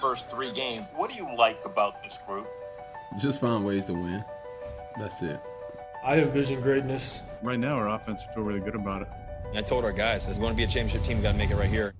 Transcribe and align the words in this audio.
through 0.00 0.10
the 0.10 0.16
first 0.16 0.30
three 0.30 0.52
games. 0.52 0.88
What 0.94 1.10
do 1.10 1.16
you 1.16 1.28
like 1.36 1.60
about 1.64 2.02
this 2.02 2.18
group? 2.26 2.48
Just 3.18 3.40
find 3.40 3.64
ways 3.64 3.86
to 3.86 3.92
win. 3.94 4.24
That's 4.98 5.22
it. 5.22 5.40
I 6.04 6.18
envision 6.18 6.60
greatness. 6.60 7.22
Right 7.42 7.58
now, 7.58 7.74
our 7.74 7.90
offense 7.90 8.22
feel 8.34 8.44
really 8.44 8.60
good 8.60 8.74
about 8.74 9.02
it. 9.02 9.08
I 9.54 9.62
told 9.62 9.84
our 9.84 9.92
guys, 9.92 10.26
if 10.26 10.36
we 10.36 10.42
want 10.42 10.54
to 10.54 10.56
be 10.56 10.64
a 10.64 10.66
championship 10.66 11.06
team, 11.06 11.18
we 11.18 11.22
got 11.22 11.32
to 11.32 11.38
make 11.38 11.50
it 11.50 11.56
right 11.56 11.68
here. 11.68 11.94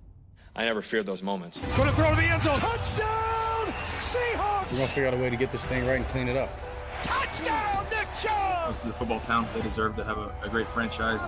I 0.55 0.65
never 0.65 0.83
feared 0.83 1.07
those 1.07 1.23
moments. 1.23 1.59
Going 1.77 1.89
to 1.89 1.95
throw 1.95 2.11
to 2.11 2.17
the 2.17 2.23
end 2.23 2.43
zone. 2.43 2.59
Touchdown, 2.59 3.73
Seahawks! 3.99 4.71
We're 4.71 4.77
going 4.77 4.89
to 4.89 4.95
figure 4.95 5.07
out 5.09 5.15
a 5.15 5.17
way 5.17 5.31
to 5.31 5.37
get 5.37 5.51
this 5.51 5.65
thing 5.65 5.87
right 5.87 5.97
and 5.97 6.09
clean 6.09 6.29
it 6.29 6.37
up. 6.37 6.51
Touchdown, 7.03 7.87
Nick 7.91 8.09
Chubb! 8.21 8.69
This 8.69 8.85
is 8.85 8.91
a 8.91 8.93
football 8.93 9.21
town. 9.21 9.49
They 9.55 9.61
deserve 9.61 9.97
to 9.97 10.05
have 10.05 10.19
a, 10.19 10.35
a 10.43 10.49
great 10.49 10.69
franchise. 10.69 11.21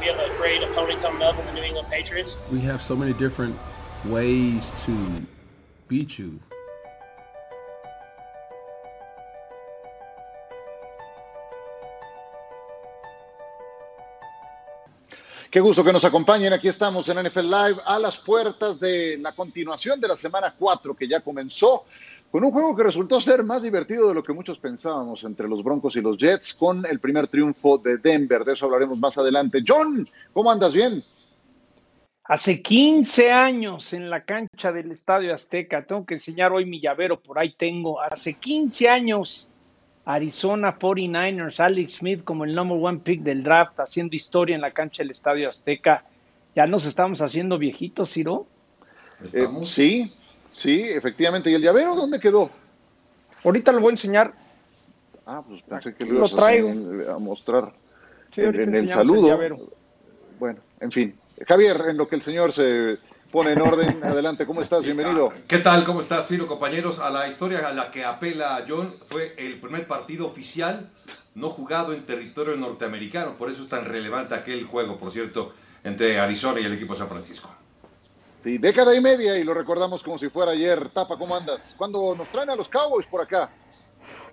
We 0.00 0.06
have 0.06 0.18
a 0.18 0.34
great 0.36 0.62
opponent 0.62 1.00
coming 1.00 1.22
up 1.22 1.38
in 1.38 1.46
the 1.46 1.52
New 1.52 1.62
England 1.62 1.88
Patriots. 1.88 2.38
We 2.50 2.60
have 2.62 2.82
so 2.82 2.96
many 2.96 3.12
different 3.12 3.56
ways 4.04 4.72
to 4.84 5.26
Qué 15.50 15.60
gusto 15.60 15.84
que 15.84 15.92
nos 15.92 16.02
acompañen. 16.06 16.54
Aquí 16.54 16.68
estamos 16.68 17.06
en 17.10 17.22
NFL 17.26 17.42
Live 17.42 17.76
a 17.84 17.98
las 17.98 18.16
puertas 18.16 18.80
de 18.80 19.18
la 19.18 19.32
continuación 19.32 20.00
de 20.00 20.08
la 20.08 20.16
semana 20.16 20.54
4 20.58 20.96
que 20.96 21.06
ya 21.06 21.20
comenzó 21.20 21.84
con 22.30 22.42
un 22.42 22.52
juego 22.52 22.74
que 22.74 22.84
resultó 22.84 23.20
ser 23.20 23.44
más 23.44 23.60
divertido 23.60 24.08
de 24.08 24.14
lo 24.14 24.22
que 24.22 24.32
muchos 24.32 24.58
pensábamos 24.58 25.24
entre 25.24 25.46
los 25.46 25.62
Broncos 25.62 25.94
y 25.96 26.00
los 26.00 26.16
Jets 26.16 26.54
con 26.54 26.86
el 26.86 27.00
primer 27.00 27.26
triunfo 27.26 27.76
de 27.76 27.98
Denver. 27.98 28.46
De 28.46 28.54
eso 28.54 28.64
hablaremos 28.64 28.98
más 28.98 29.18
adelante. 29.18 29.62
John, 29.66 30.08
¿cómo 30.32 30.50
andas? 30.50 30.72
¿Bien? 30.72 31.04
Hace 32.32 32.62
15 32.62 33.30
años 33.30 33.92
en 33.92 34.08
la 34.08 34.24
cancha 34.24 34.72
del 34.72 34.90
Estadio 34.90 35.34
Azteca, 35.34 35.84
tengo 35.84 36.06
que 36.06 36.14
enseñar 36.14 36.50
hoy 36.50 36.64
mi 36.64 36.80
llavero, 36.80 37.20
por 37.20 37.38
ahí 37.38 37.52
tengo, 37.52 38.00
hace 38.00 38.32
15 38.32 38.88
años 38.88 39.50
Arizona 40.06 40.78
49ers, 40.78 41.60
Alex 41.60 41.96
Smith 41.96 42.24
como 42.24 42.46
el 42.46 42.54
number 42.54 42.78
one 42.80 43.00
pick 43.00 43.20
del 43.20 43.42
draft, 43.42 43.78
haciendo 43.80 44.16
historia 44.16 44.54
en 44.54 44.62
la 44.62 44.70
cancha 44.70 45.02
del 45.02 45.10
Estadio 45.10 45.46
Azteca. 45.46 46.06
Ya 46.56 46.66
nos 46.66 46.86
estamos 46.86 47.20
haciendo 47.20 47.58
viejitos, 47.58 48.10
Ciro. 48.10 48.46
Eh, 49.34 49.46
sí, 49.64 50.10
sí, 50.46 50.84
efectivamente. 50.84 51.50
¿Y 51.50 51.54
el 51.56 51.60
llavero 51.60 51.94
dónde 51.94 52.18
quedó? 52.18 52.48
Ahorita 53.44 53.72
lo 53.72 53.80
voy 53.80 53.90
a 53.90 53.92
enseñar. 53.92 54.32
Ah, 55.26 55.44
pues 55.46 55.60
pensé 55.64 55.94
que 55.94 56.06
lo 56.06 56.14
ibas 56.14 56.32
A, 56.32 57.18
mostrar 57.18 57.74
sí, 58.30 58.40
en, 58.40 58.74
el 58.74 58.88
saludo. 58.88 59.38
bueno, 60.38 60.60
en 60.80 60.90
fin. 60.90 61.21
Javier, 61.46 61.84
en 61.88 61.96
lo 61.96 62.06
que 62.06 62.16
el 62.16 62.22
señor 62.22 62.52
se 62.52 62.98
pone 63.30 63.52
en 63.52 63.60
orden. 63.60 64.00
Adelante, 64.04 64.46
¿cómo 64.46 64.62
estás? 64.62 64.84
Bienvenido. 64.84 65.32
¿Qué 65.48 65.58
tal? 65.58 65.84
¿Cómo 65.84 66.00
estás, 66.00 66.28
Ciro, 66.28 66.46
compañeros? 66.46 66.98
A 66.98 67.10
la 67.10 67.26
historia 67.26 67.66
a 67.66 67.72
la 67.72 67.90
que 67.90 68.04
apela 68.04 68.64
John 68.68 68.96
fue 69.06 69.34
el 69.38 69.60
primer 69.60 69.86
partido 69.86 70.26
oficial 70.26 70.90
no 71.34 71.48
jugado 71.48 71.92
en 71.94 72.04
territorio 72.04 72.56
norteamericano. 72.56 73.36
Por 73.36 73.50
eso 73.50 73.62
es 73.62 73.68
tan 73.68 73.84
relevante 73.84 74.34
aquel 74.34 74.66
juego, 74.66 74.98
por 74.98 75.10
cierto, 75.10 75.54
entre 75.82 76.18
Arizona 76.18 76.60
y 76.60 76.64
el 76.64 76.74
equipo 76.74 76.92
de 76.92 76.98
San 76.98 77.08
Francisco. 77.08 77.50
Sí, 78.42 78.58
década 78.58 78.94
y 78.94 79.00
media 79.00 79.38
y 79.38 79.44
lo 79.44 79.54
recordamos 79.54 80.02
como 80.02 80.18
si 80.18 80.28
fuera 80.28 80.52
ayer. 80.52 80.88
Tapa, 80.90 81.16
¿cómo 81.16 81.34
andas? 81.34 81.74
¿Cuándo 81.78 82.14
nos 82.14 82.28
traen 82.28 82.50
a 82.50 82.56
los 82.56 82.68
Cowboys 82.68 83.06
por 83.06 83.20
acá? 83.20 83.50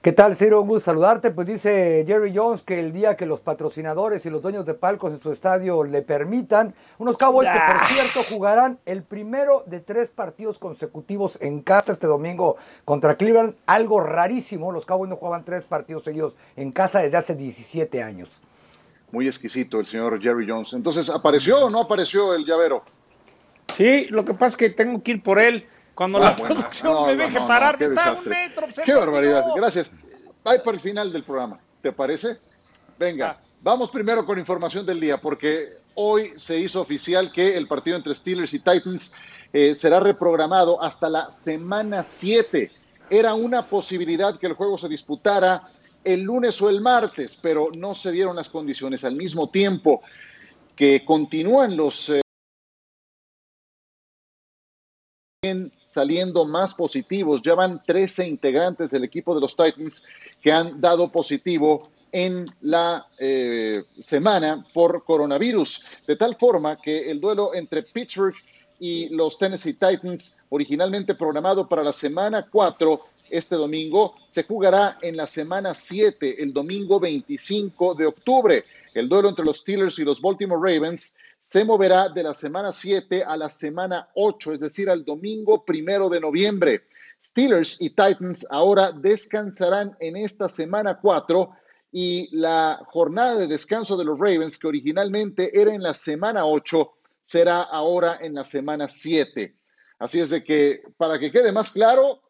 ¿Qué 0.02 0.14
tal, 0.14 0.38
Ciro? 0.38 0.62
Un 0.62 0.70
gusto 0.70 0.92
saludarte. 0.92 1.30
Pues 1.30 1.46
dice 1.46 2.06
Jerry 2.08 2.32
Jones 2.34 2.64
que 2.64 2.80
el 2.80 2.94
día 2.94 3.18
que 3.18 3.26
los 3.26 3.42
patrocinadores 3.42 4.26
y 4.26 4.30
los 4.30 4.42
dueños 4.42 4.66
de 4.66 4.74
palcos 4.74 5.12
en 5.12 5.20
su 5.20 5.34
estadio 5.34 5.84
le 5.84 6.02
permitan, 6.04 6.74
unos 7.00 7.18
Cowboys 7.18 7.50
que 7.50 7.60
por 7.60 7.86
cierto 7.88 8.24
jugarán 8.24 8.80
el 8.86 9.04
primero 9.04 9.64
de 9.66 9.82
tres 9.82 10.10
partidos 10.10 10.58
consecutivos 10.58 11.38
en 11.42 11.62
casa 11.62 11.92
este 11.92 12.08
domingo 12.08 12.56
contra 12.86 13.18
Cleveland, 13.18 13.56
algo 13.66 14.00
rarísimo. 14.00 14.72
Los 14.72 14.86
Cowboys 14.86 15.10
no 15.10 15.18
jugaban 15.18 15.44
tres 15.44 15.64
partidos 15.64 16.06
seguidos 16.06 16.38
en 16.56 16.72
casa 16.72 17.00
desde 17.00 17.18
hace 17.18 17.36
17 17.36 18.02
años. 18.02 18.42
Muy 19.12 19.28
exquisito 19.28 19.82
el 19.82 19.86
señor 19.86 20.22
Jerry 20.22 20.48
Jones. 20.48 20.72
Entonces, 20.72 21.10
¿apareció 21.10 21.66
o 21.66 21.70
no 21.70 21.82
apareció 21.82 22.34
el 22.36 22.46
llavero? 22.46 22.84
Sí, 23.76 24.06
lo 24.06 24.24
que 24.24 24.34
pasa 24.34 24.48
es 24.48 24.58
que 24.58 24.70
tengo 24.70 25.04
que 25.04 25.12
ir 25.12 25.24
por 25.24 25.40
él. 25.40 25.68
Cuando 26.00 26.18
la 26.18 26.30
ah, 26.30 26.36
producción 26.38 27.08
me 27.08 27.16
deje 27.18 27.40
parar, 27.42 27.78
qué, 27.78 27.90
qué 28.86 28.94
barbaridad. 28.94 29.48
Gracias. 29.54 29.92
Ahí 30.46 30.60
para 30.64 30.76
el 30.76 30.80
final 30.80 31.12
del 31.12 31.24
programa. 31.24 31.60
¿Te 31.82 31.92
parece? 31.92 32.38
Venga, 32.98 33.32
ah. 33.38 33.44
vamos 33.62 33.92
primero 33.92 34.26
con 34.26 34.40
información 34.40 34.86
del 34.86 35.02
día, 35.02 35.20
porque 35.20 35.74
hoy 35.96 36.32
se 36.38 36.58
hizo 36.58 36.80
oficial 36.80 37.34
que 37.34 37.58
el 37.58 37.68
partido 37.68 37.98
entre 37.98 38.16
Steelers 38.16 38.54
y 38.54 38.60
Titans 38.60 39.12
eh, 39.52 39.76
será 39.76 40.00
reprogramado 40.00 40.82
hasta 40.82 41.10
la 41.10 41.30
semana 41.32 42.02
7. 42.02 42.72
Era 43.10 43.34
una 43.34 43.64
posibilidad 43.64 44.40
que 44.40 44.48
el 44.48 44.54
juego 44.54 44.78
se 44.78 44.88
disputara 44.88 45.68
el 46.06 46.22
lunes 46.22 46.62
o 46.62 46.70
el 46.70 46.80
martes, 46.80 47.36
pero 47.36 47.72
no 47.76 47.94
se 47.94 48.14
dieron 48.14 48.38
las 48.38 48.50
condiciones 48.50 49.04
al 49.04 49.18
mismo 49.18 49.50
tiempo 49.50 50.02
que 50.78 51.04
continúan 51.04 51.76
los 51.76 52.08
eh, 52.08 52.22
saliendo 55.86 56.44
más 56.44 56.74
positivos. 56.76 57.42
Ya 57.42 57.56
van 57.56 57.82
13 57.86 58.28
integrantes 58.28 58.92
del 58.92 59.06
equipo 59.06 59.34
de 59.34 59.40
los 59.40 59.56
Titans 59.56 60.06
que 60.42 60.52
han 60.52 60.82
dado 60.82 61.10
positivo 61.10 61.90
en 62.12 62.44
la 62.60 63.08
eh, 63.18 63.86
semana 64.02 64.66
por 64.74 65.06
coronavirus, 65.06 65.86
de 66.06 66.18
tal 66.18 66.36
forma 66.36 66.82
que 66.82 67.10
el 67.10 67.22
duelo 67.22 67.54
entre 67.54 67.84
Pittsburgh 67.84 68.36
y 68.82 69.08
los 69.10 69.38
Tennessee 69.38 69.74
Titans, 69.76 70.42
originalmente 70.50 71.16
programado 71.16 71.70
para 71.70 71.84
la 71.84 71.94
semana 71.94 72.46
4, 72.52 73.00
este 73.30 73.56
domingo, 73.56 74.16
se 74.28 74.44
jugará 74.44 74.98
en 75.02 75.16
la 75.16 75.28
semana 75.28 75.74
7, 75.74 76.44
el 76.44 76.52
domingo 76.52 77.00
25 77.00 77.96
de 77.96 78.08
octubre. 78.08 78.66
El 78.94 79.08
duelo 79.08 79.30
entre 79.30 79.46
los 79.46 79.60
Steelers 79.60 80.00
y 80.00 80.04
los 80.04 80.20
Baltimore 80.20 80.60
Ravens 80.62 81.14
se 81.40 81.64
moverá 81.64 82.10
de 82.10 82.24
la 82.24 82.34
semana 82.34 82.72
7 82.72 83.24
a 83.24 83.38
la 83.38 83.50
semana 83.50 84.10
8, 84.16 84.54
es 84.54 84.62
decir, 84.62 84.90
al 84.90 85.06
domingo 85.06 85.64
primero 85.64 86.10
de 86.10 86.20
noviembre. 86.20 86.84
Steelers 87.22 87.82
y 87.82 87.90
Titans 87.90 88.46
ahora 88.50 88.92
descansarán 88.92 89.96
en 90.00 90.18
esta 90.18 90.50
semana 90.50 91.00
4 91.02 91.50
y 91.92 92.30
la 92.36 92.82
jornada 92.88 93.38
de 93.38 93.48
descanso 93.48 93.98
de 93.98 94.06
los 94.06 94.20
Ravens, 94.20 94.58
que 94.58 94.68
originalmente 94.68 95.60
era 95.60 95.74
en 95.74 95.82
la 95.82 95.94
semana 95.94 96.46
8, 96.46 96.92
será 97.20 97.62
ahora 97.62 98.20
en 98.22 98.36
la 98.36 98.46
semana 98.46 98.88
7. 98.88 99.56
Así 99.98 100.20
es 100.20 100.30
de 100.30 100.44
que, 100.44 100.84
para 100.98 101.20
que 101.20 101.32
quede 101.32 101.52
más 101.52 101.72
claro, 101.72 102.22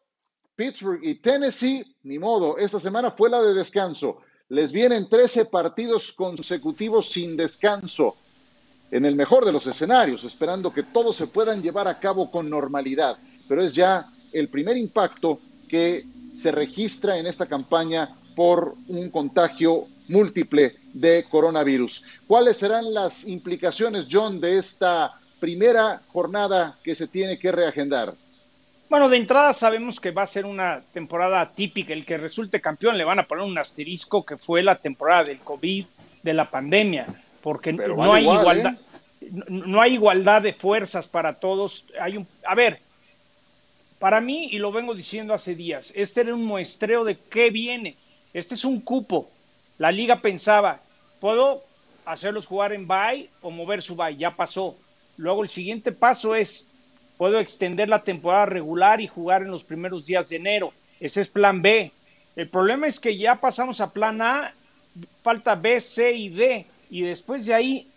Pittsburgh 0.56 1.00
y 1.02 1.16
Tennessee, 1.16 1.96
ni 2.02 2.18
modo, 2.18 2.58
esta 2.58 2.80
semana 2.80 3.10
fue 3.10 3.30
la 3.30 3.40
de 3.42 3.54
descanso. 3.54 4.18
Les 4.48 4.72
vienen 4.72 5.08
13 5.08 5.46
partidos 5.46 6.12
consecutivos 6.12 7.10
sin 7.10 7.36
descanso 7.36 8.16
en 8.90 9.04
el 9.04 9.14
mejor 9.14 9.44
de 9.44 9.52
los 9.52 9.66
escenarios, 9.66 10.24
esperando 10.24 10.72
que 10.72 10.82
todos 10.82 11.16
se 11.16 11.26
puedan 11.26 11.62
llevar 11.62 11.86
a 11.88 11.98
cabo 11.98 12.30
con 12.30 12.50
normalidad. 12.50 13.16
Pero 13.48 13.62
es 13.62 13.72
ya 13.72 14.06
el 14.32 14.48
primer 14.48 14.76
impacto 14.76 15.40
que 15.68 16.04
se 16.34 16.50
registra 16.50 17.16
en 17.16 17.26
esta 17.26 17.46
campaña 17.46 18.10
por 18.34 18.74
un 18.88 19.10
contagio 19.10 19.86
múltiple 20.08 20.76
de 20.92 21.24
coronavirus. 21.28 22.04
¿Cuáles 22.26 22.56
serán 22.56 22.92
las 22.92 23.26
implicaciones, 23.26 24.08
John, 24.10 24.40
de 24.40 24.56
esta 24.56 25.14
primera 25.38 26.02
jornada 26.12 26.76
que 26.82 26.94
se 26.94 27.06
tiene 27.06 27.38
que 27.38 27.52
reagendar? 27.52 28.14
Bueno, 28.88 29.08
de 29.08 29.18
entrada 29.18 29.52
sabemos 29.52 30.00
que 30.00 30.10
va 30.10 30.22
a 30.22 30.26
ser 30.26 30.44
una 30.46 30.82
temporada 30.92 31.48
típica. 31.48 31.92
El 31.92 32.04
que 32.04 32.18
resulte 32.18 32.60
campeón 32.60 32.98
le 32.98 33.04
van 33.04 33.20
a 33.20 33.24
poner 33.24 33.44
un 33.44 33.56
asterisco 33.56 34.24
que 34.24 34.36
fue 34.36 34.64
la 34.64 34.74
temporada 34.74 35.24
del 35.24 35.38
COVID, 35.38 35.86
de 36.22 36.34
la 36.34 36.50
pandemia 36.50 37.06
porque 37.42 37.72
no 37.72 38.12
hay 38.12 38.24
igualdad. 38.24 38.74
¿eh? 38.74 39.30
No, 39.48 39.80
hay 39.80 39.94
igualdad 39.94 40.42
de 40.42 40.52
fuerzas 40.52 41.06
para 41.06 41.34
todos. 41.34 41.86
Hay 42.00 42.16
un, 42.16 42.26
a 42.44 42.54
ver, 42.54 42.80
para 43.98 44.20
mí, 44.20 44.48
y 44.50 44.58
lo 44.58 44.72
vengo 44.72 44.94
diciendo 44.94 45.34
hace 45.34 45.54
días, 45.54 45.92
este 45.94 46.22
era 46.22 46.34
un 46.34 46.44
muestreo 46.44 47.04
de 47.04 47.16
qué 47.16 47.50
viene. 47.50 47.96
Este 48.32 48.54
es 48.54 48.64
un 48.64 48.80
cupo. 48.80 49.28
La 49.78 49.92
liga 49.92 50.16
pensaba, 50.16 50.80
puedo 51.20 51.62
hacerlos 52.04 52.46
jugar 52.46 52.72
en 52.72 52.86
bye 52.86 53.28
o 53.42 53.50
mover 53.50 53.82
su 53.82 53.96
bye, 53.96 54.16
ya 54.16 54.30
pasó. 54.30 54.76
Luego 55.16 55.42
el 55.42 55.48
siguiente 55.48 55.92
paso 55.92 56.34
es, 56.34 56.66
puedo 57.18 57.38
extender 57.38 57.88
la 57.88 58.02
temporada 58.02 58.46
regular 58.46 59.00
y 59.00 59.06
jugar 59.06 59.42
en 59.42 59.50
los 59.50 59.64
primeros 59.64 60.06
días 60.06 60.28
de 60.30 60.36
enero. 60.36 60.72
Ese 60.98 61.20
es 61.20 61.28
plan 61.28 61.60
B. 61.60 61.92
El 62.36 62.48
problema 62.48 62.86
es 62.86 63.00
que 63.00 63.18
ya 63.18 63.36
pasamos 63.36 63.80
a 63.80 63.92
plan 63.92 64.22
A, 64.22 64.54
falta 65.22 65.54
B, 65.54 65.80
C 65.80 66.12
y 66.12 66.28
D 66.30 66.66
y 66.90 67.02
después 67.02 67.46
de 67.46 67.54
ahí 67.54 67.88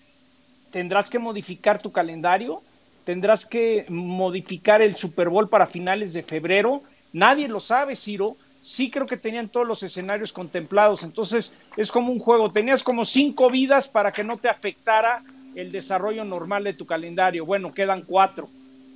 tendrás 0.72 1.10
que 1.10 1.20
modificar 1.20 1.82
tu 1.82 1.92
calendario, 1.92 2.62
tendrás 3.06 3.46
que 3.46 3.86
modificar 3.90 4.82
el 4.82 4.96
Super 4.96 5.30
Bowl 5.30 5.50
para 5.50 5.68
finales 5.68 6.14
de 6.14 6.24
febrero. 6.24 6.84
Nadie 7.12 7.48
lo 7.48 7.60
sabe, 7.60 7.96
Ciro. 7.96 8.38
Sí 8.62 8.90
creo 8.90 9.06
que 9.06 9.18
tenían 9.18 9.50
todos 9.50 9.68
los 9.68 9.84
escenarios 9.84 10.32
contemplados. 10.32 11.04
Entonces 11.04 11.54
es 11.76 11.92
como 11.92 12.12
un 12.12 12.20
juego. 12.20 12.52
Tenías 12.52 12.82
como 12.82 13.04
cinco 13.04 13.50
vidas 13.50 13.88
para 13.88 14.12
que 14.12 14.24
no 14.24 14.38
te 14.38 14.48
afectara 14.48 15.22
el 15.56 15.72
desarrollo 15.72 16.24
normal 16.24 16.64
de 16.64 16.74
tu 16.74 16.86
calendario. 16.86 17.46
Bueno, 17.46 17.74
quedan 17.74 18.04
cuatro. 18.04 18.50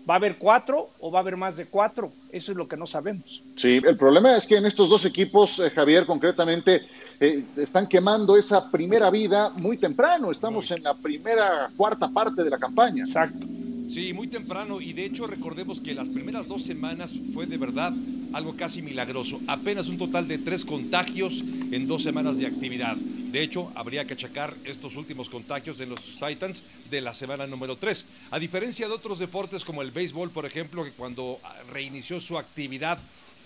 ¿Va 0.10 0.14
a 0.14 0.18
haber 0.18 0.38
cuatro 0.38 0.90
o 1.00 1.12
va 1.12 1.20
a 1.20 1.22
haber 1.22 1.36
más 1.36 1.58
de 1.58 1.66
cuatro? 1.66 2.14
Eso 2.32 2.54
es 2.54 2.58
lo 2.58 2.68
que 2.68 2.78
no 2.78 2.86
sabemos. 2.86 3.44
Sí, 3.58 3.82
el 3.84 3.98
problema 3.98 4.38
es 4.38 4.48
que 4.48 4.56
en 4.56 4.66
estos 4.66 4.90
dos 4.90 5.04
equipos, 5.04 5.60
eh, 5.60 5.70
Javier, 5.70 6.06
concretamente, 6.06 6.88
eh, 7.19 7.44
están 7.58 7.88
quemando 7.88 8.38
esa 8.38 8.69
primera 8.69 9.10
vida 9.10 9.50
muy 9.56 9.78
temprano. 9.78 10.31
Estamos 10.31 10.69
en 10.72 10.84
la 10.84 10.94
primera 10.94 11.69
cuarta 11.75 12.10
parte 12.10 12.44
de 12.44 12.50
la 12.50 12.58
campaña. 12.58 13.04
Exacto. 13.06 13.48
Sí, 13.90 14.14
muy 14.14 14.28
temprano 14.28 14.81
y 14.81 14.92
de 14.92 15.06
hecho 15.06 15.28
recordemos 15.28 15.80
que 15.80 15.96
las 15.96 16.10
primeras 16.10 16.48
dos 16.48 16.64
semanas 16.64 17.16
fue 17.34 17.46
de 17.46 17.58
verdad 17.58 17.94
algo 18.34 18.56
casi 18.56 18.81
milagroso. 18.81 19.40
Apenas 19.48 19.88
un 19.88 19.98
total 19.98 20.28
de 20.28 20.38
tres 20.38 20.66
contagios 20.66 21.42
en 21.72 21.88
dos 21.88 22.04
semanas 22.04 22.38
de 22.38 22.48
actividad. 22.48 22.98
De 22.98 23.42
hecho, 23.42 23.72
habría 23.75 24.06
que 24.06 24.13
achacar 24.13 24.54
estos 24.66 24.96
últimos 24.96 25.30
contagios 25.30 25.78
de 25.78 25.86
los 25.86 26.02
Titans 26.20 26.63
de 26.90 27.02
la 27.02 27.13
semana 27.13 27.48
número 27.48 27.78
3. 27.78 28.06
A 28.31 28.40
diferencia 28.40 28.88
de 28.88 28.94
otros 28.94 29.20
deportes 29.20 29.63
como 29.63 29.81
el 29.81 29.92
béisbol, 29.92 30.31
por 30.31 30.46
ejemplo, 30.46 30.84
que 30.84 30.92
cuando 30.92 31.40
reinició 31.72 32.20
su 32.20 32.38
actividad 32.38 32.98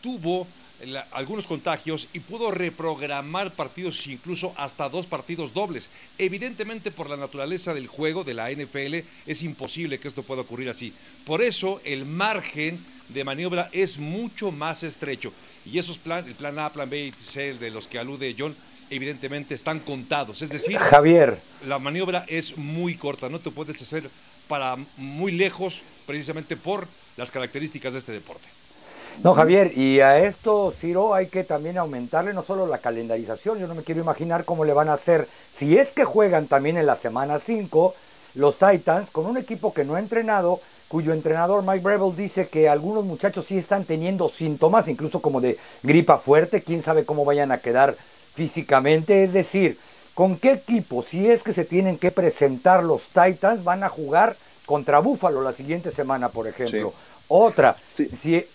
tuvo 0.01 0.47
algunos 1.11 1.45
contagios 1.45 2.07
y 2.13 2.19
pudo 2.19 2.51
reprogramar 2.51 3.51
partidos, 3.51 4.07
incluso 4.07 4.53
hasta 4.57 4.89
dos 4.89 5.05
partidos 5.05 5.53
dobles. 5.53 5.89
Evidentemente, 6.17 6.91
por 6.91 7.09
la 7.09 7.17
naturaleza 7.17 7.73
del 7.73 7.87
juego 7.87 8.23
de 8.23 8.33
la 8.33 8.51
NFL, 8.51 9.05
es 9.25 9.43
imposible 9.43 9.99
que 9.99 10.07
esto 10.07 10.23
pueda 10.23 10.41
ocurrir 10.41 10.69
así. 10.69 10.93
Por 11.25 11.41
eso, 11.41 11.81
el 11.83 12.05
margen 12.05 12.79
de 13.09 13.23
maniobra 13.23 13.69
es 13.71 13.99
mucho 13.99 14.51
más 14.51 14.83
estrecho. 14.83 15.33
Y 15.65 15.77
esos 15.77 15.97
planes, 15.97 16.27
el 16.27 16.35
plan 16.35 16.57
A, 16.59 16.71
plan 16.71 16.89
B 16.89 17.07
y 17.07 17.11
C, 17.11 17.53
de 17.53 17.69
los 17.69 17.87
que 17.87 17.99
alude 17.99 18.35
John, 18.37 18.55
evidentemente 18.89 19.55
están 19.55 19.79
contados. 19.79 20.41
Es 20.41 20.49
decir, 20.49 20.77
Javier. 20.77 21.39
la 21.67 21.79
maniobra 21.79 22.25
es 22.27 22.57
muy 22.57 22.95
corta, 22.95 23.29
no 23.29 23.39
te 23.39 23.51
puedes 23.51 23.81
hacer 23.81 24.09
para 24.47 24.77
muy 24.97 25.31
lejos, 25.31 25.81
precisamente 26.05 26.57
por 26.57 26.87
las 27.15 27.31
características 27.31 27.93
de 27.93 27.99
este 27.99 28.11
deporte. 28.11 28.47
No, 29.23 29.33
Javier, 29.33 29.77
y 29.77 29.99
a 29.99 30.19
esto, 30.19 30.73
Ciro, 30.75 31.13
hay 31.13 31.27
que 31.27 31.43
también 31.43 31.77
aumentarle 31.77 32.33
no 32.33 32.41
solo 32.43 32.65
la 32.65 32.79
calendarización, 32.79 33.59
yo 33.59 33.67
no 33.67 33.75
me 33.75 33.83
quiero 33.83 34.01
imaginar 34.01 34.45
cómo 34.45 34.65
le 34.65 34.73
van 34.73 34.89
a 34.89 34.93
hacer, 34.93 35.27
si 35.55 35.77
es 35.77 35.89
que 35.89 36.05
juegan 36.05 36.47
también 36.47 36.77
en 36.77 36.87
la 36.87 36.95
semana 36.95 37.39
5, 37.39 37.93
los 38.35 38.57
Titans, 38.57 39.09
con 39.11 39.25
un 39.25 39.37
equipo 39.37 39.73
que 39.73 39.83
no 39.83 39.95
ha 39.95 39.99
entrenado, 39.99 40.59
cuyo 40.87 41.13
entrenador 41.13 41.63
Mike 41.63 41.83
Breville 41.83 42.15
dice 42.15 42.47
que 42.47 42.67
algunos 42.67 43.05
muchachos 43.05 43.45
sí 43.45 43.57
están 43.57 43.85
teniendo 43.85 44.27
síntomas, 44.27 44.87
incluso 44.87 45.21
como 45.21 45.39
de 45.39 45.57
gripa 45.83 46.17
fuerte, 46.17 46.63
quién 46.63 46.81
sabe 46.81 47.05
cómo 47.05 47.23
vayan 47.23 47.51
a 47.51 47.59
quedar 47.59 47.95
físicamente, 48.33 49.23
es 49.23 49.33
decir, 49.33 49.77
¿con 50.15 50.37
qué 50.37 50.53
equipo, 50.53 51.03
si 51.03 51.29
es 51.29 51.43
que 51.43 51.53
se 51.53 51.63
tienen 51.63 51.97
que 51.97 52.11
presentar 52.11 52.83
los 52.83 53.03
Titans, 53.13 53.63
van 53.63 53.83
a 53.83 53.89
jugar 53.89 54.35
contra 54.65 54.99
Búfalo 54.99 55.41
la 55.41 55.53
siguiente 55.53 55.91
semana, 55.91 56.29
por 56.29 56.47
ejemplo? 56.47 56.93
Otra, 57.27 57.77
si, 57.93 58.45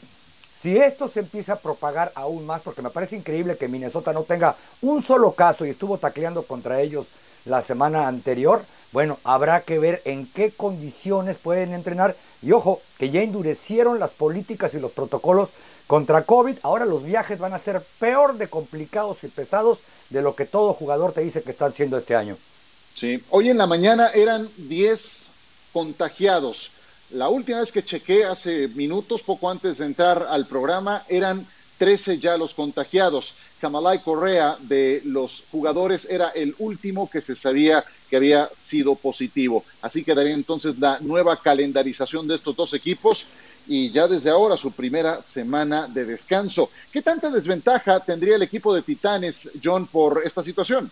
si 0.63 0.77
esto 0.77 1.09
se 1.09 1.21
empieza 1.21 1.55
a 1.55 1.59
propagar 1.59 2.13
aún 2.15 2.47
más, 2.47 2.63
porque 2.63 2.83
me 2.83 2.91
parece 2.91 3.17
increíble 3.17 3.57
que 3.57 3.69
Minnesota 3.69 4.13
no 4.13 4.23
tenga 4.23 4.57
un 4.83 5.03
solo 5.03 5.33
caso 5.33 5.65
y 5.65 5.71
estuvo 5.71 5.99
tacleando 5.99 6.43
contra 6.43 6.81
ellos 6.81 7.07
la 7.45 7.63
semana 7.63 8.09
anterior, 8.09 8.63
bueno, 8.93 9.19
habrá 9.25 9.61
que 9.61 9.79
ver 9.79 10.03
en 10.05 10.27
qué 10.27 10.51
condiciones 10.51 11.37
pueden 11.37 11.73
entrenar. 11.73 12.17
Y 12.43 12.53
ojo, 12.53 12.81
que 12.99 13.11
ya 13.11 13.23
endurecieron 13.23 13.99
las 13.99 14.11
políticas 14.11 14.75
y 14.75 14.81
los 14.81 14.93
protocolos 14.93 15.51
contra 15.87 16.23
COVID. 16.23 16.59
Ahora 16.63 16.85
los 16.85 17.05
viajes 17.05 17.39
van 17.39 17.53
a 17.53 17.59
ser 17.59 17.83
peor 17.99 18.37
de 18.37 18.49
complicados 18.49 19.23
y 19.25 19.29
pesados 19.29 19.79
de 20.11 20.23
lo 20.23 20.35
que 20.35 20.47
todo 20.47 20.73
jugador 20.73 21.13
te 21.13 21.21
dice 21.21 21.43
que 21.43 21.51
están 21.51 21.75
siendo 21.75 21.99
este 21.99 22.17
año. 22.17 22.37
Sí, 22.95 23.23
hoy 23.31 23.51
en 23.51 23.59
la 23.59 23.67
mañana 23.67 24.09
eran 24.15 24.49
10 24.57 25.27
contagiados. 25.73 26.73
La 27.11 27.29
última 27.29 27.61
vez 27.61 27.71
que 27.71 27.85
chequé 27.85 28.25
hace 28.25 28.69
minutos, 28.69 29.23
poco 29.23 29.49
antes 29.49 29.79
de 29.79 29.87
entrar 29.87 30.27
al 30.29 30.47
programa, 30.47 31.05
eran 31.09 31.47
13 31.79 32.19
ya 32.19 32.37
los 32.37 32.53
contagiados. 32.53 33.35
Kamalai 33.61 34.03
Correa 34.03 34.57
de 34.61 35.03
los 35.05 35.45
jugadores 35.51 36.07
era 36.11 36.31
el 36.31 36.55
último 36.59 37.09
que 37.09 37.21
se 37.21 37.37
sabía 37.37 37.85
que 38.11 38.17
había 38.17 38.51
sido 38.57 38.97
positivo. 38.97 39.65
Así 39.83 40.03
quedaría 40.03 40.35
entonces 40.35 40.79
la 40.79 40.99
nueva 41.01 41.41
calendarización 41.41 42.27
de 42.27 42.35
estos 42.35 42.57
dos 42.57 42.75
equipos 42.75 43.27
y 43.69 43.91
ya 43.91 44.09
desde 44.09 44.31
ahora 44.31 44.57
su 44.57 44.73
primera 44.73 45.23
semana 45.23 45.87
de 45.89 46.05
descanso. 46.05 46.71
¿Qué 46.93 47.03
tanta 47.03 47.31
desventaja 47.31 48.01
tendría 48.01 48.37
el 48.37 48.43
equipo 48.43 48.75
de 48.75 48.83
Titanes, 48.83 49.51
John, 49.63 49.87
por 49.87 50.23
esta 50.25 50.43
situación? 50.43 50.91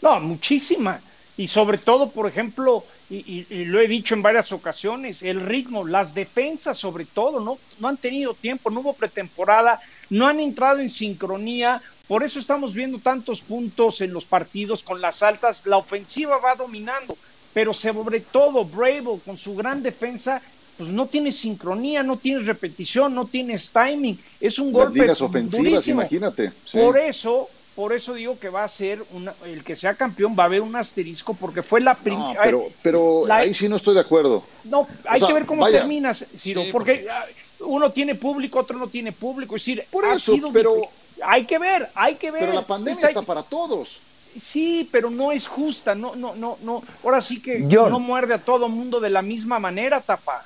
No, 0.00 0.20
muchísima 0.20 1.00
y 1.36 1.48
sobre 1.48 1.78
todo, 1.78 2.10
por 2.10 2.26
ejemplo, 2.26 2.84
y, 3.10 3.64
lo 3.64 3.80
he 3.80 3.88
dicho 3.88 4.14
en 4.14 4.22
varias 4.22 4.52
ocasiones, 4.52 5.22
el 5.22 5.40
ritmo, 5.40 5.84
las 5.84 6.14
defensas 6.14 6.78
sobre 6.78 7.04
todo, 7.04 7.40
no, 7.40 7.58
no 7.80 7.88
han 7.88 7.96
tenido 7.96 8.34
tiempo, 8.34 8.70
no 8.70 8.80
hubo 8.80 8.92
pretemporada, 8.92 9.80
no 10.10 10.28
han 10.28 10.38
entrado 10.38 10.78
en 10.78 10.90
sincronía, 10.90 11.82
por 12.06 12.22
eso 12.22 12.38
estamos 12.38 12.72
viendo 12.72 12.98
tantos 12.98 13.40
puntos 13.40 14.00
en 14.00 14.12
los 14.12 14.24
partidos 14.24 14.84
con 14.84 15.00
las 15.00 15.22
altas, 15.22 15.66
la 15.66 15.76
ofensiva 15.76 16.38
va 16.38 16.54
dominando, 16.54 17.16
pero 17.52 17.74
sobre 17.74 18.20
todo 18.20 18.64
Bravo 18.64 19.20
con 19.24 19.36
su 19.36 19.56
gran 19.56 19.82
defensa, 19.82 20.40
pues 20.78 20.88
no 20.90 21.06
tiene 21.06 21.32
sincronía, 21.32 22.04
no 22.04 22.16
tiene 22.16 22.40
repetición, 22.42 23.14
no 23.14 23.26
tiene 23.26 23.58
timing, 23.58 24.18
es 24.40 24.58
un 24.60 24.72
golpe 24.72 25.00
ligas 25.00 25.20
ofensivas, 25.20 25.88
imagínate. 25.88 26.52
Por 26.72 26.96
eso 26.96 27.50
por 27.80 27.94
eso 27.94 28.12
digo 28.12 28.38
que 28.38 28.50
va 28.50 28.62
a 28.62 28.68
ser 28.68 29.02
el 29.46 29.64
que 29.64 29.74
sea 29.74 29.94
campeón 29.94 30.36
va 30.38 30.42
a 30.42 30.46
haber 30.46 30.60
un 30.60 30.76
asterisco 30.76 31.32
porque 31.32 31.62
fue 31.62 31.80
la 31.80 31.94
primera. 31.94 32.38
pero 32.44 32.64
pero 32.82 33.24
ahí 33.32 33.54
sí 33.54 33.70
no 33.70 33.76
estoy 33.76 33.94
de 33.94 34.00
acuerdo. 34.00 34.44
No, 34.64 34.86
hay 35.08 35.18
que 35.18 35.32
ver 35.32 35.46
cómo 35.46 35.66
terminas, 35.66 36.26
Ciro, 36.36 36.62
porque 36.72 37.06
ah, 37.10 37.24
uno 37.60 37.90
tiene 37.90 38.16
público, 38.16 38.58
otro 38.58 38.76
no 38.76 38.88
tiene 38.88 39.12
público. 39.12 39.56
Es 39.56 39.62
decir, 39.62 39.82
por 39.90 40.04
eso, 40.04 40.36
pero 40.52 40.76
hay 41.24 41.46
que 41.46 41.58
ver, 41.58 41.88
hay 41.94 42.16
que 42.16 42.30
ver. 42.30 42.42
Pero 42.42 42.52
la 42.52 42.66
pandemia 42.66 43.08
está, 43.08 43.22
para 43.22 43.44
todos. 43.44 44.00
Sí, 44.38 44.86
pero 44.92 45.08
no 45.08 45.32
es 45.32 45.48
justa, 45.48 45.94
no, 45.94 46.14
no, 46.14 46.34
no, 46.34 46.58
no. 46.60 46.82
Ahora 47.02 47.22
sí 47.22 47.40
que 47.40 47.60
no 47.60 47.98
muerde 47.98 48.34
a 48.34 48.38
todo 48.44 48.68
mundo 48.68 49.00
de 49.00 49.08
la 49.08 49.22
misma 49.22 49.58
manera, 49.58 50.02
tapa. 50.02 50.44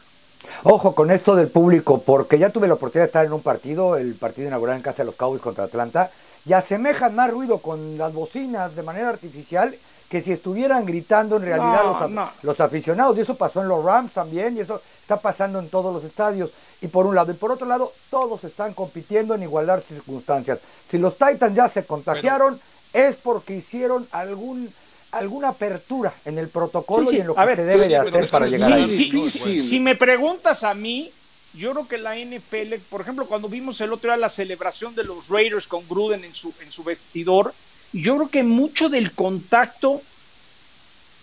Ojo 0.63 0.95
con 0.95 1.11
esto 1.11 1.35
del 1.35 1.49
público, 1.49 2.01
porque 2.01 2.39
ya 2.39 2.51
tuve 2.51 2.69
la 2.69 2.75
oportunidad 2.75 3.07
de 3.07 3.09
estar 3.09 3.27
en 3.27 3.33
un 3.33 3.43
partido, 3.43 3.97
el 3.97 4.15
partido 4.15 4.47
inaugural 4.47 4.77
en 4.77 4.83
casa 4.83 4.99
de 4.99 5.07
los 5.07 5.17
Cowboys 5.17 5.43
contra 5.43 5.65
Atlanta, 5.65 6.13
y 6.47 6.53
asemejan 6.53 7.15
más 7.15 7.31
ruido 7.31 7.59
con 7.59 7.97
las 7.97 8.13
bocinas 8.13 8.77
de 8.77 8.83
manera 8.83 9.11
artificial 9.11 9.75
que 10.09 10.23
si 10.23 10.33
estuvieran 10.33 10.85
gritando 10.85 11.37
en 11.37 11.43
realidad 11.43 11.83
los, 11.85 12.29
los, 12.43 12.61
aficionados. 12.61 13.17
Y 13.17 13.23
eso 13.23 13.35
pasó 13.35 13.63
en 13.63 13.69
los 13.69 13.83
Rams 13.83 14.13
también, 14.13 14.57
y 14.57 14.61
eso 14.61 14.81
está 15.01 15.17
pasando 15.17 15.59
en 15.59 15.69
todos 15.69 15.93
los 15.93 16.05
estadios. 16.05 16.51
Y 16.83 16.89
por 16.89 17.07
un 17.07 17.15
lado, 17.15 17.33
y 17.33 17.35
por 17.35 17.51
otro 17.51 17.67
lado, 17.67 17.93
todos 18.11 18.45
están 18.45 18.75
compitiendo 18.75 19.35
en 19.35 19.43
igualdad 19.43 19.77
de 19.77 19.83
circunstancias. 19.83 20.61
Si 20.89 20.99
los 20.99 21.15
Titans 21.15 21.55
ya 21.55 21.69
se 21.69 21.85
contagiaron, 21.85 22.61
es 22.93 23.17
porque 23.17 23.57
hicieron 23.57 24.07
algún 24.13 24.73
alguna 25.11 25.51
apertura 25.51 26.13
en 26.25 26.39
el 26.39 26.49
protocolo 26.49 27.11
y 27.13 27.19
en 27.19 27.29
lo 27.29 27.35
que 27.37 27.57
se 27.57 27.65
debe 27.65 27.87
de 27.87 27.97
hacer 27.97 28.29
para 28.29 28.47
llegar 28.47 28.73
a 28.73 28.77
ahí. 28.77 28.87
si 28.87 29.79
me 29.79 29.95
preguntas 29.95 30.65
a 30.65 30.75
mí, 30.75 31.13
yo 31.55 31.73
creo 31.73 31.87
que 31.87 31.99
la 31.99 32.19
NFL, 32.19 32.81
por 32.89 33.01
ejemplo, 33.01 33.29
cuando 33.29 33.49
vimos 33.49 33.81
el 33.81 33.93
otro 33.93 34.11
día 34.11 34.17
la 34.17 34.29
celebración 34.29 34.93
de 34.95 35.05
los 35.05 35.29
Raiders 35.29 35.69
con 35.69 35.87
Gruden 35.87 36.25
en 36.25 36.35
su, 36.35 36.57
en 36.59 36.73
su 36.73 36.83
vestidor, 36.83 37.57
yo 37.93 38.17
creo 38.17 38.29
que 38.29 38.43
mucho 38.43 38.89
del 38.89 39.15
contacto 39.15 40.09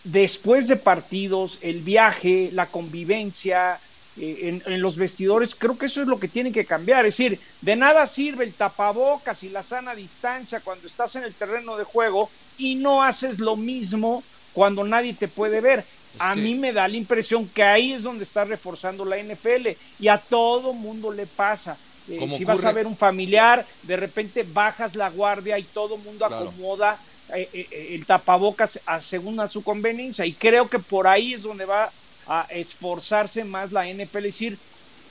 después 0.04 0.70
de 0.70 0.78
partidos, 0.78 1.60
el 1.62 1.84
viaje, 1.84 2.50
la 2.54 2.72
convivencia 2.72 3.82
eh, 4.16 4.62
en, 4.66 4.82
los 4.82 4.96
vestidores, 4.96 5.54
creo 5.54 5.78
que 5.78 5.88
eso 5.88 6.02
es 6.02 6.08
lo 6.08 6.18
que 6.18 6.30
tiene 6.30 6.54
que 6.54 6.66
cambiar. 6.66 7.06
Es 7.06 7.18
decir, 7.18 7.42
de 7.60 7.76
nada 7.76 8.08
sirve 8.08 8.46
el 8.46 8.56
tapabocas 8.56 9.44
y 9.44 9.50
la 9.50 9.64
sana 9.64 9.94
distancia 9.94 10.62
cuando 10.62 10.88
estás 10.88 11.14
en 11.16 11.24
el 11.24 11.36
terreno 11.36 11.76
de 11.76 11.84
juego 11.84 12.32
y 12.56 12.76
no 12.76 13.04
haces 13.04 13.40
lo 13.40 13.58
mismo 13.58 14.30
cuando 14.54 14.86
nadie 14.86 15.14
te 15.16 15.28
puede 15.28 15.60
ver 15.60 15.88
a 16.20 16.36
mí 16.36 16.56
me 16.56 16.74
da 16.74 16.88
la 16.88 16.98
impresión 16.98 17.48
que 17.48 17.64
ahí 17.64 17.94
es 17.94 18.04
donde 18.04 18.24
está 18.24 18.44
reforzando 18.44 19.06
la 19.06 19.18
NFL 19.18 19.70
y 20.00 20.08
a 20.08 20.18
todo 20.18 20.74
mundo 20.74 21.12
le 21.12 21.26
pasa. 21.26 21.78
Eh, 22.10 22.28
si 22.38 22.44
vas 22.44 22.64
a 22.66 22.72
ver 22.72 22.88
un 22.88 22.98
familiar, 22.98 23.66
de 23.84 23.96
repente 23.96 24.44
bajas 24.44 24.96
la 24.96 25.10
guardia 25.10 25.58
y 25.58 25.64
todo 25.64 25.98
mundo 25.98 26.26
acomoda 26.26 26.98
eh, 27.34 27.48
eh, 27.54 27.88
el 27.92 28.06
tapabocas 28.06 28.80
a, 28.86 29.02
según 29.02 29.40
a 29.40 29.48
su 29.48 29.64
conveniencia. 29.64 30.26
Y 30.26 30.34
creo 30.34 30.70
que 30.70 30.80
por 30.80 31.08
ahí 31.08 31.34
es 31.34 31.44
donde 31.44 31.66
va 31.66 31.92
a 32.28 32.46
esforzarse 32.50 33.44
más 33.44 33.72
la 33.72 33.86
NFL. 33.86 34.18
Es 34.18 34.24
decir, 34.24 34.58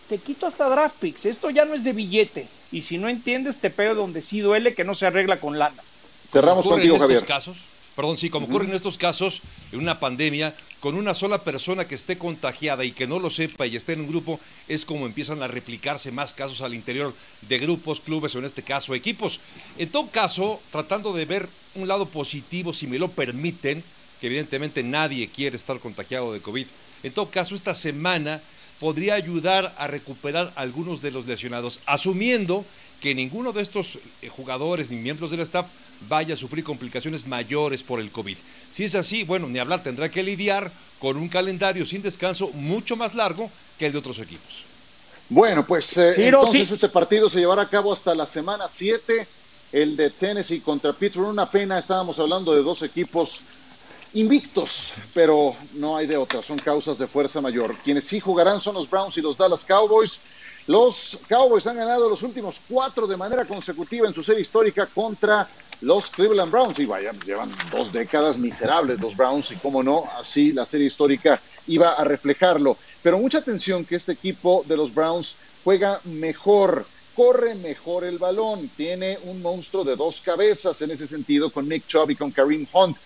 te 0.09 0.19
quito 0.19 0.47
hasta 0.47 0.69
draft 0.69 0.97
picks, 0.99 1.25
esto 1.25 1.51
ya 1.51 1.65
no 1.65 1.75
es 1.75 1.85
de 1.85 1.93
billete. 1.93 2.47
Y 2.73 2.83
si 2.83 2.99
no 2.99 3.09
entiendes, 3.09 3.61
te 3.61 3.71
pego 3.71 3.95
donde 3.95 4.23
sí 4.23 4.41
duele 4.41 4.75
que 4.75 4.85
no 4.85 4.95
se 4.95 5.07
arregla 5.07 5.39
con 5.39 5.59
lana. 5.59 5.83
Cerramos 6.31 6.67
contigo, 6.67 6.99
Javier. 6.99 7.25
Casos? 7.25 7.57
Perdón, 7.97 8.17
sí, 8.17 8.31
como 8.31 8.47
ocurre 8.47 8.67
en 8.67 8.75
estos 8.75 8.97
casos, 8.97 9.43
en 9.73 9.81
una 9.81 9.99
pandemia, 9.99 10.55
con 10.81 10.95
una 10.95 11.15
sola 11.15 11.39
persona 11.39 11.87
que 11.87 11.95
esté 11.95 12.17
contagiada 12.17 12.85
y 12.85 12.93
que 12.93 13.07
no 13.07 13.19
lo 13.19 13.31
sepa 13.31 13.67
y 13.67 13.77
esté 13.77 13.93
en 13.93 14.01
un 14.01 14.09
grupo, 14.09 14.41
es 14.67 14.85
como 14.85 15.07
empiezan 15.07 15.43
a 15.43 15.49
replicarse 15.49 16.11
más 16.11 16.33
casos 16.33 16.63
al 16.63 16.75
interior 16.75 17.15
de 17.43 17.59
grupos, 17.59 18.01
clubes 18.01 18.35
o 18.35 18.39
en 18.39 18.47
este 18.47 18.63
caso 18.63 18.95
equipos. 18.95 19.41
En 19.79 19.91
todo 19.91 20.09
caso, 20.09 20.61
tratando 20.73 21.13
de 21.13 21.27
ver 21.27 21.49
un 21.75 21.87
lado 21.87 22.07
positivo, 22.07 22.73
si 22.73 22.87
me 22.87 22.99
lo 22.99 23.09
permiten, 23.09 23.85
que 24.21 24.27
evidentemente 24.27 24.83
nadie 24.83 25.29
quiere 25.29 25.57
estar 25.57 25.79
contagiado 25.79 26.33
de 26.33 26.41
COVID. 26.41 26.67
En 27.03 27.13
todo 27.13 27.31
caso, 27.31 27.55
esta 27.55 27.75
semana 27.75 28.41
podría 28.79 29.15
ayudar 29.15 29.75
a 29.77 29.87
recuperar 29.87 30.53
algunos 30.57 31.03
de 31.03 31.11
los 31.11 31.27
lesionados, 31.27 31.81
asumiendo 31.85 32.65
que 33.01 33.15
ninguno 33.15 33.53
de 33.53 33.63
estos 33.63 33.99
eh, 34.23 34.29
jugadores 34.29 34.91
ni 34.91 34.99
miembros 34.99 35.31
del 35.31 35.41
staff 35.41 35.67
vaya 36.09 36.35
a 36.35 36.37
sufrir 36.37 36.65
complicaciones 36.65 37.27
mayores 37.27 37.83
por 37.83 38.01
el 38.01 38.11
COVID. 38.11 38.37
Si 38.73 38.85
es 38.85 38.95
así, 38.95 39.25
bueno, 39.25 39.49
ni 39.49 39.59
hablar, 39.59 39.83
tendrá 39.83 40.11
que 40.11 40.23
lidiar 40.23 40.71
con 40.99 41.17
un 41.17 41.29
calendario 41.29 41.87
sin 41.87 42.03
descanso 42.03 42.51
mucho 42.55 42.97
más 42.97 43.15
largo 43.15 43.51
que 43.79 43.87
el 43.87 43.93
de 43.93 43.99
otros 43.99 44.19
equipos. 44.19 44.65
Bueno, 45.29 45.65
pues 45.65 45.97
eh, 45.97 46.15
entonces 46.17 46.71
este 46.71 46.89
partido 46.89 47.31
se 47.31 47.39
llevará 47.39 47.63
a 47.63 47.69
cabo 47.69 47.93
hasta 47.93 48.15
la 48.15 48.27
semana 48.27 48.69
7, 48.69 49.27
el 49.73 49.97
de 49.97 50.11
Tennessee 50.11 50.61
contra 50.61 50.93
Pittsburgh. 50.93 51.29
Una 51.29 51.49
pena, 51.49 51.79
estábamos 51.79 52.19
hablando 52.19 52.55
de 52.55 52.63
dos 52.63 52.83
equipos 52.83 53.43
invictos, 54.13 54.93
pero 55.15 55.55
no 55.75 55.97
hay 55.97 56.07
de 56.07 56.17
otra, 56.17 56.43
son 56.43 56.59
causas 56.59 56.99
de 56.99 57.07
fuerza 57.07 57.41
mayor. 57.41 57.77
Quienes 57.85 58.05
sí 58.05 58.19
jugarán 58.19 58.61
son 58.61 58.75
los 58.75 58.91
Browns 58.91 59.17
y 59.19 59.23
los 59.23 59.37
Dallas 59.37 59.65
Cowboys. 59.65 60.19
Los 60.67 61.19
Cowboys 61.29 61.67
han 61.67 61.77
ganado 61.77 62.09
los 62.09 62.23
últimos 62.23 62.61
cuatro 62.69 63.07
de 63.07 63.17
manera 63.17 63.45
consecutiva 63.45 64.07
en 64.07 64.15
su 64.15 64.23
serie 64.23 64.43
histórica 64.43 64.87
contra 64.87 65.49
los 65.81 66.11
Cleveland 66.11 66.53
Browns. 66.53 66.79
Y 66.79 66.87
vaya, 66.87 67.13
llevan 67.25 67.51
dos 67.73 67.93
décadas 67.93 68.39
miserables 68.39 69.01
los 69.01 69.17
Browns 69.17 69.51
y 69.53 69.57
cómo 69.57 69.83
no, 69.83 70.05
así 70.19 70.53
la 70.53 70.67
serie 70.67 70.87
histórica 70.87 71.41
iba 71.67 71.95
a 71.95 72.05
reflejarlo. 72.05 72.79
Pero 73.03 73.19
mucha 73.19 73.39
atención 73.39 73.85
que 73.85 73.97
este 73.97 74.13
equipo 74.13 74.65
de 74.67 74.77
los 74.77 74.93
Browns 74.93 75.37
juega 75.65 76.01
mejor, 76.05 76.87
corre 77.15 77.55
mejor 77.55 78.05
el 78.05 78.19
balón, 78.19 78.69
tiene 78.71 79.19
un 79.23 79.43
monstruo 79.43 79.85
de 79.85 79.97
dos 79.97 80.21
cabezas 80.21 80.81
en 80.83 80.91
ese 80.91 81.07
sentido 81.07 81.51
con 81.51 81.69
Nick 81.69 81.87
Chubb 81.87 82.11
y 82.11 82.17
con 82.17 82.31
Kareem 82.31 82.67
Hunt. 82.73 82.99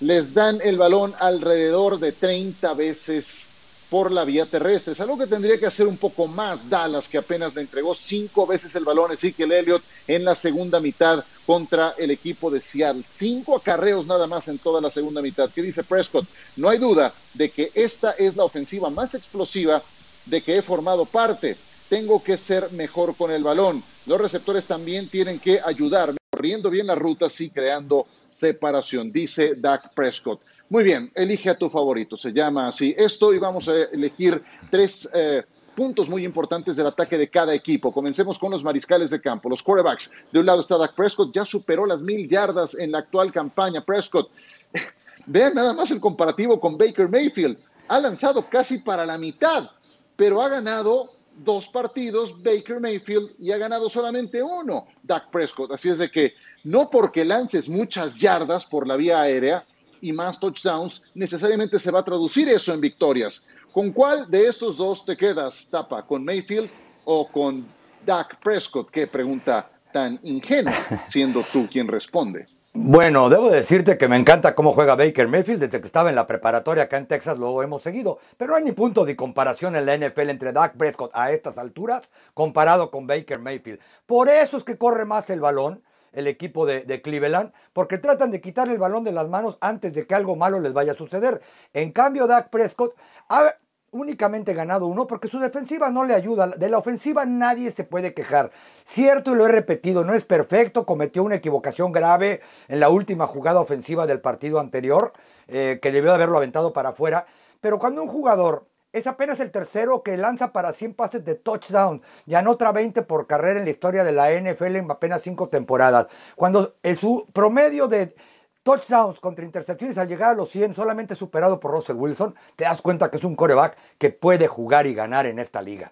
Les 0.00 0.34
dan 0.34 0.58
el 0.62 0.76
balón 0.76 1.14
alrededor 1.18 1.98
de 1.98 2.12
30 2.12 2.74
veces 2.74 3.53
por 3.94 4.10
la 4.10 4.24
vía 4.24 4.44
terrestre. 4.44 4.92
Es 4.92 4.98
algo 4.98 5.16
que 5.16 5.28
tendría 5.28 5.56
que 5.56 5.66
hacer 5.66 5.86
un 5.86 5.96
poco 5.96 6.26
más 6.26 6.68
Dallas, 6.68 7.06
que 7.06 7.16
apenas 7.16 7.54
le 7.54 7.60
entregó 7.60 7.94
cinco 7.94 8.44
veces 8.44 8.74
el 8.74 8.82
balón 8.82 9.12
a 9.12 9.14
Ezekiel 9.14 9.52
Elliott 9.52 9.84
en 10.08 10.24
la 10.24 10.34
segunda 10.34 10.80
mitad 10.80 11.24
contra 11.46 11.94
el 11.96 12.10
equipo 12.10 12.50
de 12.50 12.60
Seattle. 12.60 13.04
Cinco 13.06 13.54
acarreos 13.54 14.08
nada 14.08 14.26
más 14.26 14.48
en 14.48 14.58
toda 14.58 14.80
la 14.80 14.90
segunda 14.90 15.22
mitad. 15.22 15.48
¿Qué 15.48 15.62
dice 15.62 15.84
Prescott? 15.84 16.26
No 16.56 16.70
hay 16.70 16.78
duda 16.78 17.14
de 17.34 17.52
que 17.52 17.70
esta 17.72 18.10
es 18.18 18.34
la 18.34 18.42
ofensiva 18.42 18.90
más 18.90 19.14
explosiva 19.14 19.80
de 20.26 20.42
que 20.42 20.56
he 20.56 20.62
formado 20.62 21.04
parte. 21.04 21.56
Tengo 21.88 22.20
que 22.20 22.36
ser 22.36 22.72
mejor 22.72 23.16
con 23.16 23.30
el 23.30 23.44
balón. 23.44 23.80
Los 24.06 24.20
receptores 24.20 24.64
también 24.64 25.08
tienen 25.08 25.38
que 25.38 25.60
ayudarme, 25.64 26.18
corriendo 26.32 26.68
bien 26.68 26.88
las 26.88 26.98
rutas 26.98 27.40
y 27.40 27.48
creando 27.48 28.08
separación, 28.26 29.12
dice 29.12 29.54
Dak 29.54 29.94
Prescott. 29.94 30.40
Muy 30.70 30.82
bien, 30.82 31.12
elige 31.14 31.50
a 31.50 31.58
tu 31.58 31.68
favorito, 31.68 32.16
se 32.16 32.32
llama 32.32 32.68
así 32.68 32.94
esto 32.96 33.34
y 33.34 33.38
vamos 33.38 33.68
a 33.68 33.82
elegir 33.92 34.42
tres 34.70 35.08
eh, 35.14 35.42
puntos 35.74 36.08
muy 36.08 36.24
importantes 36.24 36.76
del 36.76 36.86
ataque 36.86 37.18
de 37.18 37.28
cada 37.28 37.54
equipo. 37.54 37.92
Comencemos 37.92 38.38
con 38.38 38.50
los 38.50 38.64
mariscales 38.64 39.10
de 39.10 39.20
campo, 39.20 39.50
los 39.50 39.62
quarterbacks. 39.62 40.12
De 40.32 40.40
un 40.40 40.46
lado 40.46 40.62
está 40.62 40.78
Dak 40.78 40.94
Prescott, 40.94 41.34
ya 41.34 41.44
superó 41.44 41.84
las 41.84 42.00
mil 42.00 42.28
yardas 42.28 42.74
en 42.74 42.92
la 42.92 42.98
actual 42.98 43.30
campaña. 43.30 43.84
Prescott, 43.84 44.30
vean 45.26 45.54
nada 45.54 45.74
más 45.74 45.90
el 45.90 46.00
comparativo 46.00 46.58
con 46.58 46.78
Baker 46.78 47.10
Mayfield. 47.10 47.58
Ha 47.88 48.00
lanzado 48.00 48.48
casi 48.48 48.78
para 48.78 49.04
la 49.04 49.18
mitad, 49.18 49.70
pero 50.16 50.40
ha 50.40 50.48
ganado 50.48 51.10
dos 51.36 51.68
partidos 51.68 52.42
Baker 52.42 52.80
Mayfield 52.80 53.32
y 53.38 53.50
ha 53.52 53.58
ganado 53.58 53.90
solamente 53.90 54.42
uno 54.42 54.86
Dak 55.02 55.30
Prescott. 55.30 55.72
Así 55.72 55.90
es 55.90 55.98
de 55.98 56.10
que 56.10 56.34
no 56.62 56.88
porque 56.88 57.24
lances 57.24 57.68
muchas 57.68 58.14
yardas 58.14 58.64
por 58.64 58.86
la 58.86 58.96
vía 58.96 59.20
aérea, 59.20 59.66
y 60.00 60.12
más 60.12 60.38
touchdowns, 60.38 61.02
necesariamente 61.14 61.78
se 61.78 61.90
va 61.90 62.00
a 62.00 62.04
traducir 62.04 62.48
eso 62.48 62.72
en 62.72 62.80
victorias. 62.80 63.46
¿Con 63.72 63.92
cuál 63.92 64.30
de 64.30 64.46
estos 64.46 64.76
dos 64.76 65.04
te 65.04 65.16
quedas, 65.16 65.68
Tapa? 65.70 66.06
¿Con 66.06 66.24
Mayfield 66.24 66.70
o 67.04 67.28
con 67.28 67.66
Dak 68.06 68.38
Prescott? 68.42 68.90
Qué 68.90 69.06
pregunta 69.06 69.70
tan 69.92 70.18
ingenua, 70.22 70.74
siendo 71.08 71.42
tú 71.52 71.68
quien 71.70 71.88
responde. 71.88 72.46
Bueno, 72.76 73.30
debo 73.30 73.50
decirte 73.50 73.96
que 73.96 74.08
me 74.08 74.16
encanta 74.16 74.56
cómo 74.56 74.72
juega 74.72 74.96
Baker 74.96 75.28
Mayfield. 75.28 75.60
Desde 75.60 75.80
que 75.80 75.86
estaba 75.86 76.10
en 76.10 76.16
la 76.16 76.26
preparatoria 76.26 76.82
acá 76.82 76.98
en 76.98 77.06
Texas 77.06 77.38
lo 77.38 77.62
hemos 77.62 77.82
seguido. 77.82 78.18
Pero 78.36 78.50
no 78.50 78.56
hay 78.56 78.64
ni 78.64 78.72
punto 78.72 79.04
de 79.04 79.14
comparación 79.14 79.76
en 79.76 79.86
la 79.86 79.96
NFL 79.96 80.30
entre 80.30 80.52
Dak 80.52 80.76
Prescott 80.76 81.12
a 81.14 81.30
estas 81.30 81.56
alturas 81.56 82.10
comparado 82.34 82.90
con 82.90 83.06
Baker 83.06 83.38
Mayfield. 83.38 83.78
Por 84.06 84.28
eso 84.28 84.56
es 84.56 84.64
que 84.64 84.76
corre 84.76 85.04
más 85.04 85.30
el 85.30 85.40
balón 85.40 85.84
el 86.14 86.26
equipo 86.26 86.64
de, 86.66 87.02
Cleveland, 87.02 87.52
porque 87.72 87.98
tratan 87.98 88.30
de 88.30 88.40
quitar 88.40 88.68
el 88.68 88.78
balón 88.78 89.04
de 89.04 89.12
las 89.12 89.28
manos 89.28 89.58
antes 89.60 89.92
de 89.92 90.06
que 90.06 90.14
algo 90.14 90.36
malo 90.36 90.60
les 90.60 90.72
vaya 90.72 90.92
a 90.92 90.96
suceder. 90.96 91.42
En 91.72 91.92
cambio, 91.92 92.26
Dak 92.26 92.50
Prescott 92.50 92.94
ha 93.28 93.54
únicamente 93.90 94.54
ganado 94.54 94.86
uno 94.86 95.06
porque 95.06 95.28
su 95.28 95.38
defensiva 95.38 95.90
no 95.90 96.04
le 96.04 96.14
ayuda. 96.14 96.48
De 96.48 96.68
la 96.68 96.78
ofensiva 96.78 97.24
nadie 97.24 97.70
se 97.70 97.84
puede 97.84 98.14
quejar. 98.14 98.50
Cierto, 98.84 99.32
y 99.32 99.36
lo 99.36 99.46
he 99.46 99.52
repetido, 99.52 100.04
no 100.04 100.14
es 100.14 100.24
perfecto, 100.24 100.86
cometió 100.86 101.22
una 101.22 101.36
equivocación 101.36 101.92
grave 101.92 102.40
en 102.68 102.80
la 102.80 102.88
última 102.88 103.26
jugada 103.26 103.60
ofensiva 103.60 104.06
del 104.06 104.20
partido 104.20 104.60
anterior, 104.60 105.12
eh, 105.48 105.78
que 105.80 105.92
debió 105.92 106.10
de 106.10 106.16
haberlo 106.16 106.38
aventado 106.38 106.72
para 106.72 106.90
afuera. 106.90 107.26
Pero 107.60 107.78
cuando 107.78 108.02
un 108.02 108.08
jugador 108.08 108.66
es 108.94 109.08
apenas 109.08 109.40
el 109.40 109.50
tercero 109.50 110.04
que 110.04 110.16
lanza 110.16 110.52
para 110.52 110.72
100 110.72 110.94
pases 110.94 111.24
de 111.24 111.34
touchdown 111.34 112.00
y 112.26 112.34
anota 112.34 112.70
20 112.70 113.02
por 113.02 113.26
carrera 113.26 113.58
en 113.58 113.64
la 113.64 113.72
historia 113.72 114.04
de 114.04 114.12
la 114.12 114.30
NFL 114.30 114.76
en 114.76 114.88
apenas 114.88 115.20
5 115.22 115.48
temporadas. 115.48 116.06
Cuando 116.36 116.76
su 116.96 117.26
promedio 117.32 117.88
de 117.88 118.14
touchdowns 118.62 119.18
contra 119.18 119.44
intercepciones 119.44 119.98
al 119.98 120.06
llegar 120.06 120.30
a 120.30 120.34
los 120.34 120.48
100 120.48 120.76
solamente 120.76 121.16
superado 121.16 121.58
por 121.58 121.72
Russell 121.72 121.96
Wilson, 121.96 122.36
te 122.54 122.64
das 122.64 122.80
cuenta 122.80 123.10
que 123.10 123.16
es 123.16 123.24
un 123.24 123.34
coreback 123.34 123.76
que 123.98 124.10
puede 124.10 124.46
jugar 124.46 124.86
y 124.86 124.94
ganar 124.94 125.26
en 125.26 125.40
esta 125.40 125.60
liga. 125.60 125.90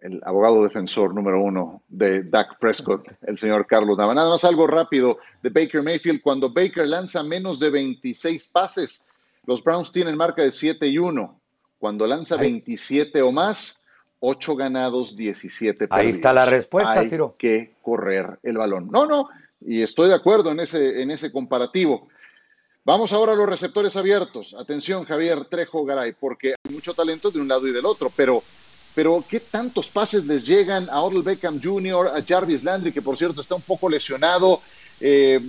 El 0.00 0.20
abogado 0.26 0.62
defensor 0.62 1.14
número 1.14 1.40
uno 1.40 1.80
de 1.88 2.22
Dak 2.22 2.58
Prescott, 2.58 3.08
el 3.22 3.38
señor 3.38 3.66
Carlos 3.66 3.96
Nava. 3.96 4.12
Nada 4.12 4.28
más 4.28 4.44
algo 4.44 4.66
rápido 4.66 5.16
de 5.42 5.48
Baker 5.48 5.82
Mayfield. 5.82 6.20
Cuando 6.20 6.52
Baker 6.52 6.86
lanza 6.86 7.22
menos 7.22 7.58
de 7.58 7.70
26 7.70 8.48
pases, 8.48 9.06
los 9.46 9.64
Browns 9.64 9.90
tienen 9.90 10.18
marca 10.18 10.42
de 10.42 10.52
7 10.52 10.86
y 10.86 10.98
1. 10.98 11.40
Cuando 11.84 12.06
lanza 12.06 12.38
27 12.38 13.20
o 13.20 13.30
más, 13.30 13.84
8 14.20 14.56
ganados, 14.56 15.14
17 15.18 15.86
perdidos. 15.86 15.98
Ahí 16.00 16.08
está 16.08 16.32
la 16.32 16.46
respuesta, 16.46 17.00
Hay 17.00 17.10
Ciro. 17.10 17.36
que 17.38 17.76
correr 17.82 18.38
el 18.42 18.56
balón. 18.56 18.88
No, 18.90 19.04
no, 19.04 19.28
y 19.60 19.82
estoy 19.82 20.08
de 20.08 20.14
acuerdo 20.14 20.50
en 20.52 20.60
ese, 20.60 21.02
en 21.02 21.10
ese 21.10 21.30
comparativo. 21.30 22.08
Vamos 22.86 23.12
ahora 23.12 23.32
a 23.32 23.36
los 23.36 23.46
receptores 23.46 23.96
abiertos. 23.96 24.56
Atención, 24.58 25.04
Javier 25.04 25.44
Trejo 25.44 25.84
Garay, 25.84 26.12
porque 26.12 26.54
hay 26.64 26.72
mucho 26.72 26.94
talento 26.94 27.30
de 27.30 27.42
un 27.42 27.48
lado 27.48 27.68
y 27.68 27.72
del 27.72 27.84
otro, 27.84 28.10
pero, 28.16 28.42
pero 28.94 29.22
¿qué 29.28 29.40
tantos 29.40 29.90
pases 29.90 30.24
les 30.24 30.46
llegan 30.46 30.88
a 30.88 31.02
Odell 31.02 31.20
Beckham 31.20 31.60
Jr., 31.62 32.12
a 32.16 32.22
Jarvis 32.22 32.64
Landry, 32.64 32.92
que 32.92 33.02
por 33.02 33.18
cierto 33.18 33.42
está 33.42 33.56
un 33.56 33.60
poco 33.60 33.90
lesionado? 33.90 34.62
Eh, 35.00 35.40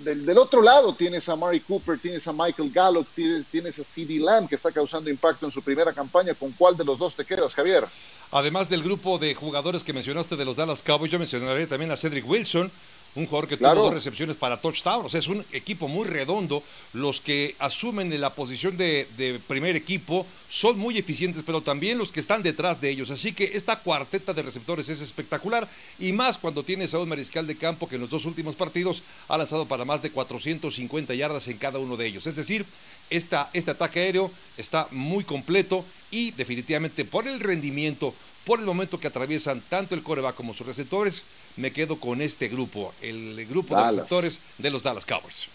del, 0.00 0.38
otro 0.38 0.60
lado 0.60 0.94
tienes 0.94 1.28
a 1.28 1.36
Mari 1.36 1.60
Cooper, 1.60 1.98
tienes 1.98 2.26
a 2.26 2.32
Michael 2.32 2.70
Gallup, 2.70 3.06
tienes, 3.14 3.46
tienes 3.46 3.78
a 3.78 3.84
CD 3.84 4.18
Lamb 4.18 4.48
que 4.48 4.56
está 4.56 4.72
causando 4.72 5.08
impacto 5.08 5.46
en 5.46 5.52
su 5.52 5.62
primera 5.62 5.92
campaña. 5.92 6.34
¿Con 6.34 6.52
cuál 6.52 6.76
de 6.76 6.84
los 6.84 6.98
dos 6.98 7.14
te 7.14 7.24
quedas, 7.24 7.54
Javier? 7.54 7.84
Además 8.32 8.68
del 8.68 8.82
grupo 8.82 9.18
de 9.18 9.34
jugadores 9.34 9.84
que 9.84 9.92
mencionaste 9.92 10.36
de 10.36 10.44
los 10.44 10.56
Dallas 10.56 10.82
Cowboys, 10.82 11.12
yo 11.12 11.18
mencionaré 11.18 11.66
también 11.66 11.90
a 11.90 11.96
Cedric 11.96 12.28
Wilson, 12.28 12.70
un 13.16 13.26
jugador 13.26 13.48
que 13.48 13.56
tuvo 13.56 13.74
dos 13.74 13.94
recepciones 13.94 14.36
para 14.36 14.60
touchdown. 14.60 15.06
O 15.06 15.08
sea, 15.08 15.18
es 15.18 15.28
un 15.28 15.44
equipo 15.52 15.88
muy 15.88 16.06
redondo. 16.06 16.62
Los 16.92 17.20
que 17.20 17.56
asumen 17.58 18.18
la 18.20 18.30
posición 18.30 18.76
de, 18.76 19.06
primer 19.48 19.76
equipo 19.76 20.26
son 20.48 20.78
muy 20.78 20.98
eficientes, 20.98 21.42
pero 21.44 21.60
también 21.60 21.98
los 21.98 22.12
que 22.12 22.20
están 22.20 22.42
detrás 22.42 22.80
de 22.80 22.90
ellos. 22.90 23.10
Así 23.10 23.32
que 23.32 23.52
esta 23.54 23.76
cuarteta 23.76 24.32
de 24.32 24.42
receptores 24.42 24.88
es 24.88 25.00
espectacular. 25.00 25.68
Y 25.98 26.12
más 26.12 26.38
cuando 26.38 26.62
tienes 26.62 26.94
a 26.94 26.98
un 26.98 27.08
mariscal 27.08 27.46
de 27.46 27.56
campo 27.56 27.88
que 27.88 27.96
en 27.96 28.02
los 28.02 28.10
dos 28.10 28.24
últimos 28.24 28.54
partidos 28.54 29.02
ha 29.28 29.38
lanzado 29.38 29.66
para 29.66 29.84
más 29.84 30.02
de 30.02 30.10
450 30.10 31.14
yardas 31.14 31.48
en 31.48 31.58
cada 31.58 31.78
uno 31.78 31.96
de 31.96 32.06
ellos. 32.06 32.26
Es 32.26 32.36
decir, 32.36 32.64
esta, 33.10 33.50
este 33.52 33.70
ataque 33.70 34.00
aéreo 34.00 34.30
está 34.56 34.88
muy 34.90 35.24
completo 35.24 35.84
y 36.10 36.32
definitivamente 36.32 37.04
por 37.04 37.26
el 37.26 37.40
rendimiento, 37.40 38.14
por 38.46 38.60
el 38.60 38.64
momento 38.64 38.98
que 38.98 39.08
atraviesan 39.08 39.60
tanto 39.68 39.94
el 39.94 40.02
coreback 40.02 40.36
como 40.36 40.54
sus 40.54 40.66
receptores, 40.66 41.24
me 41.56 41.72
quedo 41.72 41.98
con 41.98 42.22
este 42.22 42.48
grupo, 42.48 42.94
el 43.02 43.44
grupo 43.46 43.76
de 43.76 43.88
receptores 43.88 44.40
de 44.56 44.70
los 44.70 44.82
Dallas 44.82 45.04
Cowboys. 45.04 45.48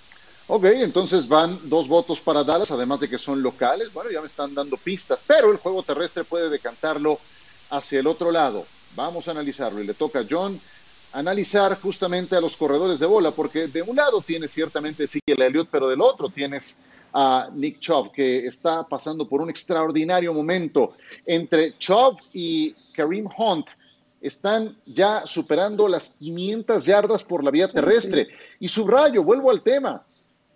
Ok, 0.47 0.65
entonces 0.65 1.29
van 1.29 1.57
dos 1.69 1.87
votos 1.87 2.19
para 2.19 2.43
Dallas, 2.43 2.69
además 2.71 2.99
de 2.99 3.07
que 3.07 3.17
son 3.17 3.41
locales. 3.41 3.93
Bueno, 3.93 4.11
ya 4.11 4.19
me 4.19 4.27
están 4.27 4.53
dando 4.53 4.75
pistas, 4.75 5.23
pero 5.25 5.49
el 5.49 5.57
juego 5.57 5.81
terrestre 5.81 6.25
puede 6.25 6.49
decantarlo 6.49 7.17
hacia 7.69 8.01
el 8.01 8.07
otro 8.07 8.31
lado. 8.31 8.65
Vamos 8.95 9.29
a 9.29 9.31
analizarlo 9.31 9.81
y 9.81 9.87
le 9.87 9.93
toca 9.93 10.19
a 10.19 10.25
John 10.29 10.59
analizar 11.13 11.79
justamente 11.79 12.35
a 12.35 12.41
los 12.41 12.57
corredores 12.57 12.99
de 12.99 13.05
bola, 13.05 13.31
porque 13.31 13.67
de 13.67 13.81
un 13.81 13.95
lado 13.95 14.21
tienes 14.21 14.51
ciertamente 14.51 15.05
Ezekiel 15.05 15.41
Elliott, 15.41 15.69
pero 15.71 15.87
del 15.87 16.01
otro 16.01 16.29
tienes 16.29 16.81
a 17.13 17.49
Nick 17.53 17.79
Chubb, 17.79 18.11
que 18.11 18.47
está 18.47 18.83
pasando 18.83 19.27
por 19.27 19.41
un 19.41 19.49
extraordinario 19.49 20.33
momento. 20.33 20.93
Entre 21.25 21.77
Chubb 21.77 22.17
y 22.33 22.75
Kareem 22.91 23.27
Hunt 23.37 23.69
están 24.21 24.77
ya 24.85 25.25
superando 25.25 25.87
las 25.87 26.11
500 26.19 26.85
yardas 26.85 27.23
por 27.23 27.43
la 27.43 27.51
vía 27.51 27.67
terrestre. 27.67 28.27
Y 28.59 28.69
subrayo, 28.69 29.23
vuelvo 29.23 29.49
al 29.49 29.61
tema, 29.61 30.03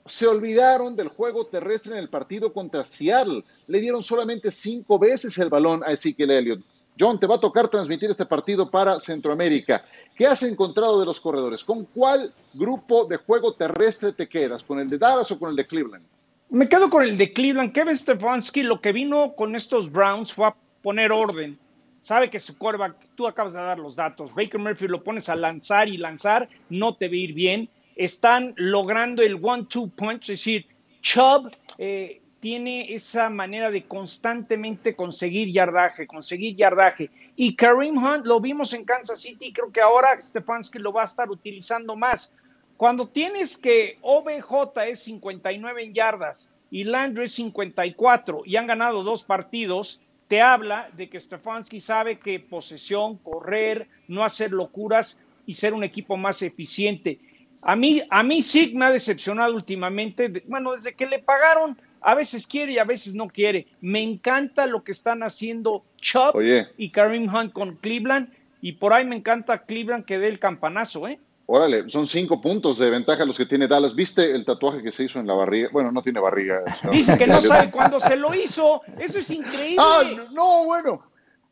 se 0.05 0.27
olvidaron 0.27 0.95
del 0.95 1.07
juego 1.07 1.47
terrestre 1.47 1.93
en 1.93 1.99
el 1.99 2.09
partido 2.09 2.53
contra 2.53 2.85
Seattle. 2.85 3.43
Le 3.67 3.79
dieron 3.79 4.03
solamente 4.03 4.51
cinco 4.51 4.99
veces 4.99 5.37
el 5.39 5.49
balón 5.49 5.81
a 5.83 5.91
Ezekiel 5.91 6.31
Elliott. 6.31 6.61
John, 6.97 7.19
te 7.19 7.27
va 7.27 7.35
a 7.35 7.39
tocar 7.39 7.67
transmitir 7.67 8.09
este 8.09 8.25
partido 8.25 8.69
para 8.69 8.99
Centroamérica. 8.99 9.83
¿Qué 10.15 10.25
has 10.27 10.43
encontrado 10.43 10.99
de 10.99 11.05
los 11.05 11.19
corredores? 11.19 11.63
¿Con 11.63 11.85
cuál 11.85 12.33
grupo 12.53 13.05
de 13.05 13.17
juego 13.17 13.53
terrestre 13.53 14.13
te 14.13 14.29
quedas? 14.29 14.63
¿Con 14.63 14.79
el 14.79 14.89
de 14.89 14.97
Dallas 14.97 15.29
o 15.31 15.39
con 15.39 15.49
el 15.49 15.55
de 15.57 15.67
Cleveland? 15.67 16.05
Me 16.49 16.69
quedo 16.69 16.89
con 16.89 17.03
el 17.03 17.17
de 17.17 17.33
Cleveland. 17.33 17.73
Kevin 17.73 17.97
Stefanski 17.97 18.63
lo 18.63 18.79
que 18.79 18.93
vino 18.93 19.33
con 19.35 19.55
estos 19.55 19.91
Browns 19.91 20.31
fue 20.31 20.47
a 20.47 20.55
poner 20.81 21.11
orden. 21.11 21.59
Sabe 22.05 22.29
que 22.29 22.39
su 22.39 22.55
quarterback, 22.59 22.97
tú 23.15 23.27
acabas 23.27 23.53
de 23.53 23.59
dar 23.59 23.79
los 23.79 23.95
datos, 23.95 24.31
Baker 24.35 24.59
Murphy 24.59 24.87
lo 24.87 25.03
pones 25.03 25.27
a 25.27 25.35
lanzar 25.35 25.87
y 25.87 25.97
lanzar, 25.97 26.47
no 26.69 26.95
te 26.95 27.07
va 27.07 27.13
a 27.13 27.17
ir 27.17 27.33
bien. 27.33 27.67
Están 27.95 28.53
logrando 28.57 29.23
el 29.23 29.43
one-two 29.43 29.87
punch, 29.87 30.21
es 30.21 30.27
decir, 30.27 30.67
Chubb 31.01 31.49
eh, 31.79 32.21
tiene 32.39 32.93
esa 32.93 33.31
manera 33.31 33.71
de 33.71 33.85
constantemente 33.85 34.95
conseguir 34.95 35.51
yardaje, 35.51 36.05
conseguir 36.05 36.55
yardaje. 36.55 37.09
Y 37.35 37.55
Kareem 37.55 37.97
Hunt 37.97 38.27
lo 38.27 38.39
vimos 38.39 38.73
en 38.73 38.85
Kansas 38.85 39.21
City, 39.21 39.51
creo 39.51 39.71
que 39.71 39.81
ahora 39.81 40.21
Stefanski 40.21 40.77
lo 40.77 40.93
va 40.93 41.01
a 41.01 41.05
estar 41.05 41.31
utilizando 41.31 41.95
más. 41.95 42.31
Cuando 42.77 43.07
tienes 43.07 43.57
que 43.57 43.97
OBJ 44.03 44.77
es 44.89 44.99
59 44.99 45.83
en 45.83 45.93
yardas 45.95 46.49
y 46.69 46.83
Landry 46.83 47.23
es 47.23 47.31
54 47.31 48.43
y 48.45 48.57
han 48.57 48.67
ganado 48.67 49.01
dos 49.01 49.23
partidos, 49.23 50.01
te 50.27 50.41
habla 50.41 50.89
de 50.95 51.09
que 51.09 51.19
Stefanski 51.19 51.79
sabe 51.79 52.19
que 52.19 52.39
posesión, 52.39 53.17
correr, 53.17 53.87
no 54.07 54.23
hacer 54.23 54.51
locuras 54.51 55.21
y 55.45 55.53
ser 55.53 55.73
un 55.73 55.83
equipo 55.83 56.17
más 56.17 56.41
eficiente. 56.41 57.19
A 57.61 57.75
mí, 57.75 58.01
a 58.09 58.23
mí 58.23 58.41
sí 58.41 58.73
me 58.75 58.85
ha 58.85 58.91
decepcionado 58.91 59.55
últimamente, 59.55 60.43
bueno, 60.47 60.73
desde 60.73 60.93
que 60.93 61.05
le 61.05 61.19
pagaron, 61.19 61.79
a 62.01 62.13
veces 62.13 62.45
quiere 62.45 62.73
y 62.73 62.77
a 62.77 62.83
veces 62.83 63.15
no 63.15 63.27
quiere. 63.27 63.67
Me 63.81 64.01
encanta 64.01 64.67
lo 64.67 64.83
que 64.83 64.91
están 64.91 65.23
haciendo 65.23 65.83
Chubb 65.97 66.35
y 66.77 66.91
Kareem 66.91 67.33
Hunt 67.33 67.53
con 67.53 67.77
Cleveland 67.77 68.31
y 68.61 68.73
por 68.73 68.93
ahí 68.93 69.05
me 69.05 69.15
encanta 69.15 69.65
Cleveland 69.65 70.05
que 70.05 70.19
dé 70.19 70.27
el 70.27 70.39
campanazo, 70.39 71.07
¿eh? 71.07 71.19
Órale, 71.47 71.89
son 71.89 72.07
cinco 72.07 72.41
puntos 72.41 72.77
de 72.79 72.89
ventaja 72.89 73.23
los 73.23 73.37
que 73.37 73.45
tiene 73.45 73.67
Dallas. 73.67 73.93
¿Viste 73.93 74.31
el 74.33 74.43
tatuaje 74.45 74.81
que 74.81 74.91
se 74.91 75.03
hizo 75.03 75.19
en 75.19 75.27
la 75.27 75.35
barriga? 75.35 75.69
Bueno, 75.71 75.91
no 75.91 76.01
tiene 76.01 76.19
barriga. 76.19 76.63
Dice 76.91 77.17
que 77.17 77.27
no 77.27 77.39
sabe 77.41 77.69
cuándo 77.69 77.99
se 77.99 78.15
lo 78.15 78.33
hizo. 78.33 78.81
Eso 78.97 79.19
es 79.19 79.29
increíble. 79.29 79.77
Ah, 79.77 80.01
no, 80.31 80.65
bueno. 80.65 81.03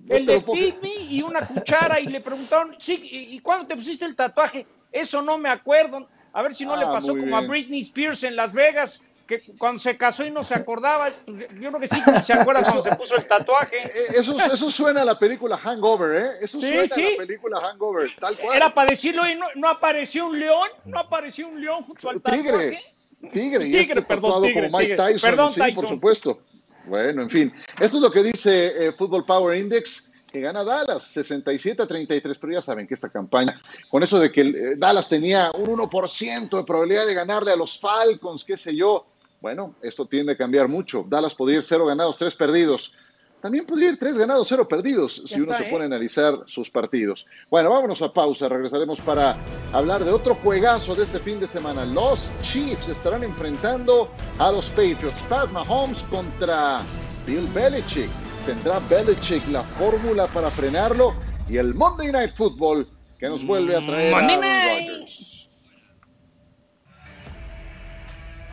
el 0.09 0.25
de 0.25 0.41
Feed 0.41 0.75
Me 0.81 0.89
y 1.09 1.21
una 1.21 1.45
cuchara 1.45 2.00
y 2.00 2.07
le 2.07 2.21
preguntaron, 2.21 2.75
sí, 2.79 3.00
¿y 3.03 3.39
cuándo 3.41 3.67
te 3.67 3.75
pusiste 3.75 4.05
el 4.05 4.15
tatuaje? 4.15 4.65
Eso 4.91 5.21
no 5.21 5.38
me 5.38 5.50
acuerdo. 5.50 6.07
A 6.33 6.41
ver 6.41 6.55
si 6.55 6.65
no 6.65 6.75
le 6.75 6.85
Ah, 6.85 6.91
pasó 6.93 7.15
como 7.15 7.38
a. 7.38 7.41
Britney 7.41 7.81
Spears 7.81 8.23
en 8.23 8.35
Las 8.35 8.51
Vegas, 8.53 9.01
que 9.27 9.42
cuando 9.58 9.80
se 9.80 9.96
casó 9.98 10.25
y 10.25 10.32
no 10.32 10.44
se 10.44 10.53
acordaba. 10.56 11.10
Yo 11.27 11.70
creo 11.70 11.80
que 11.80 11.88
sí, 11.88 12.01
se 12.24 12.34
acuerda 12.34 12.63
cuando 12.63 12.82
se 12.84 12.96
puso 12.96 13.15
el 13.15 13.25
tatuaje. 13.25 13.77
Eh, 13.84 14.20
Eso, 14.20 14.38
eso 14.38 14.70
suena 14.70 15.01
a 15.03 15.06
la 15.06 15.18
película 15.18 15.58
Hangover, 15.58 16.25
¿eh? 16.25 16.30
Eso 16.42 16.60
Sí, 16.60 16.68
suena 16.68 16.88
sí. 16.96 17.06
a 17.08 17.12
la 17.12 17.18
película 17.18 17.62
Hangover, 17.62 18.12
tal 18.20 18.36
cual. 18.38 18.56
Era 18.58 18.74
para 18.74 18.89
decirlo 18.89 19.27
y 19.30 19.36
no, 19.36 19.46
no 19.56 19.70
apareció 19.70 20.27
un 20.27 20.39
león, 20.39 20.68
no 20.86 21.00
apareció 21.00 21.48
un 21.48 21.62
león 21.62 21.84
junto 21.84 22.10
al 22.10 22.22
Tigre, 22.22 22.42
tatuaje. 22.51 22.84
tigre, 23.32 23.68
y 23.68 23.72
Tigre, 23.72 23.82
este 23.82 24.01
perdón, 24.01 24.44
tigre, 24.44 24.65
como 24.68 24.77
Mike. 24.80 24.96
Tyson, 24.96 25.30
Perdón, 25.30 25.53
sí, 25.53 25.62
por 25.74 25.88
supuesto. 25.88 26.39
Bueno, 26.86 27.22
en 27.22 27.30
fin, 27.30 27.53
esto 27.80 27.98
es 27.98 28.03
lo 28.03 28.12
que 28.12 28.24
dice 28.24 28.88
eh, 28.88 28.92
Football 28.92 29.25
Power 29.25 29.58
Index, 29.58 30.12
que 30.30 30.42
gana 30.42 30.63
Dallas 30.65 31.03
67 31.03 31.82
a 31.82 31.88
33, 31.88 32.38
pero 32.39 32.53
ya 32.53 32.62
saben 32.62 32.88
que 32.88 32.96
esta 32.96 33.10
campaña, 33.10 33.62
con 33.89 34.03
eso 34.03 34.20
de 34.20 34.32
que 34.32 34.42
eh, 34.42 34.74
Dallas 34.77 35.08
tenía 35.08 35.52
un 35.54 35.78
1% 35.80 36.50
de 36.58 36.63
probabilidad 36.65 37.06
de 37.06 37.13
ganarle 37.13 37.52
a 37.54 37.56
los 37.56 37.80
Falcons, 37.80 38.43
qué 38.43 38.58
sé 38.58 38.76
yo, 38.76 39.06
bueno, 39.43 39.75
esto 39.82 40.06
tiende 40.06 40.32
a 40.32 40.38
cambiar 40.38 40.69
mucho. 40.69 41.06
Dallas 41.06 41.36
podría 41.36 41.58
ir 41.58 41.65
0 41.65 41.86
ganados, 41.86 42.17
3 42.17 42.34
perdidos. 42.34 42.93
También 43.41 43.65
podría 43.65 43.89
ir 43.89 43.99
3 43.99 44.17
ganados, 44.17 44.47
0 44.47 44.69
perdidos, 44.69 45.21
si 45.25 45.36
uno 45.36 45.51
está, 45.51 45.58
se 45.58 45.63
¿eh? 45.65 45.69
pone 45.69 45.84
a 45.84 45.88
analizar 45.88 46.34
sus 46.45 46.69
partidos. 46.69 47.27
Bueno, 47.49 47.69
vámonos 47.69 48.01
a 48.01 48.13
pausa, 48.13 48.47
regresaremos 48.47 49.01
para 49.01 49.36
hablar 49.73 50.06
de 50.06 50.12
otro 50.12 50.36
juegazo 50.36 50.95
de 50.95 51.03
este 51.03 51.19
fin 51.19 51.41
de 51.41 51.47
semana. 51.47 51.86
Los 51.86 52.32
Chiefs 52.41 52.88
estarán 52.88 53.25
enfrentando 53.25 54.10
a 54.39 54.49
los 54.49 54.69
Patriots. 54.69 55.19
Pat 55.27 55.51
Mahomes 55.51 56.03
contra 56.03 56.79
Bill 57.27 57.45
Belichick. 57.53 58.10
¿Tendrá 58.45 58.79
Belichick 58.79 59.45
la 59.49 59.63
fórmula 59.63 60.25
para 60.27 60.49
frenarlo? 60.49 61.13
Y 61.49 61.58
el 61.58 61.73
Monday 61.73 62.13
Night 62.13 62.34
Football 62.34 62.88
que 63.19 63.27
nos 63.27 63.45
vuelve 63.45 63.75
a 63.75 63.86
traer 63.86 64.15
Monday 64.15 64.36
a 64.38 64.63
Aaron. 64.63 64.88
Rodgers. 64.88 65.33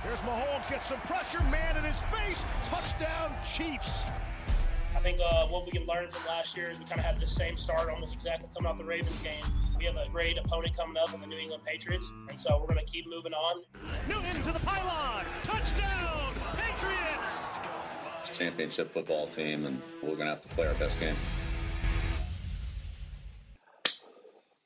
Here's 0.03 0.21
Mahomes, 0.21 0.69
gets 0.69 0.89
some 0.89 1.01
pressure, 1.01 1.43
man 1.45 1.77
in 1.77 1.85
his 1.85 2.01
face. 2.05 2.43
Touchdown, 2.69 3.35
Chiefs. 3.47 4.05
I 4.97 5.01
think 5.01 5.19
uh, 5.25 5.47
what 5.47 5.67
we 5.67 5.73
can 5.73 5.87
learn 5.87 6.09
from 6.09 6.27
last 6.27 6.57
year 6.57 6.71
is 6.71 6.79
we 6.79 6.87
kind 6.87 7.01
of 7.01 7.05
had 7.05 7.21
the 7.21 7.27
same 7.27 7.57
start 7.57 7.91
almost 7.91 8.15
exactly 8.15 8.49
coming 8.55 8.71
out 8.71 8.79
the 8.79 8.85
Ravens 8.85 9.21
game. 9.21 9.45
We 9.79 9.85
have 9.85 9.97
a 9.97 10.09
great 10.11 10.39
opponent 10.39 10.77
coming 10.77 10.97
up 10.97 11.13
in 11.15 11.21
the 11.21 11.27
New 11.27 11.39
England 11.39 11.65
Patriots, 11.65 12.11
and 12.31 12.41
so 12.41 12.59
we're 12.59 12.75
going 12.75 12.85
to 12.85 12.91
keep 12.91 13.07
moving 13.09 13.35
on. 13.35 13.63
Newton 14.09 14.43
to 14.43 14.53
the 14.53 14.59
pylon. 14.61 15.25
Touchdown, 15.45 16.33
Patriots. 16.57 17.51
championship 18.33 18.91
football 18.91 19.27
team, 19.27 19.67
and 19.67 19.83
we're 20.03 20.17
going 20.17 20.21
to 20.21 20.35
have 20.35 20.43
to 20.43 20.49
play 20.49 20.67
our 20.67 20.75
best 20.75 20.99
game. 20.99 21.17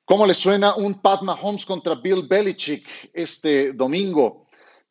¿Cómo 0.07 0.27
le 0.27 0.35
suena 0.35 0.77
un 0.77 1.01
Pat 1.01 1.23
Mahomes 1.23 1.65
contra 1.65 1.95
Bill 1.95 2.29
Belichick 2.29 2.87
este 3.15 3.73
domingo? 3.73 4.44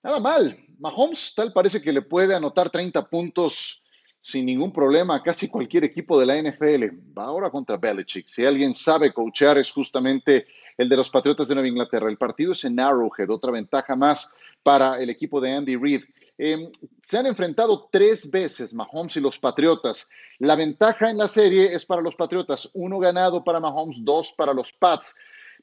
Nada 0.04 0.20
mal. 0.20 0.58
Mahomes 0.80 1.34
tal 1.34 1.54
parece 1.54 1.82
que 1.82 1.94
le 1.94 2.02
puede 2.02 2.36
anotar 2.36 2.70
30 2.70 3.10
puntos 3.10 3.82
sin 4.20 4.46
ningún 4.46 4.74
problema 4.74 5.16
a 5.16 5.24
casi 5.24 5.48
cualquier 5.48 5.86
equipo 5.86 6.20
de 6.20 6.26
la 6.26 6.42
NFL. 6.42 7.14
Va 7.18 7.24
ahora 7.26 7.50
contra 7.50 7.78
Belichick. 7.78 8.28
Si 8.28 8.46
alguien 8.46 8.76
sabe 8.76 9.14
coachear 9.14 9.58
es 9.58 9.72
justamente 9.72 10.46
el 10.78 10.90
de 10.90 10.98
los 10.98 11.10
Patriotas 11.10 11.48
de 11.48 11.56
Nueva 11.56 11.70
Inglaterra. 11.70 12.10
El 12.10 12.18
partido 12.18 12.52
es 12.52 12.66
en 12.66 12.80
Arrowhead, 12.80 13.30
otra 13.30 13.52
ventaja 13.52 13.96
más 13.96 14.36
para 14.62 15.00
el 15.00 15.10
equipo 15.10 15.40
de 15.40 15.54
Andy 15.54 15.78
Reid. 15.78 16.04
Eh, 16.38 16.70
se 17.02 17.18
han 17.18 17.28
enfrentado 17.28 17.88
tres 17.92 18.30
veces 18.30 18.74
Mahomes 18.74 19.16
y 19.16 19.22
los 19.22 19.40
Patriotas. 19.40 20.10
La 20.40 20.58
ventaja 20.58 21.12
en 21.12 21.18
la 21.18 21.30
serie 21.30 21.74
es 21.74 21.86
para 21.86 22.02
los 22.02 22.16
Patriotas, 22.16 22.70
uno 22.74 23.00
ganado 23.00 23.44
para 23.44 23.62
Mahomes, 23.62 24.04
dos 24.04 24.34
para 24.36 24.54
los 24.54 24.74
Pats. 24.74 25.16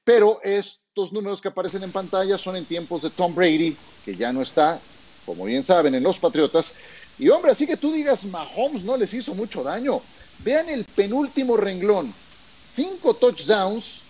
Pero 0.04 0.40
estos 0.42 1.12
números 1.12 1.40
que 1.40 1.48
aparecen 1.48 1.82
en 1.82 1.92
pantalla 1.92 2.38
son 2.38 2.56
en 2.56 2.64
tiempos 2.64 3.02
de 3.02 3.10
Tom 3.10 3.34
Brady, 3.34 3.76
que 4.04 4.16
ya 4.16 4.32
no 4.32 4.42
está, 4.42 4.78
como 5.26 5.44
bien 5.44 5.64
saben, 5.64 5.94
en 5.94 6.02
los 6.02 6.18
Patriotas. 6.18 6.74
Y 7.18 7.28
hombre, 7.28 7.52
así 7.52 7.66
que 7.66 7.76
tú 7.76 7.92
digas, 7.92 8.24
Mahomes 8.24 8.82
no 8.82 8.96
les 8.96 9.12
hizo 9.12 9.34
mucho 9.34 9.62
daño. 9.62 10.00
Vean 10.38 10.68
el 10.68 10.84
penúltimo 10.84 11.56
renglón. 11.56 12.12
Cinco 12.72 13.14
touchdowns 13.14 14.02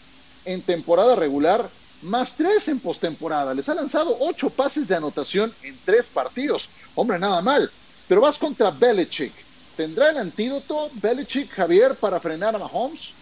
en 0.44 0.62
temporada 0.62 1.16
regular, 1.16 1.68
más 2.02 2.36
tres 2.36 2.68
en 2.68 2.78
postemporada. 2.78 3.52
Les 3.54 3.68
ha 3.68 3.74
lanzado 3.74 4.16
ocho 4.20 4.50
pases 4.50 4.88
de 4.88 4.94
anotación 4.96 5.52
en 5.62 5.76
tres 5.84 6.08
partidos. 6.08 6.68
Hombre, 6.94 7.18
nada 7.18 7.42
mal. 7.42 7.70
Pero 8.06 8.20
vas 8.20 8.38
contra 8.38 8.70
Belichick. 8.70 9.32
¿Tendrá 9.76 10.10
el 10.10 10.18
antídoto 10.18 10.90
Belichick, 10.94 11.50
Javier, 11.50 11.96
para 11.96 12.20
frenar 12.20 12.54
a 12.54 12.58
Mahomes? 12.58 13.14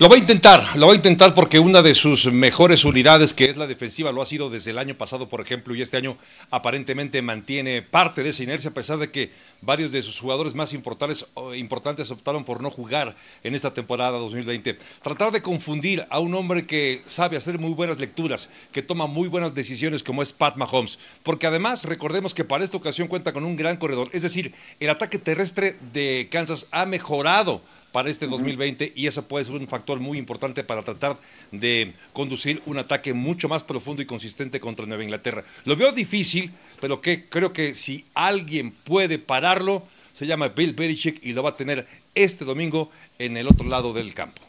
Lo 0.00 0.08
va 0.08 0.14
a 0.14 0.18
intentar, 0.18 0.76
lo 0.76 0.86
va 0.86 0.92
a 0.92 0.96
intentar 0.96 1.34
porque 1.34 1.58
una 1.58 1.82
de 1.82 1.92
sus 1.92 2.26
mejores 2.26 2.84
unidades, 2.84 3.34
que 3.34 3.46
es 3.46 3.56
la 3.56 3.66
defensiva, 3.66 4.12
lo 4.12 4.22
ha 4.22 4.26
sido 4.26 4.48
desde 4.48 4.70
el 4.70 4.78
año 4.78 4.94
pasado, 4.94 5.28
por 5.28 5.40
ejemplo, 5.40 5.74
y 5.74 5.82
este 5.82 5.96
año 5.96 6.16
aparentemente 6.52 7.20
mantiene 7.20 7.82
parte 7.82 8.22
de 8.22 8.28
esa 8.28 8.44
inercia, 8.44 8.70
a 8.70 8.74
pesar 8.74 8.98
de 8.98 9.10
que 9.10 9.32
varios 9.60 9.90
de 9.90 10.02
sus 10.02 10.20
jugadores 10.20 10.54
más 10.54 10.72
importantes, 10.72 11.26
importantes 11.56 12.12
optaron 12.12 12.44
por 12.44 12.62
no 12.62 12.70
jugar 12.70 13.16
en 13.42 13.56
esta 13.56 13.74
temporada 13.74 14.18
2020. 14.18 14.78
Tratar 15.02 15.32
de 15.32 15.42
confundir 15.42 16.06
a 16.10 16.20
un 16.20 16.32
hombre 16.36 16.64
que 16.64 17.02
sabe 17.06 17.36
hacer 17.36 17.58
muy 17.58 17.72
buenas 17.72 17.98
lecturas, 17.98 18.50
que 18.70 18.82
toma 18.82 19.08
muy 19.08 19.26
buenas 19.26 19.52
decisiones, 19.52 20.04
como 20.04 20.22
es 20.22 20.32
Pat 20.32 20.54
Mahomes, 20.54 21.00
porque 21.24 21.48
además 21.48 21.82
recordemos 21.82 22.34
que 22.34 22.44
para 22.44 22.62
esta 22.62 22.76
ocasión 22.76 23.08
cuenta 23.08 23.32
con 23.32 23.44
un 23.44 23.56
gran 23.56 23.78
corredor, 23.78 24.10
es 24.12 24.22
decir, 24.22 24.54
el 24.78 24.90
ataque 24.90 25.18
terrestre 25.18 25.74
de 25.92 26.28
Kansas 26.30 26.68
ha 26.70 26.86
mejorado 26.86 27.62
para 27.92 28.10
este 28.10 28.26
2020 28.26 28.92
y 28.94 29.06
eso 29.06 29.22
puede 29.22 29.44
ser 29.44 29.54
un 29.54 29.68
factor 29.68 30.00
muy 30.00 30.18
importante 30.18 30.64
para 30.64 30.82
tratar 30.82 31.16
de 31.50 31.94
conducir 32.12 32.62
un 32.66 32.78
ataque 32.78 33.14
mucho 33.14 33.48
más 33.48 33.64
profundo 33.64 34.02
y 34.02 34.06
consistente 34.06 34.60
contra 34.60 34.86
Nueva 34.86 35.04
Inglaterra. 35.04 35.44
Lo 35.64 35.76
veo 35.76 35.92
difícil, 35.92 36.52
pero 36.80 37.00
que 37.00 37.28
creo 37.28 37.52
que 37.52 37.74
si 37.74 38.04
alguien 38.14 38.72
puede 38.72 39.18
pararlo, 39.18 39.84
se 40.12 40.26
llama 40.26 40.48
Bill 40.48 40.74
Belichick 40.74 41.24
y 41.24 41.32
lo 41.32 41.42
va 41.42 41.50
a 41.50 41.56
tener 41.56 41.86
este 42.14 42.44
domingo 42.44 42.90
en 43.18 43.36
el 43.36 43.46
otro 43.46 43.66
lado 43.66 43.92
del 43.92 44.14
campo. 44.14 44.42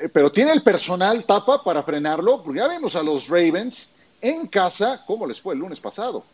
Eh, 0.00 0.08
Pero 0.08 0.32
tiene 0.32 0.52
el 0.52 0.62
personal 0.62 1.24
tapa 1.24 1.62
para 1.62 1.82
frenarlo, 1.82 2.42
porque 2.42 2.58
ya 2.58 2.68
vimos 2.68 2.96
a 2.96 3.02
los 3.02 3.28
Ravens 3.28 3.94
en 4.20 4.46
casa, 4.46 5.02
¿cómo 5.06 5.26
les 5.26 5.40
fue 5.40 5.54
el 5.54 5.60
lunes 5.60 5.80
pasado? 5.80 6.24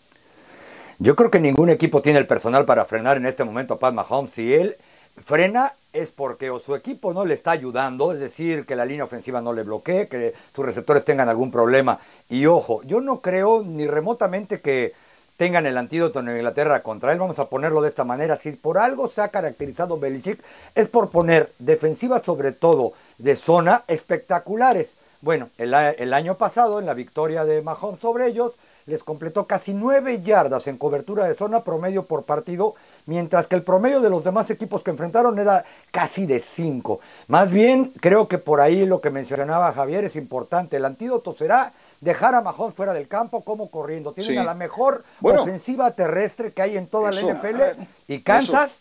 Yo 0.98 1.14
creo 1.14 1.30
que 1.30 1.38
ningún 1.38 1.70
equipo 1.70 2.02
tiene 2.02 2.18
el 2.18 2.26
personal 2.26 2.64
para 2.64 2.84
frenar 2.84 3.16
en 3.16 3.26
este 3.26 3.44
momento 3.44 3.74
a 3.74 3.78
Pat 3.78 3.94
Mahomes. 3.94 4.32
Si 4.32 4.52
él 4.52 4.76
frena 5.18 5.72
es 5.92 6.10
porque 6.10 6.50
o 6.50 6.58
su 6.58 6.74
equipo 6.74 7.12
no 7.12 7.24
le 7.24 7.34
está 7.34 7.52
ayudando, 7.52 8.12
es 8.12 8.20
decir, 8.20 8.66
que 8.66 8.76
la 8.76 8.84
línea 8.84 9.04
ofensiva 9.04 9.40
no 9.40 9.52
le 9.52 9.62
bloquee, 9.62 10.08
que 10.08 10.34
sus 10.54 10.64
receptores 10.64 11.04
tengan 11.04 11.28
algún 11.28 11.50
problema. 11.50 11.98
Y 12.28 12.46
ojo, 12.46 12.82
yo 12.84 13.00
no 13.00 13.20
creo 13.20 13.62
ni 13.62 13.86
remotamente 13.86 14.60
que 14.60 14.92
tengan 15.38 15.66
el 15.66 15.78
antídoto 15.78 16.20
en 16.20 16.28
Inglaterra 16.28 16.82
contra 16.82 17.12
él. 17.12 17.18
Vamos 17.18 17.38
a 17.38 17.48
ponerlo 17.48 17.80
de 17.80 17.88
esta 17.88 18.04
manera. 18.04 18.36
Si 18.36 18.52
por 18.52 18.76
algo 18.76 19.08
se 19.08 19.22
ha 19.22 19.28
caracterizado 19.28 19.98
Belichick 19.98 20.42
es 20.74 20.88
por 20.88 21.10
poner 21.10 21.52
defensivas 21.58 22.24
sobre 22.24 22.52
todo 22.52 22.92
de 23.18 23.36
zona 23.36 23.84
espectaculares. 23.86 24.90
Bueno, 25.20 25.48
el, 25.56 25.74
año 26.14 26.36
pasado 26.36 26.78
en 26.78 26.86
la 26.86 26.94
victoria 26.94 27.44
de 27.44 27.62
Mahomes 27.62 28.00
sobre 28.00 28.26
ellos 28.26 28.52
les 28.86 29.02
completó 29.04 29.46
casi 29.46 29.74
nueve 29.74 30.22
yardas 30.22 30.66
en 30.66 30.78
cobertura 30.78 31.26
de 31.26 31.34
zona 31.34 31.62
promedio 31.62 32.04
por 32.04 32.24
partido, 32.24 32.74
mientras 33.08 33.46
que 33.46 33.56
el 33.56 33.62
promedio 33.62 34.00
de 34.02 34.10
los 34.10 34.22
demás 34.22 34.50
equipos 34.50 34.82
que 34.82 34.90
enfrentaron 34.90 35.38
era 35.38 35.64
casi 35.90 36.26
de 36.26 36.40
cinco. 36.40 37.00
Más 37.26 37.50
bien, 37.50 37.90
creo 38.00 38.28
que 38.28 38.36
por 38.36 38.60
ahí 38.60 38.84
lo 38.84 39.00
que 39.00 39.08
mencionaba 39.10 39.72
Javier 39.72 40.04
es 40.04 40.14
importante. 40.14 40.76
El 40.76 40.84
antídoto 40.84 41.34
será 41.34 41.72
dejar 42.02 42.34
a 42.34 42.42
Mahomes 42.42 42.74
fuera 42.76 42.92
del 42.92 43.08
campo 43.08 43.42
como 43.42 43.70
corriendo. 43.70 44.12
Tienen 44.12 44.34
Sí. 44.34 44.38
a 44.38 44.44
la 44.44 44.54
mejor 44.54 45.04
Bueno. 45.20 45.42
ofensiva 45.42 45.90
terrestre 45.92 46.52
que 46.52 46.60
hay 46.62 46.76
en 46.76 46.86
toda 46.86 47.10
Eso, 47.10 47.26
la 47.26 47.32
NFL 47.32 47.86
y 48.08 48.20
Kansas 48.20 48.78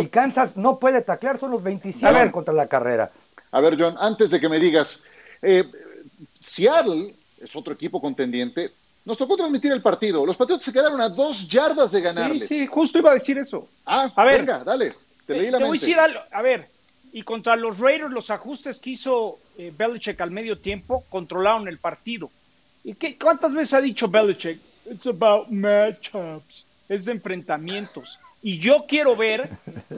y 0.00 0.06
Kansas 0.08 0.56
no 0.56 0.78
puede 0.78 1.02
taclear, 1.02 1.38
son 1.38 1.50
los 1.50 1.62
27 1.62 2.06
A 2.06 2.10
ver. 2.10 2.30
contra 2.32 2.52
la 2.54 2.66
carrera. 2.66 3.10
A 3.52 3.60
ver, 3.60 3.76
John, 3.78 3.94
antes 4.00 4.30
de 4.30 4.40
que 4.40 4.48
me 4.48 4.58
digas, 4.58 5.02
eh, 5.42 5.64
Seattle 6.40 7.14
es 7.40 7.54
otro 7.54 7.74
equipo 7.74 8.00
contendiente. 8.00 8.70
Nos 9.04 9.18
tocó 9.18 9.36
transmitir 9.36 9.72
el 9.72 9.82
partido. 9.82 10.24
Los 10.24 10.36
Patriotas 10.36 10.64
se 10.64 10.72
quedaron 10.72 11.00
a 11.00 11.08
dos 11.08 11.48
yardas 11.48 11.90
de 11.90 12.00
ganarles. 12.00 12.48
Sí, 12.48 12.58
sí, 12.60 12.66
justo 12.66 12.98
iba 12.98 13.10
a 13.10 13.14
decir 13.14 13.36
eso. 13.38 13.68
Ah, 13.84 14.10
A 14.14 14.24
ver. 14.24 14.38
venga, 14.40 14.62
dale. 14.62 14.92
Te 15.26 15.34
leí 15.34 15.50
la 15.50 15.58
Te 15.58 15.64
voy 15.64 15.70
a 15.70 15.72
mente. 15.72 15.86
decir 15.86 15.98
algo. 15.98 16.20
A 16.30 16.42
ver, 16.42 16.68
y 17.12 17.22
contra 17.22 17.56
los 17.56 17.78
Raiders, 17.78 18.12
los 18.12 18.30
ajustes 18.30 18.78
que 18.78 18.90
hizo 18.90 19.38
eh, 19.58 19.72
Belichick 19.76 20.20
al 20.20 20.30
medio 20.30 20.56
tiempo 20.58 21.04
controlaron 21.10 21.66
el 21.68 21.78
partido. 21.78 22.30
¿Y 22.84 22.94
qué, 22.94 23.16
cuántas 23.18 23.54
veces 23.54 23.74
ha 23.74 23.80
dicho 23.80 24.08
Belichick? 24.08 24.58
It's 24.90 25.06
about 25.06 25.48
matchups. 25.48 26.66
Es 26.88 27.04
de 27.04 27.12
enfrentamientos. 27.12 28.18
Y 28.42 28.58
yo 28.58 28.86
quiero 28.88 29.14
ver, 29.16 29.48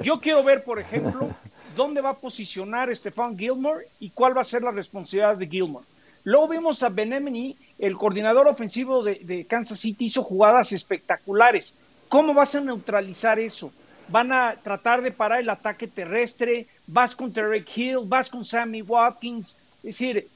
yo 0.02 0.20
quiero 0.20 0.42
ver, 0.44 0.64
por 0.64 0.78
ejemplo, 0.78 1.30
dónde 1.76 2.00
va 2.00 2.10
a 2.10 2.14
posicionar 2.18 2.94
Stefan 2.94 3.36
Gilmore 3.38 3.86
y 4.00 4.10
cuál 4.10 4.36
va 4.36 4.42
a 4.42 4.44
ser 4.44 4.62
la 4.62 4.70
responsabilidad 4.70 5.36
de 5.36 5.46
Gilmore. 5.46 5.84
Luego 6.24 6.48
vemos 6.48 6.82
a 6.82 6.88
Benemini, 6.88 7.56
el 7.78 7.96
coordinador 7.96 8.48
ofensivo 8.48 9.02
de, 9.02 9.46
Kansas 9.48 9.78
City, 9.78 10.06
hizo 10.06 10.22
jugadas 10.22 10.72
espectaculares. 10.72 11.74
¿Cómo 12.08 12.32
vas 12.32 12.54
a 12.54 12.60
neutralizar 12.60 13.38
eso? 13.38 13.72
Van 14.08 14.32
a 14.32 14.56
tratar 14.62 15.02
de 15.02 15.10
parar 15.10 15.40
el 15.40 15.50
ataque 15.50 15.86
terrestre, 15.86 16.66
vas 16.86 17.14
con 17.14 17.32
Tarek 17.32 17.76
Hill, 17.76 17.98
vas 18.04 18.30
con 18.30 18.44
Sammy 18.44 18.82
Watkins. 18.82 19.56
Es 19.78 19.82
decir, 19.82 20.28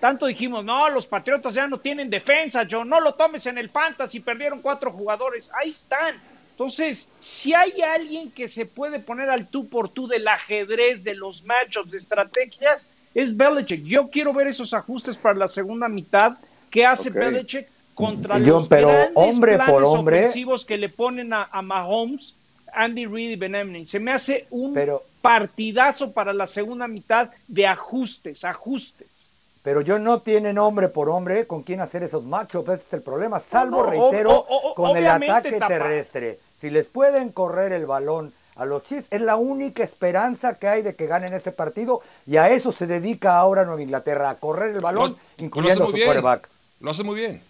tanto 0.00 0.26
dijimos, 0.26 0.64
no, 0.64 0.88
los 0.88 1.06
Patriotas 1.06 1.54
ya 1.54 1.66
no 1.66 1.78
tienen 1.78 2.08
defensa, 2.08 2.66
John, 2.70 2.88
no 2.88 3.00
lo 3.00 3.14
tomes 3.14 3.46
en 3.46 3.58
el 3.58 3.68
fantasy, 3.68 4.20
perdieron 4.20 4.60
cuatro 4.60 4.90
jugadores. 4.92 5.50
Ahí 5.60 5.70
están. 5.70 6.18
Entonces, 6.52 7.10
si 7.20 7.52
hay 7.52 7.82
alguien 7.82 8.30
que 8.30 8.48
se 8.48 8.64
puede 8.64 9.00
poner 9.00 9.28
al 9.28 9.48
tú 9.48 9.68
por 9.68 9.88
tú 9.88 10.06
del 10.06 10.26
ajedrez, 10.28 11.04
de 11.04 11.14
los 11.14 11.44
matchups, 11.44 11.90
de 11.90 11.98
estrategias, 11.98 12.88
es 13.14 13.36
Belichick. 13.36 13.84
Yo 13.84 14.08
quiero 14.08 14.32
ver 14.32 14.48
esos 14.48 14.74
ajustes 14.74 15.16
para 15.16 15.36
la 15.36 15.48
segunda 15.48 15.88
mitad 15.88 16.36
que 16.70 16.84
hace. 16.84 17.10
Belichick 17.10 17.68
contra 17.94 18.34
John, 18.36 18.46
los 18.48 18.68
pero 18.68 18.88
grandes 18.88 19.12
hombre 19.14 19.54
planes 19.54 19.72
por 19.72 19.84
hombre- 19.84 20.18
ofensivos 20.20 20.64
que 20.64 20.76
le 20.76 20.88
ponen 20.88 21.32
a, 21.32 21.48
a 21.50 21.62
Mahomes, 21.62 22.34
Andy 22.72 23.06
Reid 23.06 23.30
y 23.30 23.36
Benemni. 23.36 23.86
Se 23.86 24.00
me 24.00 24.12
hace 24.12 24.46
un 24.50 24.74
Pero- 24.74 25.02
partidazo 25.22 26.12
para 26.12 26.32
la 26.32 26.46
segunda 26.48 26.88
mitad 26.88 27.30
de 27.46 27.66
ajustes, 27.66 28.44
ajustes. 28.44 29.28
Pero 29.62 29.80
yo 29.80 29.98
no 29.98 30.20
tienen 30.20 30.58
hombre 30.58 30.88
por 30.88 31.08
hombre 31.08 31.46
con 31.46 31.62
quién 31.62 31.80
hacer 31.80 32.02
esos 32.02 32.24
matchups, 32.24 32.68
ese 32.68 32.82
es 32.88 32.92
el 32.94 33.02
problema, 33.02 33.38
salvo, 33.38 33.84
no, 33.84 33.90
reitero, 33.90 34.32
o- 34.32 34.44
o- 34.46 34.70
o- 34.72 34.74
con 34.74 34.96
el 34.96 35.06
ataque 35.06 35.52
tapa. 35.52 35.68
terrestre. 35.68 36.38
Si 36.58 36.68
les 36.68 36.86
pueden 36.86 37.30
correr 37.30 37.72
el 37.72 37.86
balón 37.86 38.32
a 38.56 38.64
los 38.64 38.82
Chiefs, 38.84 39.08
es 39.10 39.20
la 39.20 39.36
única 39.36 39.82
esperanza 39.82 40.58
que 40.58 40.68
hay 40.68 40.82
de 40.82 40.94
que 40.94 41.06
ganen 41.06 41.32
ese 41.34 41.50
partido 41.52 42.00
y 42.26 42.36
a 42.36 42.48
eso 42.50 42.70
se 42.72 42.86
dedica 42.86 43.36
ahora 43.38 43.64
Nueva 43.64 43.82
Inglaterra, 43.82 44.30
a 44.30 44.36
correr 44.36 44.74
el 44.74 44.80
balón, 44.80 45.12
Lo- 45.38 45.44
incluyendo 45.44 45.86
su 45.86 45.92
bien. 45.92 46.06
quarterback. 46.06 46.48
Lo 46.80 46.90
hace 46.90 47.02
muy 47.02 47.16
bien. 47.16 47.42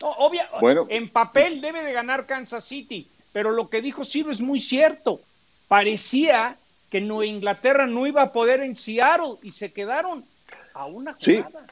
No, 0.00 0.10
obvia- 0.12 0.48
Bueno. 0.60 0.86
en 0.88 1.10
papel 1.10 1.60
debe 1.60 1.82
de 1.84 1.92
ganar 1.92 2.26
Kansas 2.26 2.64
City, 2.64 3.08
pero 3.32 3.50
lo 3.52 3.68
que 3.68 3.82
dijo 3.82 4.04
Ciro 4.04 4.30
es 4.30 4.40
muy 4.40 4.58
cierto. 4.58 5.20
Parecía 5.68 6.56
que 6.90 7.00
Nueva 7.00 7.26
Inglaterra 7.26 7.86
no 7.86 8.06
iba 8.06 8.22
a 8.22 8.32
poder 8.32 8.60
en 8.62 8.74
Seattle 8.74 9.36
y 9.42 9.52
se 9.52 9.72
quedaron 9.72 10.24
a 10.74 10.86
una 10.86 11.14
Sí. 11.18 11.36
jugada. 11.42 11.66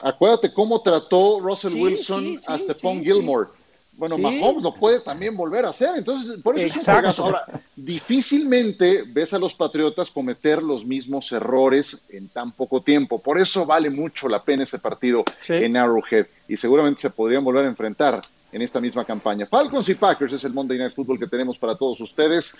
Acuérdate 0.00 0.52
cómo 0.52 0.80
trató 0.80 1.38
Russell 1.40 1.74
Sí, 1.74 1.80
Wilson 1.82 2.20
sí, 2.24 2.38
sí, 2.38 2.44
a 2.46 2.58
Stephon 2.58 2.98
sí, 3.00 3.04
Gilmore. 3.04 3.50
Bueno, 3.94 4.16
Sí. 4.16 4.22
Mahomes 4.22 4.62
lo 4.62 4.74
puede 4.74 5.00
también 5.00 5.36
volver 5.36 5.64
a 5.64 5.68
hacer, 5.68 5.90
entonces 5.96 6.40
por 6.42 6.58
eso 6.58 6.66
es 6.66 6.76
un 6.76 6.84
juegazo. 6.84 7.24
Ahora, 7.24 7.44
difícilmente 7.76 9.04
ves 9.06 9.32
a 9.32 9.38
los 9.38 9.54
Patriotas 9.54 10.10
cometer 10.10 10.62
los 10.62 10.84
mismos 10.84 11.30
errores 11.32 12.04
en 12.08 12.28
tan 12.28 12.52
poco 12.52 12.82
tiempo. 12.82 13.18
Por 13.20 13.38
eso 13.40 13.66
vale 13.66 13.90
mucho 13.90 14.28
la 14.28 14.42
pena 14.42 14.64
ese 14.64 14.78
partido 14.78 15.24
en 15.48 15.76
Arrowhead 15.76 16.26
y 16.48 16.56
seguramente 16.56 17.02
se 17.02 17.10
podrían 17.10 17.44
volver 17.44 17.64
a 17.64 17.68
enfrentar 17.68 18.22
en 18.50 18.62
esta 18.62 18.80
misma 18.80 19.04
campaña. 19.04 19.46
Falcons 19.46 19.88
y 19.88 19.94
Packers 19.94 20.32
es 20.34 20.44
el 20.44 20.52
Monday 20.52 20.78
Night 20.78 20.94
Football 20.94 21.18
que 21.18 21.26
tenemos 21.26 21.58
para 21.58 21.76
todos 21.76 22.00
ustedes. 22.00 22.56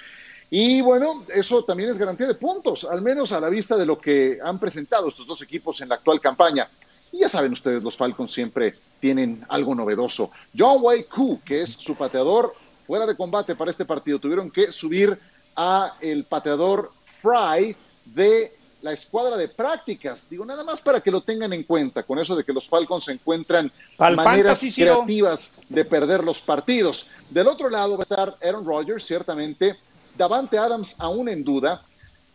Y 0.51 0.81
bueno, 0.83 1.25
eso 1.35 1.65
también 1.65 1.91
es 1.91 1.99
garantía 1.99 2.27
de 2.27 2.35
puntos, 2.35 2.85
al 2.85 3.01
menos 3.01 3.33
a 3.33 3.41
la 3.41 3.49
vista 3.49 3.77
de 3.77 3.87
lo 3.87 3.99
que 3.99 4.39
han 4.43 4.59
presentado 4.59 5.09
estos 5.09 5.27
dos 5.27 5.41
equipos 5.43 5.81
en 5.81 5.89
la 5.89 5.95
actual 5.97 6.21
campaña. 6.21 6.69
Y 7.13 7.19
ya 7.21 7.29
saben 7.29 7.53
ustedes, 7.53 7.83
los 7.83 7.97
Falcons 7.97 8.33
siempre 8.33 8.75
tienen 9.01 9.45
algo 9.49 9.75
novedoso. 9.75 10.31
John 10.57 10.79
Wei 10.81 11.05
Koo, 11.05 11.41
que 11.45 11.63
es 11.63 11.71
su 11.71 11.95
pateador 11.95 12.55
fuera 12.87 13.07
de 13.07 13.17
combate 13.17 13.55
para 13.55 13.71
este 13.71 13.85
partido, 13.85 14.19
tuvieron 14.19 14.51
que 14.51 14.73
subir 14.73 15.19
a 15.55 15.95
el 16.01 16.25
pateador 16.25 16.91
Fry 17.21 17.77
de 18.05 18.57
la 18.81 18.93
escuadra 18.93 19.37
de 19.37 19.49
prácticas. 19.49 20.27
Digo, 20.29 20.45
nada 20.45 20.65
más 20.65 20.81
para 20.81 21.01
que 21.01 21.11
lo 21.11 21.21
tengan 21.21 21.53
en 21.53 21.63
cuenta, 21.63 22.03
con 22.03 22.19
eso 22.19 22.35
de 22.35 22.45
que 22.45 22.53
los 22.53 22.69
Falcons 22.69 23.09
encuentran 23.09 23.71
Pa'l 23.97 24.17
maneras 24.17 24.59
fantasy, 24.59 24.83
creativas 24.83 25.55
de 25.69 25.85
perder 25.85 26.25
los 26.25 26.41
partidos. 26.41 27.09
Del 27.31 27.49
otro 27.49 27.71
lado 27.71 27.97
va 27.97 28.01
a 28.01 28.03
estar 28.03 28.37
Aaron 28.43 28.65
Rodgers, 28.65 29.05
ciertamente. 29.05 29.77
Davante 30.17 30.59
Adams 30.59 30.97
aún 30.99 31.29
en 31.29 31.45
duda, 31.45 31.83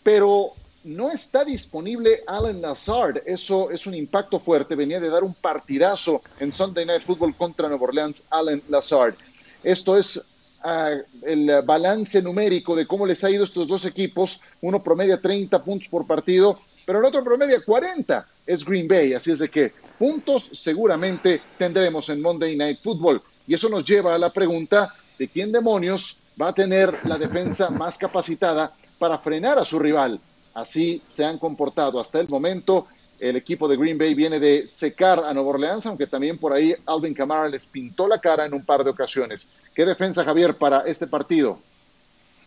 pero 0.04 0.54
no 0.88 1.12
está 1.12 1.44
disponible 1.44 2.24
Alan 2.26 2.62
Lazard. 2.62 3.22
Eso 3.26 3.70
es 3.70 3.86
un 3.86 3.94
impacto 3.94 4.40
fuerte. 4.40 4.76
Venía 4.76 5.00
de 5.00 5.10
dar 5.10 5.24
un 5.24 5.34
partidazo 5.34 6.22
en 6.40 6.54
Sunday 6.54 6.86
Night 6.86 7.04
Football 7.04 7.36
contra 7.36 7.68
Nueva 7.68 7.84
Orleans, 7.84 8.24
Alan 8.30 8.62
Lazard. 8.70 9.16
Esto 9.64 9.98
es 9.98 10.22
ah, 10.64 10.96
el 11.24 11.62
balance 11.64 12.22
numérico 12.22 12.76
de 12.76 12.88
cómo 12.88 13.06
les 13.06 13.24
ha 13.24 13.30
ido 13.30 13.44
estos 13.44 13.68
dos 13.68 13.86
equipos. 13.86 14.40
Uno 14.62 14.82
promedia 14.82 15.20
30 15.20 15.62
puntos 15.62 15.90
por 15.90 16.08
partido, 16.08 16.60
pero 16.86 17.00
el 17.00 17.06
otro 17.06 17.24
promedia 17.24 17.62
40. 17.62 18.26
Es 18.46 18.64
Green 18.64 18.88
Bay. 18.88 19.14
Así 19.14 19.32
es 19.32 19.40
de 19.40 19.50
que 19.50 19.74
puntos 20.00 20.50
seguramente 20.54 21.42
tendremos 21.58 22.08
en 22.10 22.22
Monday 22.22 22.56
Night 22.56 22.80
Football. 22.82 23.22
Y 23.46 23.54
eso 23.54 23.68
nos 23.68 23.84
lleva 23.84 24.16
a 24.16 24.18
la 24.18 24.32
pregunta 24.32 24.94
de 25.20 25.28
quién 25.28 25.52
demonios 25.52 26.18
va 26.42 26.50
a 26.50 26.54
tener 26.54 26.94
la 27.04 27.18
defensa 27.18 27.70
más 27.70 27.98
capacitada 27.98 28.74
para 28.98 29.18
frenar 29.18 29.60
a 29.60 29.66
su 29.66 29.80
rival. 29.80 30.20
Así 30.58 31.04
se 31.06 31.24
han 31.24 31.38
comportado 31.38 32.00
hasta 32.00 32.20
el 32.20 32.28
momento. 32.30 32.88
El 33.20 33.36
equipo 33.36 33.68
de 33.68 33.78
Green 33.78 33.96
Bay 33.96 34.16
viene 34.16 34.40
de 34.40 34.68
secar 34.68 35.24
a 35.24 35.32
Nueva 35.32 35.50
Orleans, 35.50 35.86
aunque 35.86 36.08
también 36.08 36.40
por 36.40 36.52
ahí 36.52 36.74
Alvin 36.88 37.14
Kamara 37.14 37.48
les 37.48 37.68
pintó 37.68 38.08
la 38.08 38.20
cara 38.20 38.44
en 38.44 38.56
un 38.56 38.66
par 38.66 38.84
de 38.84 38.90
ocasiones. 38.90 39.52
¿Qué 39.76 39.86
defensa, 39.86 40.24
Javier, 40.24 40.56
para 40.56 40.80
este 40.80 41.06
partido? 41.06 41.60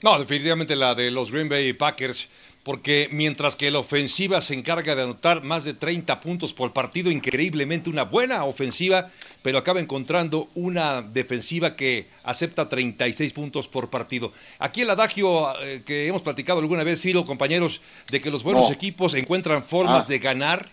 No, 0.03 0.18
definitivamente 0.18 0.75
la 0.75 0.96
de 0.96 1.12
los 1.12 1.31
Green 1.31 1.49
Bay 1.49 1.73
Packers, 1.73 2.29
porque 2.62 3.09
mientras 3.11 3.57
que 3.57 3.70
la 3.70 3.79
ofensiva 3.79 4.40
se 4.42 4.55
encarga 4.55 4.94
de 4.94 5.03
anotar 5.03 5.42
más 5.42 5.64
de 5.64 5.73
30 5.75 6.20
puntos 6.20 6.53
por 6.53 6.73
partido, 6.73 7.11
increíblemente 7.11 7.88
una 7.88 8.03
buena 8.05 8.44
ofensiva, 8.44 9.11
pero 9.42 9.57
acaba 9.59 9.81
encontrando 9.81 10.51
una 10.55 11.01
defensiva 11.01 11.75
que 11.75 12.07
acepta 12.23 12.68
36 12.68 13.33
puntos 13.33 13.66
por 13.66 13.88
partido. 13.88 14.33
Aquí 14.59 14.83
el 14.83 14.90
adagio 14.90 15.59
eh, 15.62 15.83
que 15.87 16.07
hemos 16.07 16.20
platicado 16.23 16.61
alguna 16.61 16.85
vez, 16.85 17.01
Ciro, 17.01 17.25
compañeros, 17.25 17.81
de 18.11 18.20
que 18.20 18.31
los 18.31 18.42
buenos 18.42 18.68
No. 18.68 18.75
equipos 18.75 19.14
encuentran 19.14 19.64
formas 19.64 20.05
Ah. 20.05 20.09
de 20.09 20.18
ganar 20.18 20.68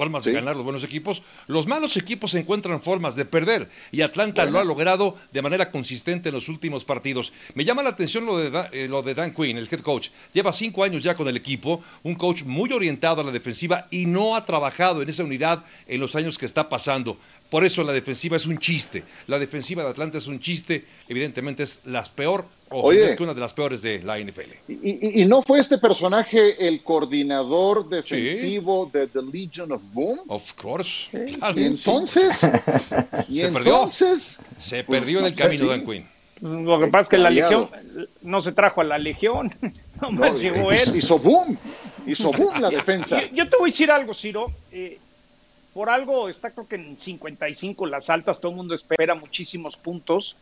formas 0.00 0.22
Sí. 0.22 0.30
de 0.30 0.36
ganar 0.36 0.56
los 0.56 0.64
buenos 0.64 0.82
equipos. 0.82 1.20
Los 1.46 1.66
malos 1.66 1.94
equipos 1.98 2.32
encuentran 2.32 2.80
formas 2.80 3.16
de 3.16 3.26
perder 3.26 3.68
y 3.92 4.00
Atlanta 4.00 4.46
lo 4.46 4.58
ha 4.58 4.64
logrado 4.64 5.18
de 5.30 5.42
manera 5.42 5.70
consistente 5.70 6.30
en 6.30 6.34
los 6.34 6.48
últimos 6.48 6.86
partidos. 6.86 7.34
Me 7.54 7.66
llama 7.66 7.82
la 7.82 7.90
atención 7.90 8.24
lo 8.24 8.38
de, 8.38 8.48
eh, 8.72 8.88
lo 8.88 9.02
de 9.02 9.14
Dan 9.14 9.34
Quinn, 9.34 9.58
el 9.58 9.68
head 9.70 9.80
coach. 9.80 10.08
Lleva 10.32 10.54
cinco 10.54 10.84
años 10.84 11.02
ya 11.02 11.14
con 11.14 11.28
el 11.28 11.36
equipo, 11.36 11.82
un 12.02 12.14
coach 12.14 12.44
muy 12.44 12.72
orientado 12.72 13.20
a 13.20 13.24
la 13.24 13.30
defensiva 13.30 13.88
y 13.90 14.06
no 14.06 14.36
ha 14.36 14.46
trabajado 14.46 15.02
en 15.02 15.10
esa 15.10 15.22
unidad 15.22 15.64
en 15.86 16.00
los 16.00 16.16
años 16.16 16.38
que 16.38 16.46
está 16.46 16.70
pasando. 16.70 17.18
Por 17.50 17.64
eso 17.64 17.82
la 17.82 17.92
defensiva 17.92 18.36
es 18.36 18.46
un 18.46 18.58
chiste. 18.58 19.02
La 19.26 19.38
defensiva 19.38 19.82
de 19.82 19.90
Atlanta 19.90 20.18
es 20.18 20.26
un 20.28 20.38
chiste. 20.40 20.84
Evidentemente 21.08 21.64
es 21.64 21.80
la 21.84 22.02
peor 22.04 22.44
o 22.70 22.82
Oye. 22.82 23.04
es 23.06 23.16
que 23.16 23.22
una 23.24 23.34
de 23.34 23.40
las 23.40 23.52
peores 23.52 23.82
de 23.82 24.00
la 24.04 24.18
NFL. 24.20 24.52
Y, 24.68 24.72
y- 25.18 25.22
y 25.22 25.26
no 25.26 25.42
fue 25.42 25.58
este 25.58 25.76
personaje 25.78 26.68
el 26.68 26.82
coordinador 26.84 27.88
defensivo 27.88 28.88
de 28.92 29.08
The 29.08 29.20
Legion 29.22 29.72
of 29.72 29.82
Boom? 29.92 30.20
Of 30.28 30.52
course. 30.54 31.10
Y 31.56 31.64
entonces, 31.64 32.38
y 33.28 33.40
Se 33.40 33.48
perdió. 33.48 33.74
entonces, 33.74 34.38
Se 34.56 34.84
perdió 34.84 35.18
en 35.18 35.24
el 35.26 35.32
no, 35.32 35.36
camino 35.36 35.64
sí. 35.64 35.68
Dan 35.70 35.84
Quinn. 35.84 36.06
Lo 36.42 36.80
que 36.80 36.86
pasa 36.86 37.02
es 37.02 37.08
que 37.10 37.18
la 37.18 37.28
legión 37.30 37.68
no 38.22 38.40
se 38.40 38.52
trajo 38.52 38.80
a 38.80 38.84
la 38.84 38.96
legión, 38.96 39.52
nomás 40.00 40.32
no, 40.34 40.38
llegó 40.38 40.72
hizo- 40.72 40.90
él. 40.92 40.96
hizo 40.96 41.18
boom, 41.18 41.58
hizo 42.06 42.32
boom 42.32 42.60
la 42.62 42.70
defensa. 42.78 43.20
Yo, 43.26 43.34
yo 43.34 43.48
te 43.48 43.56
voy 43.58 43.68
a 43.68 43.72
decir 43.72 43.90
algo, 43.90 44.14
Ciro. 44.14 44.50
eh, 44.72 44.98
por 45.72 45.88
algo 45.90 46.28
está 46.28 46.50
creo 46.50 46.66
que 46.66 46.76
en 46.76 46.98
55 46.98 47.86
las 47.86 48.10
altas, 48.10 48.40
todo 48.40 48.50
el 48.52 48.56
mundo 48.56 48.74
espera 48.74 49.14
muchísimos 49.14 49.76
puntos. 49.76 50.36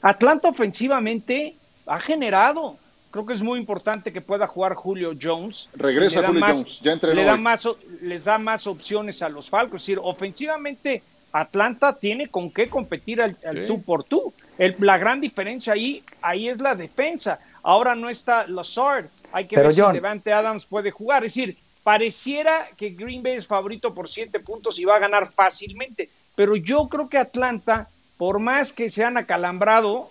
Atlanta 0.00 0.48
ofensivamente 0.48 1.54
ha 1.86 2.00
generado. 2.00 2.76
Creo 3.10 3.26
que 3.26 3.34
es 3.34 3.42
muy 3.42 3.58
importante 3.60 4.12
que 4.12 4.20
pueda 4.22 4.46
jugar 4.46 4.74
Julio 4.74 5.12
Jones. 5.20 5.68
Regresa 5.74 6.24
Julio 6.26 6.40
más- 6.40 6.52
Jones, 6.56 6.80
ya 6.80 6.92
entrenó 6.92 7.14
le 7.14 7.24
da 7.24 7.36
más, 7.36 7.68
les 8.00 8.24
da 8.24 8.38
más 8.38 8.66
opciones 8.66 9.20
a 9.22 9.28
los 9.28 9.50
Falcons. 9.50 9.82
Es 9.82 9.86
decir, 9.86 10.00
ofensivamente 10.02 11.02
Atlanta 11.30 11.96
tiene 11.96 12.28
con 12.28 12.50
qué 12.50 12.68
competir 12.68 13.20
al, 13.22 13.36
al 13.46 13.58
Sí. 13.60 13.66
tú 13.66 13.82
por 13.82 14.04
tú. 14.04 14.32
El- 14.58 14.76
la 14.80 14.96
gran 14.98 15.20
diferencia 15.20 15.74
ahí, 15.74 16.02
ahí 16.22 16.48
es 16.48 16.58
la 16.60 16.74
defensa. 16.74 17.38
Ahora 17.62 17.94
no 17.94 18.08
está 18.08 18.46
Lazard. 18.46 19.06
Hay 19.30 19.46
que 19.46 19.56
Pero, 19.56 19.68
ver 19.68 19.78
John. 19.78 19.90
si 19.92 19.96
Devante 19.98 20.32
Adams 20.32 20.64
puede 20.66 20.90
jugar. 20.90 21.24
Es 21.24 21.34
decir, 21.34 21.56
pareciera 21.82 22.68
que 22.76 22.90
Green 22.90 23.22
Bay 23.22 23.34
es 23.34 23.46
favorito 23.46 23.94
por 23.94 24.08
siete 24.08 24.40
puntos 24.40 24.78
y 24.78 24.84
va 24.84 24.96
a 24.96 25.00
ganar 25.00 25.32
fácilmente. 25.32 26.08
Pero 26.34 26.56
yo 26.56 26.88
creo 26.88 27.08
que 27.08 27.18
Atlanta, 27.18 27.88
por 28.16 28.38
más 28.38 28.72
que 28.72 28.90
se 28.90 29.04
han 29.04 29.16
acalambrado, 29.16 30.10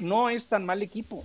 no 0.00 0.30
es 0.30 0.48
tan 0.48 0.64
mal 0.66 0.82
equipo. 0.82 1.24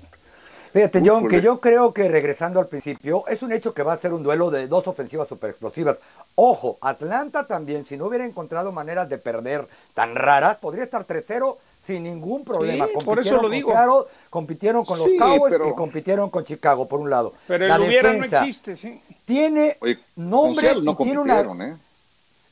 Fíjate, 0.74 1.02
John, 1.04 1.28
que 1.28 1.42
yo 1.42 1.60
creo 1.60 1.94
que 1.94 2.08
regresando 2.10 2.60
al 2.60 2.68
principio, 2.68 3.24
es 3.28 3.42
un 3.42 3.52
hecho 3.54 3.74
que 3.74 3.82
va 3.84 3.94
a 3.94 3.98
ser 3.98 4.14
un 4.14 4.22
duelo 4.22 4.52
de 4.52 4.68
dos 4.68 4.88
ofensivas 4.88 5.28
super 5.28 5.50
explosivas. 5.50 5.98
Ojo, 6.36 6.78
Atlanta 6.82 7.48
también, 7.48 7.86
si 7.86 7.98
no 7.98 8.06
hubiera 8.06 8.26
encontrado 8.26 8.72
maneras 8.72 9.10
de 9.10 9.18
perder 9.18 9.66
tan 9.96 10.14
raras, 10.14 10.58
podría 10.58 10.84
estar 10.84 11.06
3-0 11.06 11.58
sin 11.84 12.04
ningún 12.04 12.44
problema. 12.44 12.86
Sí, 12.86 12.94
por 12.94 13.06
compitieron 13.06 13.26
eso 13.26 13.36
lo 13.38 13.42
con 13.44 13.52
digo. 13.52 13.72
Seattle, 13.72 14.12
compitieron 14.30 14.86
con 14.86 15.00
los 15.00 15.08
Sí, 15.08 15.18
Cowboys 15.18 15.52
pero- 15.54 15.70
y 15.70 15.74
compitieron 15.74 16.30
con 16.30 16.44
Chicago, 16.44 16.88
por 16.88 17.00
un 17.00 17.10
lado. 17.10 17.34
Pero 17.48 17.64
el 17.66 17.70
La 17.72 17.80
hubiera 17.80 18.10
no 18.12 18.16
defensa 18.16 18.40
existe, 18.42 18.76
sí. 18.78 19.02
Tiene 19.28 19.76
Oye, 19.82 20.00
nombres 20.16 20.82
no 20.82 20.94
y 20.94 20.96
tiene 20.96 21.20
una... 21.20 21.42
¿eh? 21.42 21.76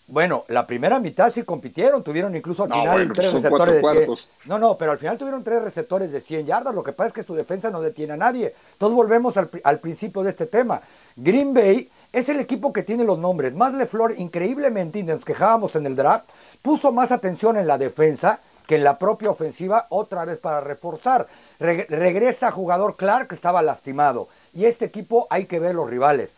Bueno, 0.07 0.43
la 0.49 0.67
primera 0.67 0.99
mitad 0.99 1.31
sí 1.33 1.41
compitieron, 1.43 2.03
tuvieron 2.03 2.35
incluso 2.35 2.63
al 2.63 2.69
No, 2.69 2.75
final 2.81 2.97
bueno, 2.97 3.13
tres 3.15 3.33
receptores 3.33 3.75
de 3.75 3.81
cuatro 3.81 3.97
100. 4.01 4.05
cuartos. 4.05 4.29
No, 4.45 4.59
no, 4.59 4.77
pero 4.77 4.91
al 4.91 4.99
final 4.99 5.17
tuvieron 5.17 5.43
tres 5.43 5.63
receptores 5.63 6.11
de 6.11 6.21
100 6.21 6.45
yardas, 6.45 6.75
lo 6.75 6.83
que 6.83 6.91
pasa 6.91 7.07
es 7.07 7.13
que 7.13 7.23
su 7.23 7.33
defensa 7.33 7.71
no 7.71 7.81
detiene 7.81 8.13
a 8.13 8.17
nadie. 8.17 8.53
Entonces 8.73 8.95
volvemos 8.95 9.35
al, 9.37 9.47
pri- 9.47 9.61
al 9.63 9.79
principio 9.79 10.21
de 10.21 10.29
este 10.31 10.45
tema. 10.45 10.81
Green 11.15 11.55
Bay 11.55 11.89
es 12.13 12.29
el 12.29 12.39
equipo 12.39 12.71
que 12.71 12.83
tiene 12.83 13.03
los 13.03 13.17
nombres. 13.17 13.55
Más 13.55 13.73
LeFleur, 13.73 14.13
increíblemente, 14.19 14.99
y 14.99 15.03
nos 15.03 15.25
quejábamos 15.25 15.75
en 15.75 15.87
el 15.87 15.95
draft, 15.95 16.29
puso 16.61 16.91
más 16.91 17.11
atención 17.11 17.57
en 17.57 17.65
la 17.65 17.77
defensa 17.79 18.39
que 18.67 18.75
en 18.75 18.83
la 18.83 18.99
propia 18.99 19.29
ofensiva, 19.31 19.87
otra 19.89 20.23
vez 20.25 20.37
para 20.37 20.59
reforzar. 20.61 21.25
Reg- 21.59 21.87
regresa 21.87 22.51
jugador 22.51 22.95
Clark, 22.95 23.29
que 23.29 23.35
estaba 23.35 23.63
lastimado. 23.63 24.27
Y 24.53 24.65
este 24.65 24.85
equipo 24.85 25.25
hay 25.31 25.45
que 25.45 25.59
ver 25.59 25.73
los 25.73 25.89
rivales. 25.89 26.29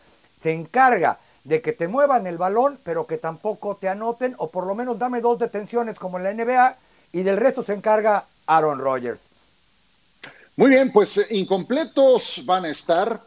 Se 0.42 0.52
encarga 0.52 1.18
de 1.44 1.62
que 1.62 1.72
te 1.72 1.88
muevan 1.88 2.26
el 2.26 2.36
balón, 2.36 2.78
pero 2.84 3.06
que 3.06 3.16
tampoco 3.16 3.76
te 3.76 3.88
anoten, 3.88 4.34
o 4.38 4.50
por 4.50 4.66
lo 4.66 4.74
menos 4.74 4.98
dame 4.98 5.20
dos 5.20 5.38
detenciones 5.38 5.98
como 5.98 6.18
en 6.18 6.24
la 6.24 6.34
NBA, 6.34 6.76
y 7.12 7.22
del 7.22 7.38
resto 7.38 7.62
se 7.62 7.72
encarga 7.72 8.26
Aaron 8.46 8.78
Rodgers. 8.78 9.20
Muy 10.56 10.70
bien, 10.70 10.92
pues 10.92 11.16
eh, 11.16 11.26
incompletos 11.30 12.42
van 12.44 12.64
a 12.64 12.70
estar. 12.70 13.22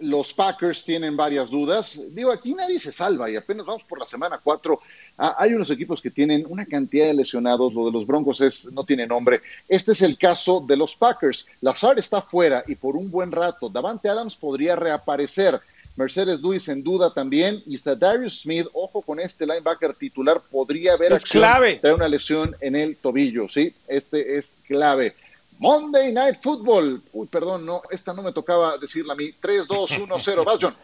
Los 0.00 0.32
Packers 0.32 0.84
tienen 0.84 1.16
varias 1.16 1.50
dudas. 1.50 2.00
Digo, 2.10 2.30
aquí 2.30 2.54
nadie 2.54 2.78
se 2.78 2.92
salva 2.92 3.30
y 3.30 3.36
apenas 3.36 3.66
vamos 3.66 3.82
por 3.82 3.98
la 3.98 4.04
semana 4.04 4.38
4. 4.42 4.78
hay 5.16 5.54
unos 5.54 5.70
equipos 5.70 6.00
que 6.00 6.10
tienen 6.10 6.46
una 6.48 6.66
cantidad 6.66 7.06
de 7.06 7.14
lesionados. 7.14 7.72
Lo 7.74 7.86
de 7.86 7.92
los 7.92 8.06
Broncos 8.06 8.40
es, 8.42 8.70
no 8.72 8.84
tiene 8.84 9.06
nombre. 9.06 9.40
Este 9.68 9.92
es 9.92 10.02
el 10.02 10.16
caso 10.18 10.60
de 10.60 10.76
los 10.76 10.94
Packers. 10.94 11.46
Lazar 11.62 11.98
está 11.98 12.20
fuera 12.20 12.62
y 12.66 12.74
por 12.74 12.94
un 12.94 13.10
buen 13.10 13.32
rato. 13.32 13.68
Davante 13.68 14.08
Adams 14.08 14.36
podría 14.36 14.76
reaparecer. 14.76 15.60
Mercedes 15.96 16.40
Lewis 16.40 16.68
en 16.68 16.82
duda 16.82 17.12
también. 17.12 17.62
Y 17.66 17.78
Zadarius 17.78 18.40
Smith, 18.42 18.66
ojo 18.72 19.02
con 19.02 19.18
este 19.18 19.46
linebacker 19.46 19.94
titular, 19.94 20.40
podría 20.50 20.92
haber 20.94 21.12
Es 21.12 21.22
acción, 21.22 21.42
clave. 21.42 21.78
trae 21.80 21.94
una 21.94 22.08
lesión 22.08 22.54
en 22.60 22.76
el 22.76 22.96
tobillo. 22.96 23.48
Sí, 23.48 23.74
este 23.88 24.36
es 24.36 24.60
clave. 24.66 25.14
Monday 25.58 26.12
Night 26.12 26.36
Football. 26.42 27.02
Uy, 27.12 27.26
perdón, 27.28 27.64
no, 27.64 27.82
esta 27.90 28.12
no 28.12 28.22
me 28.22 28.32
tocaba 28.32 28.76
decirla 28.78 29.14
a 29.14 29.16
mí. 29.16 29.32
3, 29.40 29.66
2, 29.66 29.98
1, 29.98 30.16
0. 30.20 30.44
Vas, 30.44 30.58
John. 30.60 30.74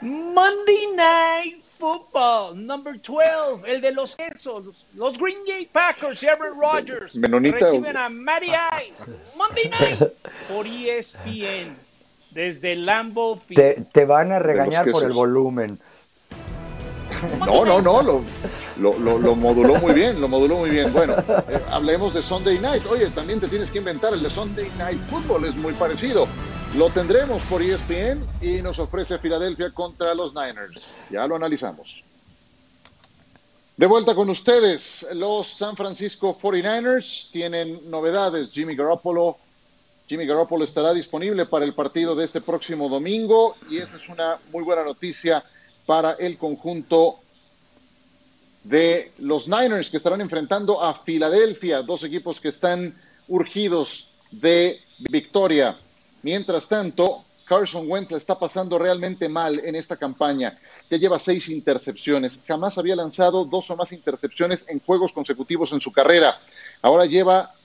Monday 0.00 0.86
Night 0.94 1.62
Football, 1.78 2.54
number 2.66 2.98
12, 3.00 3.70
el 3.70 3.80
de 3.82 3.92
los 3.92 4.16
quesos, 4.16 4.86
los 4.94 5.18
Green 5.18 5.38
Bay 5.46 5.66
Packers 5.66 6.22
Aaron 6.24 6.58
Rodgers 6.58 7.14
Menonita. 7.16 7.58
reciben 7.58 7.96
a 7.96 8.08
Matty 8.08 8.46
Ice, 8.46 9.10
Monday 9.36 9.68
Night, 9.68 10.12
por 10.48 10.66
ESPN, 10.66 11.76
desde 12.36 12.74
Field. 13.46 13.56
Te, 13.56 13.80
te 13.92 14.04
van 14.04 14.30
a 14.30 14.38
regañar 14.38 14.90
por 14.90 15.02
el 15.02 15.12
volumen. 15.12 15.80
No, 17.38 17.64
no, 17.64 17.80
no, 17.80 18.02
lo, 18.02 18.22
lo, 18.78 18.98
lo- 18.98 19.18
lo 19.18 19.34
moduló 19.34 19.76
muy 19.76 19.94
bien, 19.94 20.20
lo 20.20 20.28
moduló 20.28 20.58
muy 20.58 20.68
bien. 20.68 20.92
Bueno, 20.92 21.14
eh, 21.48 21.58
hablemos 21.70 22.12
de 22.12 22.22
Sunday 22.22 22.58
Night. 22.58 22.84
Oye, 22.90 23.06
también 23.08 23.40
te 23.40 23.48
tienes 23.48 23.70
que 23.70 23.78
inventar 23.78 24.12
el 24.12 24.22
de 24.22 24.28
Sunday 24.28 24.70
Night 24.76 25.00
Football, 25.08 25.46
es 25.46 25.56
muy 25.56 25.72
parecido. 25.72 26.28
Lo 26.76 26.90
tendremos 26.90 27.40
por 27.44 27.62
ESPN 27.62 28.20
y 28.42 28.60
nos 28.60 28.78
ofrece 28.78 29.16
Filadelfia 29.18 29.70
contra 29.70 30.14
los 30.14 30.34
Niners. 30.34 30.86
Ya 31.10 31.26
lo 31.26 31.36
analizamos. 31.36 32.04
De 33.78 33.86
vuelta 33.86 34.14
con 34.14 34.28
ustedes, 34.28 35.06
los 35.14 35.46
San 35.48 35.74
Francisco 35.74 36.36
49ers 36.38 37.30
tienen 37.30 37.90
novedades. 37.90 38.52
Jimmy 38.52 38.74
Garoppolo, 38.76 39.38
Jimmy 40.08 40.24
Garoppolo 40.24 40.64
estará 40.64 40.92
disponible 40.92 41.46
para 41.46 41.64
el 41.64 41.74
partido 41.74 42.14
de 42.14 42.24
este 42.24 42.40
próximo 42.40 42.88
domingo 42.88 43.56
y 43.68 43.78
esa 43.78 43.96
es 43.96 44.08
una 44.08 44.38
muy 44.52 44.62
buena 44.62 44.84
noticia 44.84 45.44
para 45.84 46.12
el 46.12 46.38
conjunto 46.38 47.18
de 48.62 49.12
los 49.18 49.48
Niners 49.48 49.90
que 49.90 49.96
estarán 49.96 50.20
enfrentando 50.20 50.80
a 50.82 50.94
Filadelfia, 50.94 51.82
dos 51.82 52.04
equipos 52.04 52.40
que 52.40 52.48
están 52.48 52.94
urgidos 53.28 54.10
de 54.30 54.80
victoria. 55.10 55.76
Mientras 56.22 56.68
tanto, 56.68 57.24
Carson 57.44 57.90
Wentz 57.90 58.12
la 58.12 58.18
está 58.18 58.38
pasando 58.38 58.78
realmente 58.78 59.28
mal 59.28 59.60
en 59.60 59.74
esta 59.74 59.96
campaña. 59.96 60.58
Ya 60.88 60.98
lleva 60.98 61.18
seis 61.18 61.48
intercepciones. 61.48 62.40
Jamás 62.46 62.78
había 62.78 62.96
lanzado 62.96 63.44
dos 63.44 63.70
o 63.70 63.76
más 63.76 63.92
intercepciones 63.92 64.64
en 64.68 64.80
juegos 64.80 65.12
consecutivos 65.12 65.72
en 65.72 65.80
su 65.80 65.92
carrera. 65.92 66.38
Ahora 66.82 67.06
lleva 67.06 67.55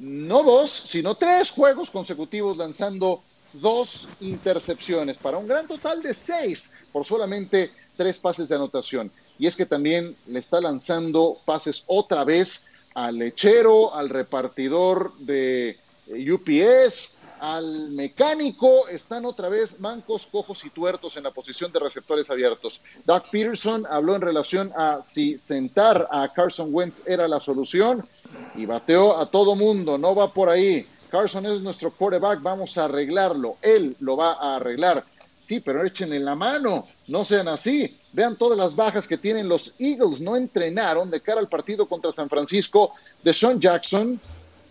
no 0.00 0.42
dos, 0.42 0.70
sino 0.70 1.14
tres 1.14 1.50
juegos 1.50 1.90
consecutivos 1.90 2.56
lanzando 2.56 3.22
dos 3.52 4.08
intercepciones 4.20 5.18
para 5.18 5.36
un 5.36 5.46
gran 5.46 5.66
total 5.68 6.02
de 6.02 6.14
seis 6.14 6.72
por 6.92 7.04
solamente 7.04 7.70
tres 7.96 8.18
pases 8.18 8.48
de 8.48 8.54
anotación. 8.54 9.12
Y 9.38 9.46
es 9.46 9.56
que 9.56 9.66
también 9.66 10.16
le 10.26 10.38
está 10.38 10.60
lanzando 10.60 11.36
pases 11.44 11.84
otra 11.86 12.24
vez 12.24 12.66
al 12.94 13.18
lechero, 13.18 13.94
al 13.94 14.08
repartidor 14.08 15.12
de 15.18 15.78
eh, 16.06 16.32
UPS, 16.32 17.16
al 17.40 17.90
mecánico, 17.90 18.86
están 18.88 19.24
otra 19.24 19.48
vez 19.48 19.80
mancos, 19.80 20.26
cojos 20.26 20.64
y 20.64 20.70
tuertos 20.70 21.16
en 21.16 21.24
la 21.24 21.30
posición 21.30 21.72
de 21.72 21.80
receptores 21.80 22.30
abiertos. 22.30 22.80
Doug 23.06 23.24
Peterson 23.30 23.86
habló 23.88 24.14
en 24.14 24.20
relación 24.20 24.72
a 24.76 25.02
si 25.02 25.38
sentar 25.38 26.06
a 26.10 26.32
Carson 26.32 26.68
Wentz 26.70 27.02
era 27.06 27.26
la 27.26 27.40
solución 27.40 28.06
y 28.54 28.66
bateó 28.66 29.16
a 29.16 29.30
todo 29.30 29.54
mundo, 29.54 29.96
no 29.96 30.14
va 30.14 30.32
por 30.32 30.50
ahí. 30.50 30.86
Carson 31.08 31.46
es 31.46 31.60
nuestro 31.62 31.90
quarterback, 31.90 32.42
vamos 32.42 32.76
a 32.76 32.84
arreglarlo, 32.84 33.56
él 33.62 33.96
lo 34.00 34.16
va 34.16 34.34
a 34.34 34.56
arreglar. 34.56 35.04
Sí, 35.42 35.58
pero 35.58 35.84
échenle 35.84 36.20
la 36.20 36.36
mano, 36.36 36.86
no 37.08 37.24
sean 37.24 37.48
así. 37.48 37.96
Vean 38.12 38.36
todas 38.36 38.56
las 38.56 38.76
bajas 38.76 39.08
que 39.08 39.18
tienen 39.18 39.48
los 39.48 39.74
Eagles, 39.80 40.20
no 40.20 40.36
entrenaron 40.36 41.10
de 41.10 41.20
cara 41.20 41.40
al 41.40 41.48
partido 41.48 41.86
contra 41.86 42.12
San 42.12 42.28
Francisco. 42.28 42.92
De 43.24 43.34
Sean 43.34 43.58
Jackson, 43.58 44.20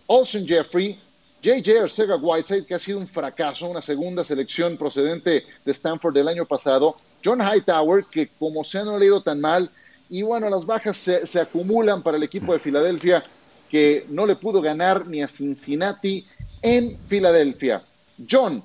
Olsen 0.06 0.46
Jeffrey, 0.46 0.98
JJ 1.42 1.82
Arcega 1.82 2.16
Whiteside, 2.16 2.66
que 2.66 2.74
ha 2.74 2.78
sido 2.78 2.98
un 2.98 3.08
fracaso, 3.08 3.68
una 3.68 3.80
segunda 3.80 4.24
selección 4.24 4.76
procedente 4.76 5.44
de 5.64 5.72
Stanford 5.72 6.14
del 6.14 6.28
año 6.28 6.44
pasado. 6.44 6.96
John 7.24 7.40
Hightower, 7.40 8.04
que 8.04 8.28
como 8.38 8.62
se 8.64 8.78
han 8.78 8.98
leído 8.98 9.22
tan 9.22 9.40
mal, 9.40 9.70
y 10.10 10.22
bueno, 10.22 10.50
las 10.50 10.66
bajas 10.66 10.96
se, 10.96 11.26
se 11.26 11.40
acumulan 11.40 12.02
para 12.02 12.16
el 12.16 12.22
equipo 12.22 12.52
de 12.52 12.58
Filadelfia, 12.58 13.22
que 13.70 14.04
no 14.08 14.26
le 14.26 14.36
pudo 14.36 14.60
ganar 14.60 15.06
ni 15.06 15.22
a 15.22 15.28
Cincinnati 15.28 16.26
en 16.60 16.98
Filadelfia. 17.08 17.82
John, 18.28 18.62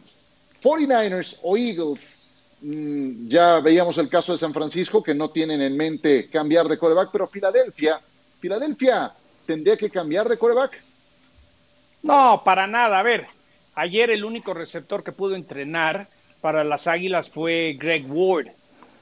49ers 0.61 1.37
o 1.43 1.55
Eagles, 1.55 2.21
mm, 2.61 3.27
ya 3.29 3.59
veíamos 3.59 3.97
el 3.99 4.09
caso 4.09 4.33
de 4.33 4.39
San 4.39 4.53
Francisco, 4.53 5.03
que 5.03 5.13
no 5.13 5.29
tienen 5.29 5.61
en 5.61 5.77
mente 5.77 6.27
cambiar 6.29 6.67
de 6.67 6.77
coreback, 6.77 7.09
pero 7.11 7.27
Filadelfia, 7.27 8.01
Filadelfia 8.39 9.13
tendría 9.45 9.77
que 9.77 9.89
cambiar 9.89 10.27
de 10.27 10.37
coreback. 10.37 10.84
No, 12.05 12.41
para 12.45 12.67
nada. 12.67 12.99
A 12.99 13.03
ver, 13.03 13.27
Ayer 13.75 14.09
el 14.09 14.23
único 14.23 14.53
receptor 14.53 15.03
que 15.03 15.11
pudo 15.11 15.35
entrenar 15.35 16.07
para 16.39 16.63
las 16.63 16.87
Águilas 16.87 17.29
fue 17.29 17.75
Greg 17.77 18.05
Ward. 18.07 18.47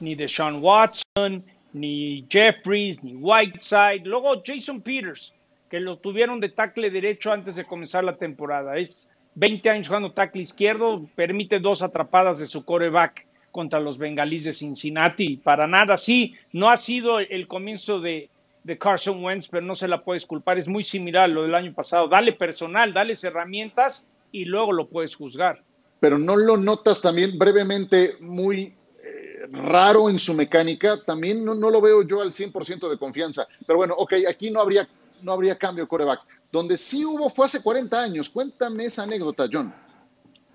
Ni 0.00 0.16
Deshaun 0.16 0.56
Watson, 0.60 1.44
ni 1.72 2.26
Jeffries, 2.28 3.02
ni 3.04 3.14
Whiteside. 3.14 4.02
Luego 4.04 4.42
Jason 4.44 4.82
Peters, 4.82 5.32
que 5.70 5.78
lo 5.78 5.98
tuvieron 5.98 6.40
de 6.40 6.48
tackle 6.48 6.90
derecho 6.90 7.32
antes 7.32 7.54
de 7.54 7.64
comenzar 7.64 8.02
la 8.02 8.16
temporada. 8.16 8.76
Es 8.76 9.08
20 9.36 9.70
años 9.70 9.86
jugando 9.86 10.10
tackle 10.10 10.42
izquierdo, 10.42 11.06
permite 11.14 11.60
dos 11.60 11.82
atrapadas 11.82 12.40
de 12.40 12.48
su 12.48 12.64
coreback 12.64 13.24
contra 13.52 13.78
los 13.78 13.96
bengalíes 13.96 14.42
de 14.42 14.52
Cincinnati. 14.52 15.36
Para 15.36 15.68
nada, 15.68 15.96
sí, 15.96 16.34
no 16.52 16.68
ha 16.68 16.76
sido 16.76 17.20
el 17.20 17.46
comienzo 17.46 18.00
de, 18.00 18.28
de 18.64 18.78
Carson 18.78 19.22
Wentz, 19.22 19.46
pero 19.48 19.64
no 19.64 19.76
se 19.76 19.86
la 19.86 20.02
puedes 20.02 20.26
culpar. 20.26 20.58
Es 20.58 20.66
muy 20.66 20.82
similar 20.82 21.24
a 21.24 21.28
lo 21.28 21.42
del 21.42 21.54
año 21.54 21.72
pasado. 21.72 22.08
Dale 22.08 22.32
personal, 22.32 22.92
dale 22.92 23.14
herramientas 23.22 24.02
y 24.32 24.46
luego 24.46 24.72
lo 24.72 24.88
puedes 24.88 25.14
juzgar. 25.14 25.62
Pero 26.00 26.18
no 26.18 26.36
lo 26.36 26.56
notas 26.56 27.00
también 27.00 27.38
brevemente 27.38 28.16
muy 28.20 28.74
eh, 29.02 29.46
raro 29.52 30.08
en 30.08 30.18
su 30.18 30.34
mecánica. 30.34 31.02
También 31.04 31.44
no, 31.44 31.54
no, 31.54 31.70
lo 31.70 31.80
veo 31.80 32.02
yo 32.02 32.22
al 32.22 32.32
100% 32.32 32.88
de 32.88 32.98
confianza. 32.98 33.46
Pero 33.66 33.76
bueno, 33.76 33.94
ok, 33.96 34.14
aquí 34.28 34.50
no 34.50 34.60
habría, 34.60 34.88
no 35.22 35.32
habría 35.32 35.56
cambio 35.56 35.86
coreback. 35.86 36.20
Donde 36.50 36.78
sí 36.78 37.04
hubo 37.04 37.28
fue 37.28 37.46
hace 37.46 37.62
40 37.62 38.00
años. 38.00 38.30
Cuéntame 38.30 38.86
esa 38.86 39.02
anécdota, 39.02 39.46
John. 39.52 39.74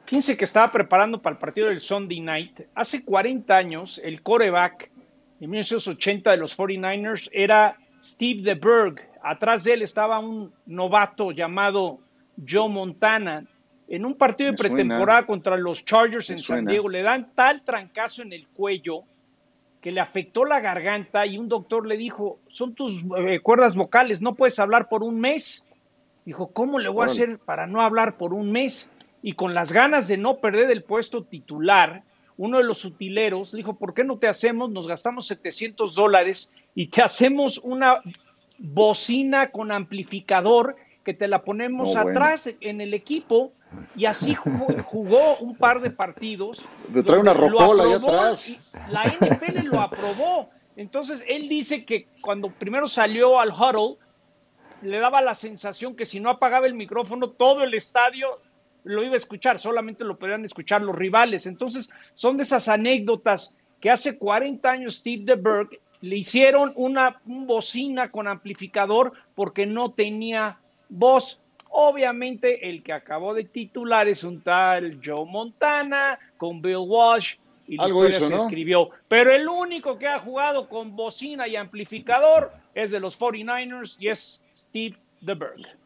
Fíjense 0.05 0.35
que 0.35 0.45
estaba 0.45 0.71
preparando 0.71 1.21
para 1.21 1.35
el 1.35 1.39
partido 1.39 1.67
del 1.67 1.79
Sunday 1.79 2.19
Night. 2.21 2.61
Hace 2.73 3.05
40 3.05 3.55
años, 3.55 4.01
el 4.03 4.23
coreback 4.23 4.89
de 5.39 5.47
1980 5.47 6.31
de 6.31 6.37
los 6.37 6.57
49ers 6.57 7.29
era 7.31 7.77
Steve 8.01 8.41
DeBerg. 8.41 9.01
Atrás 9.21 9.63
de 9.63 9.73
él 9.73 9.81
estaba 9.81 10.19
un 10.19 10.51
novato 10.65 11.31
llamado 11.31 11.99
Joe 12.47 12.69
Montana. 12.69 13.45
En 13.87 14.05
un 14.05 14.15
partido 14.15 14.51
de 14.51 14.57
pretemporada 14.57 15.25
contra 15.25 15.57
los 15.57 15.83
Chargers 15.83 16.29
en 16.29 16.39
San 16.39 16.65
Diego, 16.65 16.89
le 16.89 17.01
dan 17.01 17.31
tal 17.33 17.63
trancazo 17.63 18.21
en 18.21 18.33
el 18.33 18.47
cuello 18.47 19.03
que 19.81 19.91
le 19.91 19.99
afectó 20.01 20.45
la 20.45 20.59
garganta 20.59 21.25
y 21.25 21.37
un 21.37 21.47
doctor 21.47 21.87
le 21.87 21.97
dijo, 21.97 22.39
son 22.49 22.75
tus 22.75 23.03
eh, 23.17 23.39
cuerdas 23.39 23.75
vocales, 23.75 24.21
no 24.21 24.35
puedes 24.35 24.59
hablar 24.59 24.89
por 24.89 25.03
un 25.03 25.19
mes. 25.19 25.67
Dijo, 26.25 26.51
¿cómo 26.51 26.77
le 26.77 26.89
voy 26.89 27.03
a 27.03 27.05
hacer 27.07 27.39
para 27.39 27.65
no 27.65 27.81
hablar 27.81 28.17
por 28.17 28.33
un 28.33 28.51
mes? 28.51 28.93
y 29.21 29.33
con 29.33 29.53
las 29.53 29.71
ganas 29.71 30.07
de 30.07 30.17
no 30.17 30.37
perder 30.37 30.71
el 30.71 30.83
puesto 30.83 31.23
titular, 31.23 32.03
uno 32.37 32.57
de 32.57 32.63
los 32.63 32.85
utileros 32.85 33.51
dijo, 33.51 33.77
¿por 33.77 33.93
qué 33.93 34.03
no 34.03 34.17
te 34.17 34.27
hacemos? 34.27 34.69
Nos 34.69 34.87
gastamos 34.87 35.27
700 35.27 35.93
dólares 35.93 36.51
y 36.79 36.87
te 36.87 37.01
hacemos 37.01 37.57
una 37.57 38.01
bocina 38.57 39.51
con 39.51 39.69
amplificador 39.69 40.77
que 41.03 41.13
te 41.13 41.27
la 41.27 41.41
ponemos 41.41 41.97
atrás 41.97 42.49
en 42.61 42.79
el 42.79 42.93
equipo 42.93 43.51
y 43.97 44.05
así 44.05 44.33
jugó, 44.33 45.35
un 45.41 45.57
par 45.57 45.81
de 45.81 45.91
partidos. 45.91 46.65
Te 46.93 47.03
trae 47.03 47.19
una 47.19 47.33
rocola 47.33 47.83
ahí 47.83 47.91
atrás. 47.91 48.57
La 48.89 49.03
NFL 49.03 49.65
lo 49.65 49.81
aprobó. 49.81 50.51
Entonces 50.77 51.21
él 51.27 51.49
dice 51.49 51.83
que 51.83 52.07
cuando 52.21 52.49
primero 52.49 52.87
salió 52.87 53.41
al 53.41 53.49
huddle, 53.49 53.97
le 54.81 54.99
daba 54.99 55.19
la 55.19 55.35
sensación 55.35 55.97
que 55.97 56.05
si 56.05 56.21
no 56.21 56.29
apagaba 56.29 56.65
el 56.65 56.75
micrófono, 56.75 57.27
todo 57.27 57.61
el 57.61 57.73
estadio 57.73 58.29
lo 58.85 59.03
iba 59.03 59.15
a 59.15 59.17
escuchar, 59.17 59.59
solamente 59.59 60.05
lo 60.05 60.17
podían 60.17 60.45
escuchar 60.45 60.81
los 60.81 60.95
rivales. 60.95 61.45
Entonces, 61.45 61.89
son 62.15 62.37
de 62.37 62.43
esas 62.43 62.69
anécdotas 62.69 63.53
que 63.81 63.91
hace 63.91 64.17
40 64.17 64.69
años 64.71 64.95
Steve 64.95 65.23
DeBerg 65.25 65.77
le 66.01 66.17
hicieron 66.17 66.71
una 66.75 67.21
bocina 67.25 68.11
con 68.11 68.27
amplificador 68.27 69.13
porque 69.35 69.65
no 69.65 69.91
tenía 69.91 70.57
voz. 70.89 71.41
Obviamente, 71.69 72.69
el 72.69 72.81
que 72.81 72.93
acabó 72.93 73.33
de 73.33 73.43
titular 73.43 74.07
es 74.07 74.23
un 74.23 74.41
tal 74.41 74.99
Joe 75.03 75.25
Montana 75.25 76.17
con 76.37 76.61
Bill 76.61 76.77
Walsh 76.77 77.35
y 77.67 77.77
la 77.77 77.87
historia 77.87 78.19
se 78.19 78.35
escribió. 78.35 78.89
Pero 79.07 79.31
el 79.31 79.47
único 79.47 79.99
que 79.99 80.07
ha 80.07 80.19
jugado 80.19 80.67
con 80.67 80.95
bocina 80.95 81.47
y 81.47 81.55
amplificador 81.55 82.51
es 82.73 82.91
de 82.91 82.99
los 82.99 83.19
49ers 83.19 83.97
y 83.99 84.07
es 84.07 84.43
Steve 84.55 84.97
DeBerg. 85.21 85.77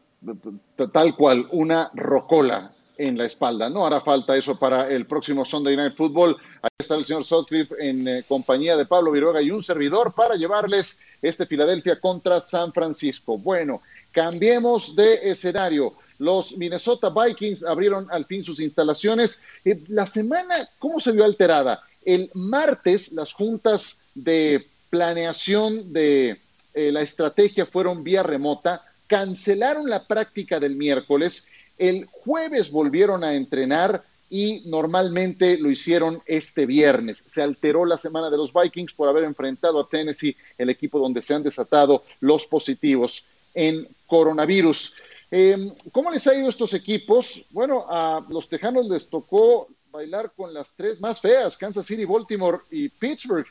Tal 0.92 1.14
cual, 1.14 1.44
una 1.52 1.90
rocola 1.92 2.73
en 2.96 3.18
la 3.18 3.26
espalda. 3.26 3.68
No 3.68 3.86
hará 3.86 4.00
falta 4.00 4.36
eso 4.36 4.58
para 4.58 4.88
el 4.88 5.06
próximo 5.06 5.44
Sunday 5.44 5.76
Night 5.76 5.94
Football. 5.94 6.36
Ahí 6.62 6.70
está 6.78 6.94
el 6.96 7.04
señor 7.04 7.24
Sutcliffe 7.24 7.74
en 7.78 8.06
eh, 8.06 8.24
compañía 8.26 8.76
de 8.76 8.86
Pablo 8.86 9.12
Viruega 9.12 9.42
y 9.42 9.50
un 9.50 9.62
servidor 9.62 10.14
para 10.14 10.36
llevarles 10.36 11.00
este 11.22 11.46
Filadelfia 11.46 12.00
contra 12.00 12.40
San 12.40 12.72
Francisco. 12.72 13.38
Bueno, 13.38 13.82
cambiemos 14.12 14.94
de 14.94 15.30
escenario. 15.30 15.94
Los 16.18 16.56
Minnesota 16.56 17.10
Vikings 17.10 17.64
abrieron 17.64 18.06
al 18.10 18.24
fin 18.24 18.44
sus 18.44 18.60
instalaciones. 18.60 19.42
Eh, 19.64 19.82
la 19.88 20.06
semana, 20.06 20.68
¿cómo 20.78 21.00
se 21.00 21.12
vio 21.12 21.24
alterada? 21.24 21.82
El 22.04 22.30
martes 22.34 23.12
las 23.12 23.32
juntas 23.32 24.02
de 24.14 24.66
planeación 24.90 25.92
de 25.92 26.40
eh, 26.74 26.92
la 26.92 27.02
estrategia 27.02 27.66
fueron 27.66 28.04
vía 28.04 28.22
remota, 28.22 28.84
cancelaron 29.06 29.88
la 29.88 30.06
práctica 30.06 30.60
del 30.60 30.76
miércoles 30.76 31.48
el 31.78 32.06
jueves 32.06 32.70
volvieron 32.70 33.24
a 33.24 33.34
entrenar 33.34 34.02
y 34.30 34.62
normalmente 34.66 35.58
lo 35.58 35.70
hicieron 35.70 36.22
este 36.26 36.66
viernes. 36.66 37.22
Se 37.26 37.42
alteró 37.42 37.84
la 37.84 37.98
semana 37.98 38.30
de 38.30 38.36
los 38.36 38.52
Vikings 38.52 38.92
por 38.92 39.08
haber 39.08 39.24
enfrentado 39.24 39.80
a 39.80 39.88
Tennessee, 39.88 40.36
el 40.58 40.70
equipo 40.70 40.98
donde 40.98 41.22
se 41.22 41.34
han 41.34 41.42
desatado 41.42 42.02
los 42.20 42.46
positivos 42.46 43.26
en 43.54 43.86
coronavirus. 44.06 44.94
Em, 45.30 45.72
¿Cómo 45.92 46.10
les 46.10 46.26
ha 46.26 46.34
ido 46.34 46.46
a 46.46 46.50
estos 46.50 46.74
equipos? 46.74 47.44
Bueno, 47.50 47.86
a 47.88 48.24
los 48.28 48.48
Tejanos 48.48 48.86
les 48.86 49.08
tocó 49.08 49.68
bailar 49.90 50.32
con 50.36 50.52
las 50.52 50.72
tres 50.72 51.00
más 51.00 51.20
feas, 51.20 51.56
Kansas 51.56 51.86
City, 51.86 52.04
Baltimore 52.04 52.58
y 52.70 52.88
Pittsburgh. 52.88 53.46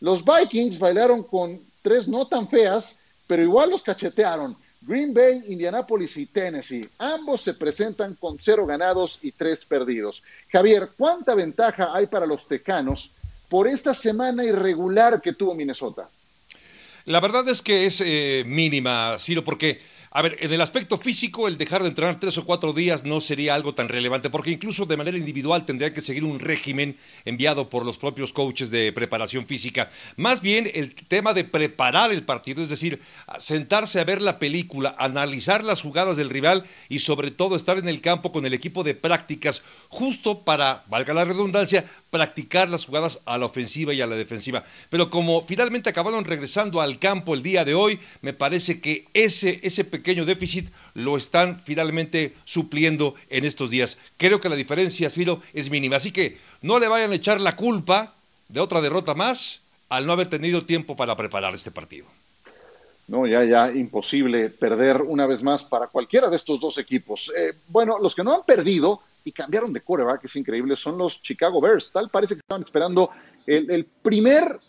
Los 0.00 0.24
Vikings 0.24 0.78
bailaron 0.78 1.22
con 1.22 1.60
tres 1.82 2.08
no 2.08 2.26
tan 2.26 2.48
feas, 2.48 3.00
pero 3.26 3.42
igual 3.42 3.70
los 3.70 3.82
cachetearon. 3.82 4.56
Green 4.86 5.14
Bay, 5.14 5.40
Indianapolis 5.48 6.16
y 6.16 6.26
Tennessee. 6.26 6.88
Ambos 6.98 7.40
se 7.40 7.54
presentan 7.54 8.14
con 8.14 8.38
cero 8.38 8.66
ganados 8.66 9.18
y 9.22 9.32
tres 9.32 9.64
perdidos. 9.64 10.22
Javier, 10.50 10.90
¿cuánta 10.96 11.34
ventaja 11.34 11.90
hay 11.94 12.06
para 12.06 12.26
los 12.26 12.46
tecanos 12.46 13.14
por 13.48 13.66
esta 13.68 13.94
semana 13.94 14.44
irregular 14.44 15.20
que 15.22 15.32
tuvo 15.32 15.54
Minnesota? 15.54 16.08
La 17.06 17.20
verdad 17.20 17.48
es 17.48 17.60
que 17.60 17.86
es 17.86 18.02
eh, 18.04 18.44
mínima, 18.46 19.16
Ciro, 19.18 19.44
porque 19.44 19.80
a 20.16 20.22
ver, 20.22 20.36
en 20.38 20.52
el 20.52 20.60
aspecto 20.60 20.96
físico, 20.96 21.48
el 21.48 21.58
dejar 21.58 21.82
de 21.82 21.88
entrenar 21.88 22.20
tres 22.20 22.38
o 22.38 22.44
cuatro 22.44 22.72
días 22.72 23.02
no 23.02 23.20
sería 23.20 23.52
algo 23.52 23.74
tan 23.74 23.88
relevante, 23.88 24.30
porque 24.30 24.52
incluso 24.52 24.86
de 24.86 24.96
manera 24.96 25.18
individual 25.18 25.66
tendría 25.66 25.92
que 25.92 26.00
seguir 26.00 26.22
un 26.22 26.38
régimen 26.38 26.96
enviado 27.24 27.68
por 27.68 27.84
los 27.84 27.98
propios 27.98 28.32
coaches 28.32 28.70
de 28.70 28.92
preparación 28.92 29.44
física. 29.44 29.90
Más 30.14 30.40
bien 30.40 30.70
el 30.72 30.94
tema 30.94 31.34
de 31.34 31.42
preparar 31.42 32.12
el 32.12 32.22
partido, 32.22 32.62
es 32.62 32.68
decir, 32.68 33.00
sentarse 33.38 33.98
a 33.98 34.04
ver 34.04 34.22
la 34.22 34.38
película, 34.38 34.94
analizar 34.98 35.64
las 35.64 35.82
jugadas 35.82 36.16
del 36.16 36.30
rival 36.30 36.62
y 36.88 37.00
sobre 37.00 37.32
todo 37.32 37.56
estar 37.56 37.76
en 37.78 37.88
el 37.88 38.00
campo 38.00 38.30
con 38.30 38.46
el 38.46 38.54
equipo 38.54 38.84
de 38.84 38.94
prácticas, 38.94 39.62
justo 39.88 40.44
para, 40.44 40.84
valga 40.86 41.12
la 41.12 41.24
redundancia, 41.24 41.90
practicar 42.14 42.70
las 42.70 42.86
jugadas 42.86 43.18
a 43.26 43.38
la 43.38 43.46
ofensiva 43.46 43.92
y 43.92 44.00
a 44.00 44.06
la 44.06 44.14
defensiva. 44.14 44.62
Pero 44.88 45.10
como 45.10 45.42
finalmente 45.42 45.90
acabaron 45.90 46.24
regresando 46.24 46.80
al 46.80 47.00
campo 47.00 47.34
el 47.34 47.42
día 47.42 47.64
de 47.64 47.74
hoy, 47.74 47.98
me 48.22 48.32
parece 48.32 48.80
que 48.80 49.08
ese, 49.14 49.58
ese 49.64 49.82
pequeño 49.82 50.24
déficit 50.24 50.68
lo 50.94 51.16
están 51.16 51.58
finalmente 51.58 52.32
supliendo 52.44 53.16
en 53.30 53.44
estos 53.44 53.68
días. 53.68 53.98
Creo 54.16 54.40
que 54.40 54.48
la 54.48 54.54
diferencia, 54.54 55.10
Ciro, 55.10 55.42
es 55.52 55.70
mínima. 55.70 55.96
Así 55.96 56.12
que 56.12 56.38
no 56.62 56.78
le 56.78 56.86
vayan 56.86 57.10
a 57.10 57.16
echar 57.16 57.40
la 57.40 57.56
culpa 57.56 58.14
de 58.48 58.60
otra 58.60 58.80
derrota 58.80 59.14
más 59.14 59.62
al 59.88 60.06
no 60.06 60.12
haber 60.12 60.28
tenido 60.28 60.64
tiempo 60.64 60.94
para 60.94 61.16
preparar 61.16 61.52
este 61.52 61.72
partido. 61.72 62.06
No, 63.08 63.26
ya, 63.26 63.42
ya, 63.42 63.72
imposible 63.72 64.50
perder 64.50 65.02
una 65.02 65.26
vez 65.26 65.42
más 65.42 65.64
para 65.64 65.88
cualquiera 65.88 66.30
de 66.30 66.36
estos 66.36 66.60
dos 66.60 66.78
equipos. 66.78 67.32
Eh, 67.36 67.54
bueno, 67.66 67.98
los 67.98 68.14
que 68.14 68.22
no 68.22 68.32
han 68.32 68.44
perdido 68.44 69.00
y 69.24 69.32
cambiaron 69.32 69.72
de 69.72 69.80
que 69.80 70.26
es 70.26 70.36
increíble, 70.36 70.76
son 70.76 70.98
los 70.98 71.22
Chicago 71.22 71.60
Bears. 71.60 71.90
Tal 71.90 72.10
parece 72.10 72.34
que 72.34 72.40
estaban 72.40 72.62
esperando 72.62 73.10
el, 73.46 73.86
primer 74.02 74.60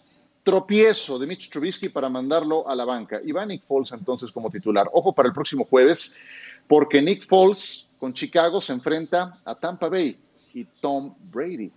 tropiezo 0.43 1.19
de 1.19 1.27
Mitch 1.27 1.49
Trubisky 1.49 1.89
para 1.89 2.07
mandarlo 2.07 2.67
a 2.67 2.75
la 2.75 2.85
banca. 2.85 3.19
Y 3.23 3.31
va 3.31 3.45
Nick 3.45 3.63
Foles 3.65 3.91
entonces 3.91 4.31
como 4.31 4.49
titular. 4.49 4.87
Ojo 4.93 5.13
para 5.13 5.27
el 5.27 5.33
próximo 5.33 5.65
jueves, 5.65 6.17
porque 6.67 7.01
Nick 7.01 7.27
Foles 7.27 7.87
con 7.99 8.13
Chicago 8.13 8.61
se 8.61 8.71
enfrenta 8.71 9.39
a 9.43 9.55
Tampa 9.55 9.89
Bay 9.89 10.17
y 10.53 10.63
Tom 10.79 11.13
Brady. 11.31 11.71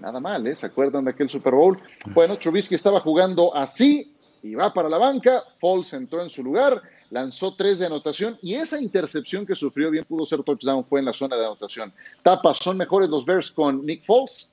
Nada 0.00 0.18
mal, 0.18 0.46
¿eh? 0.46 0.56
¿Se 0.56 0.66
acuerdan 0.66 1.04
de 1.04 1.12
aquel 1.12 1.30
Super 1.30 1.54
Bowl? 1.54 1.80
Bueno, 2.06 2.36
Trubisky 2.36 2.74
estaba 2.74 3.00
jugando 3.00 3.54
así 3.54 4.12
y 4.42 4.54
va 4.54 4.72
para 4.72 4.88
la 4.88 4.98
banca. 4.98 5.42
Foles 5.60 5.92
entró 5.92 6.22
en 6.22 6.30
su 6.30 6.42
lugar 6.42 6.82
lanzó 7.10 7.54
tres 7.54 7.78
de 7.78 7.86
anotación 7.86 8.38
y 8.42 8.54
esa 8.54 8.80
intercepción 8.80 9.46
que 9.46 9.54
sufrió 9.54 9.90
bien 9.90 10.04
pudo 10.04 10.26
ser 10.26 10.42
touchdown, 10.42 10.84
fue 10.84 11.00
en 11.00 11.06
la 11.06 11.12
zona 11.12 11.36
de 11.36 11.44
anotación. 11.44 11.92
Tapas, 12.22 12.58
¿son 12.58 12.76
mejores 12.76 13.08
los 13.08 13.24
Bears 13.24 13.50
con 13.50 13.84
Nick 13.84 14.04
Foles? 14.04 14.50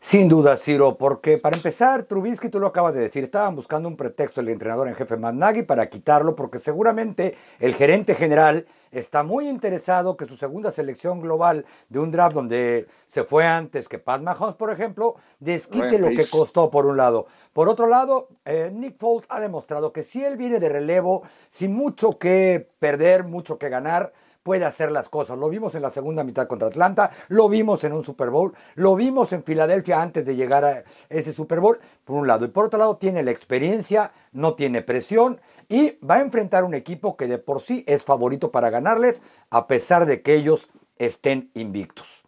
Sin 0.00 0.28
duda, 0.28 0.56
Ciro, 0.56 0.96
porque 0.96 1.38
para 1.38 1.56
empezar, 1.56 2.04
Trubisky, 2.04 2.50
tú 2.50 2.60
lo 2.60 2.68
acabas 2.68 2.94
de 2.94 3.00
decir, 3.00 3.24
estaban 3.24 3.56
buscando 3.56 3.88
un 3.88 3.96
pretexto 3.96 4.40
el 4.40 4.48
entrenador 4.48 4.86
en 4.86 4.94
jefe 4.94 5.16
Matt 5.16 5.34
Nagy 5.34 5.62
para 5.64 5.88
quitarlo, 5.88 6.36
porque 6.36 6.60
seguramente 6.60 7.36
el 7.58 7.74
gerente 7.74 8.14
general 8.14 8.64
está 8.92 9.24
muy 9.24 9.48
interesado 9.48 10.16
que 10.16 10.26
su 10.26 10.36
segunda 10.36 10.70
selección 10.70 11.20
global 11.20 11.66
de 11.88 11.98
un 11.98 12.12
draft 12.12 12.34
donde 12.34 12.86
se 13.08 13.24
fue 13.24 13.44
antes 13.44 13.88
que 13.88 13.98
Pat 13.98 14.22
Mahomes, 14.22 14.54
por 14.54 14.70
ejemplo, 14.70 15.16
desquite 15.40 15.98
lo 15.98 16.10
que 16.10 16.26
costó 16.28 16.70
por 16.70 16.86
un 16.86 16.96
lado. 16.96 17.26
Por 17.58 17.68
otro 17.68 17.88
lado, 17.88 18.28
eh, 18.44 18.70
Nick 18.72 18.98
Foles 18.98 19.26
ha 19.28 19.40
demostrado 19.40 19.92
que 19.92 20.04
si 20.04 20.24
él 20.24 20.36
viene 20.36 20.60
de 20.60 20.68
relevo, 20.68 21.24
sin 21.50 21.74
mucho 21.74 22.16
que 22.16 22.70
perder, 22.78 23.24
mucho 23.24 23.58
que 23.58 23.68
ganar, 23.68 24.12
puede 24.44 24.64
hacer 24.64 24.92
las 24.92 25.08
cosas. 25.08 25.36
Lo 25.36 25.48
vimos 25.48 25.74
en 25.74 25.82
la 25.82 25.90
segunda 25.90 26.22
mitad 26.22 26.46
contra 26.46 26.68
Atlanta, 26.68 27.10
lo 27.26 27.48
vimos 27.48 27.82
en 27.82 27.94
un 27.94 28.04
Super 28.04 28.30
Bowl, 28.30 28.54
lo 28.76 28.94
vimos 28.94 29.32
en 29.32 29.42
Filadelfia 29.42 30.00
antes 30.00 30.24
de 30.24 30.36
llegar 30.36 30.64
a 30.64 30.84
ese 31.08 31.32
Super 31.32 31.58
Bowl, 31.58 31.80
por 32.04 32.14
un 32.14 32.28
lado. 32.28 32.44
Y 32.44 32.48
por 32.50 32.66
otro 32.66 32.78
lado, 32.78 32.96
tiene 32.96 33.24
la 33.24 33.32
experiencia, 33.32 34.12
no 34.30 34.54
tiene 34.54 34.80
presión 34.80 35.40
y 35.68 35.98
va 35.98 36.14
a 36.14 36.20
enfrentar 36.20 36.62
un 36.62 36.74
equipo 36.74 37.16
que 37.16 37.26
de 37.26 37.38
por 37.38 37.60
sí 37.60 37.82
es 37.88 38.04
favorito 38.04 38.52
para 38.52 38.70
ganarles, 38.70 39.20
a 39.50 39.66
pesar 39.66 40.06
de 40.06 40.22
que 40.22 40.34
ellos 40.36 40.68
estén 40.96 41.50
invictos. 41.54 42.22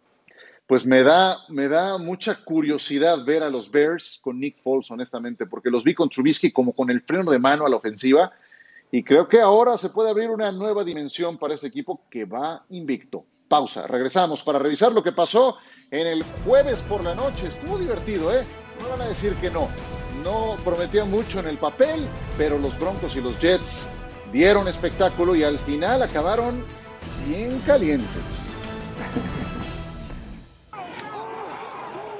Pues 0.71 0.85
me 0.85 1.03
da, 1.03 1.39
me 1.49 1.67
da 1.67 1.97
mucha 1.97 2.33
curiosidad 2.45 3.25
ver 3.25 3.43
a 3.43 3.49
los 3.49 3.69
Bears 3.69 4.21
con 4.23 4.39
Nick 4.39 4.63
Foles, 4.63 4.89
honestamente, 4.89 5.45
porque 5.45 5.69
los 5.69 5.83
vi 5.83 5.93
con 5.93 6.07
Trubisky 6.07 6.49
como 6.53 6.71
con 6.71 6.89
el 6.89 7.01
freno 7.01 7.29
de 7.29 7.39
mano 7.39 7.65
a 7.65 7.69
la 7.69 7.75
ofensiva 7.75 8.31
y 8.89 9.03
creo 9.03 9.27
que 9.27 9.41
ahora 9.41 9.77
se 9.77 9.89
puede 9.89 10.09
abrir 10.09 10.29
una 10.29 10.49
nueva 10.49 10.85
dimensión 10.85 11.37
para 11.37 11.55
este 11.55 11.67
equipo 11.67 12.05
que 12.09 12.23
va 12.23 12.63
invicto. 12.69 13.25
Pausa, 13.49 13.85
regresamos 13.85 14.43
para 14.43 14.59
revisar 14.59 14.93
lo 14.93 15.03
que 15.03 15.11
pasó 15.11 15.57
en 15.91 16.07
el 16.07 16.23
jueves 16.45 16.81
por 16.83 17.03
la 17.03 17.15
noche. 17.15 17.47
Estuvo 17.47 17.77
divertido, 17.77 18.33
¿eh? 18.33 18.45
No 18.81 18.87
van 18.91 19.01
a 19.01 19.09
decir 19.09 19.33
que 19.41 19.51
no. 19.51 19.67
No 20.23 20.55
prometía 20.63 21.03
mucho 21.03 21.41
en 21.41 21.47
el 21.47 21.57
papel, 21.57 22.07
pero 22.37 22.57
los 22.57 22.79
Broncos 22.79 23.17
y 23.17 23.21
los 23.21 23.37
Jets 23.41 23.85
dieron 24.31 24.69
espectáculo 24.69 25.35
y 25.35 25.43
al 25.43 25.59
final 25.59 26.01
acabaron 26.01 26.63
bien 27.27 27.59
calientes. 27.65 28.50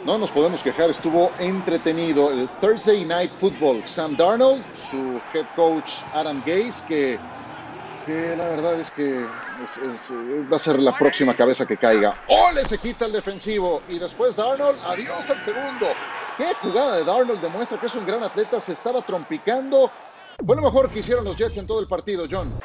No 0.05 0.17
nos 0.17 0.31
podemos 0.31 0.63
quejar, 0.63 0.89
estuvo 0.89 1.31
entretenido 1.37 2.31
el 2.31 2.49
Thursday 2.59 3.05
Night 3.05 3.31
Football. 3.37 3.83
Sam 3.83 4.17
Darnold, 4.17 4.63
su 4.75 5.21
head 5.31 5.45
coach 5.55 5.91
Adam 6.13 6.41
Gase, 6.43 6.83
que, 6.87 8.35
la 8.35 8.45
verdad 8.45 8.79
es 8.79 8.89
que 8.89 9.23
va 10.51 10.55
a 10.55 10.59
ser 10.59 10.79
la 10.79 10.97
próxima 10.97 11.35
cabeza 11.35 11.67
que 11.67 11.77
caiga. 11.77 12.15
¡Ole! 12.27 12.65
Se 12.65 12.79
quita 12.79 13.05
el 13.05 13.11
defensivo 13.11 13.83
y 13.89 13.99
después 13.99 14.35
Darnold, 14.35 14.79
adiós 14.87 15.29
al 15.29 15.39
segundo. 15.39 15.87
¡Qué 16.35 16.51
jugada 16.63 16.97
de 16.97 17.03
Darnold! 17.03 17.39
Demuestra 17.39 17.79
que 17.79 17.85
es 17.85 17.93
un 17.93 18.05
gran 18.05 18.23
atleta, 18.23 18.59
se 18.59 18.73
estaba 18.73 19.03
trompicando. 19.03 19.91
Fue 20.43 20.55
lo 20.55 20.63
mejor 20.63 20.89
que 20.89 21.01
hicieron 21.01 21.23
los 21.23 21.37
Jets 21.37 21.57
en 21.57 21.67
todo 21.67 21.79
el 21.79 21.87
partido, 21.87 22.25
John. 22.29 22.59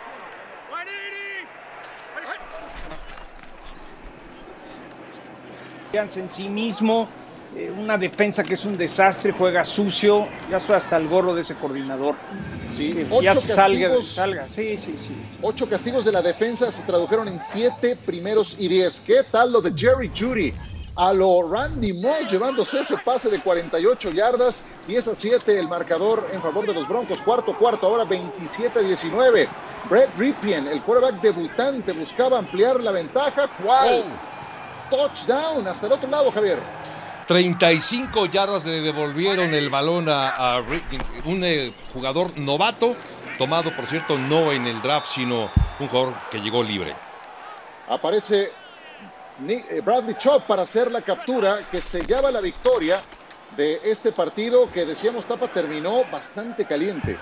en 5.96 6.30
sí 6.30 6.48
mismo, 6.50 7.08
eh, 7.56 7.72
una 7.76 7.96
defensa 7.96 8.42
que 8.44 8.54
es 8.54 8.64
un 8.64 8.76
desastre, 8.76 9.32
juega 9.32 9.64
sucio, 9.64 10.26
ya 10.50 10.58
estoy 10.58 10.76
hasta 10.76 10.96
el 10.96 11.08
gorro 11.08 11.34
de 11.34 11.42
ese 11.42 11.54
coordinador. 11.54 12.14
Sí, 12.76 12.92
Que 12.92 13.06
ocho 13.10 13.22
ya 13.22 13.34
salga, 13.36 13.88
castigos. 13.88 14.06
salga, 14.08 14.46
sí, 14.54 14.76
sí, 14.76 14.94
sí. 15.06 15.16
Ocho 15.42 15.68
castigos 15.68 16.04
de 16.04 16.12
la 16.12 16.20
defensa 16.22 16.70
se 16.70 16.82
tradujeron 16.82 17.28
en 17.28 17.40
siete 17.40 17.96
primeros 17.96 18.56
y 18.58 18.68
diez. 18.68 19.00
¿Qué 19.00 19.22
tal 19.30 19.52
lo 19.52 19.60
de 19.60 19.72
Jerry 19.74 20.10
Judy? 20.16 20.52
A 20.98 21.12
lo 21.12 21.46
Randy 21.46 21.92
Moss 21.92 22.30
llevándose 22.30 22.80
ese 22.80 22.96
pase 22.98 23.28
de 23.28 23.38
48 23.40 24.12
yardas, 24.12 24.62
10 24.86 25.08
a 25.08 25.14
7 25.14 25.58
el 25.58 25.68
marcador 25.68 26.26
en 26.32 26.40
favor 26.40 26.66
de 26.66 26.72
los 26.72 26.88
Broncos. 26.88 27.20
Cuarto, 27.20 27.54
cuarto, 27.56 27.86
ahora 27.86 28.04
27 28.04 28.78
a 28.78 28.82
19. 28.82 29.46
Brett 29.90 30.08
Ripien, 30.16 30.66
el 30.66 30.80
quarterback 30.82 31.20
debutante, 31.20 31.92
buscaba 31.92 32.38
ampliar 32.38 32.82
la 32.82 32.92
ventaja. 32.92 33.46
¿Cuál? 33.62 34.04
Touchdown 34.90 35.66
hasta 35.66 35.86
el 35.86 35.92
otro 35.92 36.08
lado, 36.08 36.30
Javier. 36.32 36.58
35 37.26 38.26
yardas 38.26 38.64
le 38.64 38.80
devolvieron 38.80 39.52
el 39.52 39.68
balón 39.68 40.06
a, 40.08 40.62
un 41.24 41.42
eh, 41.44 41.72
jugador 41.92 42.38
novato, 42.38 42.94
tomado 43.36 43.74
por 43.74 43.86
cierto 43.86 44.16
no 44.16 44.52
en 44.52 44.66
el 44.66 44.80
draft, 44.80 45.08
sino 45.08 45.50
un 45.80 45.88
jugador 45.88 46.14
que 46.30 46.40
llegó 46.40 46.62
libre. 46.62 46.94
Aparece 47.88 48.52
eh, 49.48 49.82
Bradley 49.84 50.14
Chop 50.16 50.44
para 50.44 50.62
hacer 50.62 50.90
la 50.90 51.02
captura 51.02 51.58
que 51.70 51.82
sellaba 51.82 52.30
la 52.30 52.40
victoria 52.40 53.02
de 53.56 53.80
este 53.84 54.12
partido 54.12 54.70
que 54.72 54.86
decíamos 54.86 55.24
Tapa 55.26 55.48
terminó 55.48 56.04
bastante 56.10 56.64
caliente. 56.64 57.18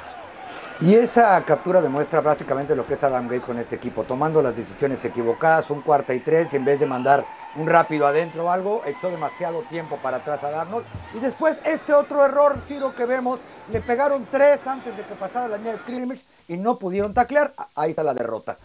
Y 0.84 0.96
esa 0.96 1.42
captura 1.46 1.80
demuestra 1.80 2.20
básicamente 2.20 2.76
lo 2.76 2.86
que 2.86 2.92
es 2.92 3.02
Adam 3.02 3.26
Gates 3.26 3.46
con 3.46 3.58
este 3.58 3.74
equipo, 3.74 4.04
tomando 4.04 4.42
las 4.42 4.54
decisiones 4.54 5.02
equivocadas, 5.02 5.70
un 5.70 5.80
cuarta 5.80 6.12
y 6.12 6.20
tres, 6.20 6.52
en 6.52 6.66
vez 6.66 6.78
de 6.78 6.84
mandar 6.84 7.24
un 7.56 7.66
rápido 7.66 8.06
adentro 8.06 8.44
o 8.44 8.50
algo, 8.50 8.82
echó 8.84 9.08
demasiado 9.08 9.62
tiempo 9.70 9.96
para 10.02 10.18
atrás 10.18 10.44
a 10.44 10.50
Darnold. 10.50 10.84
Y 11.14 11.20
después 11.20 11.58
este 11.64 11.94
otro 11.94 12.22
error, 12.22 12.58
Ciro, 12.68 12.94
que 12.94 13.06
vemos, 13.06 13.40
le 13.72 13.80
pegaron 13.80 14.26
tres 14.30 14.60
antes 14.66 14.94
de 14.94 15.04
que 15.04 15.14
pasara 15.14 15.48
la 15.48 15.56
línea 15.56 15.72
de 15.72 15.78
scrimmage 15.78 16.22
y 16.48 16.58
no 16.58 16.78
pudieron 16.78 17.14
taclear. 17.14 17.54
Ahí 17.74 17.92
está 17.92 18.02
la 18.02 18.12
derrota. 18.12 18.58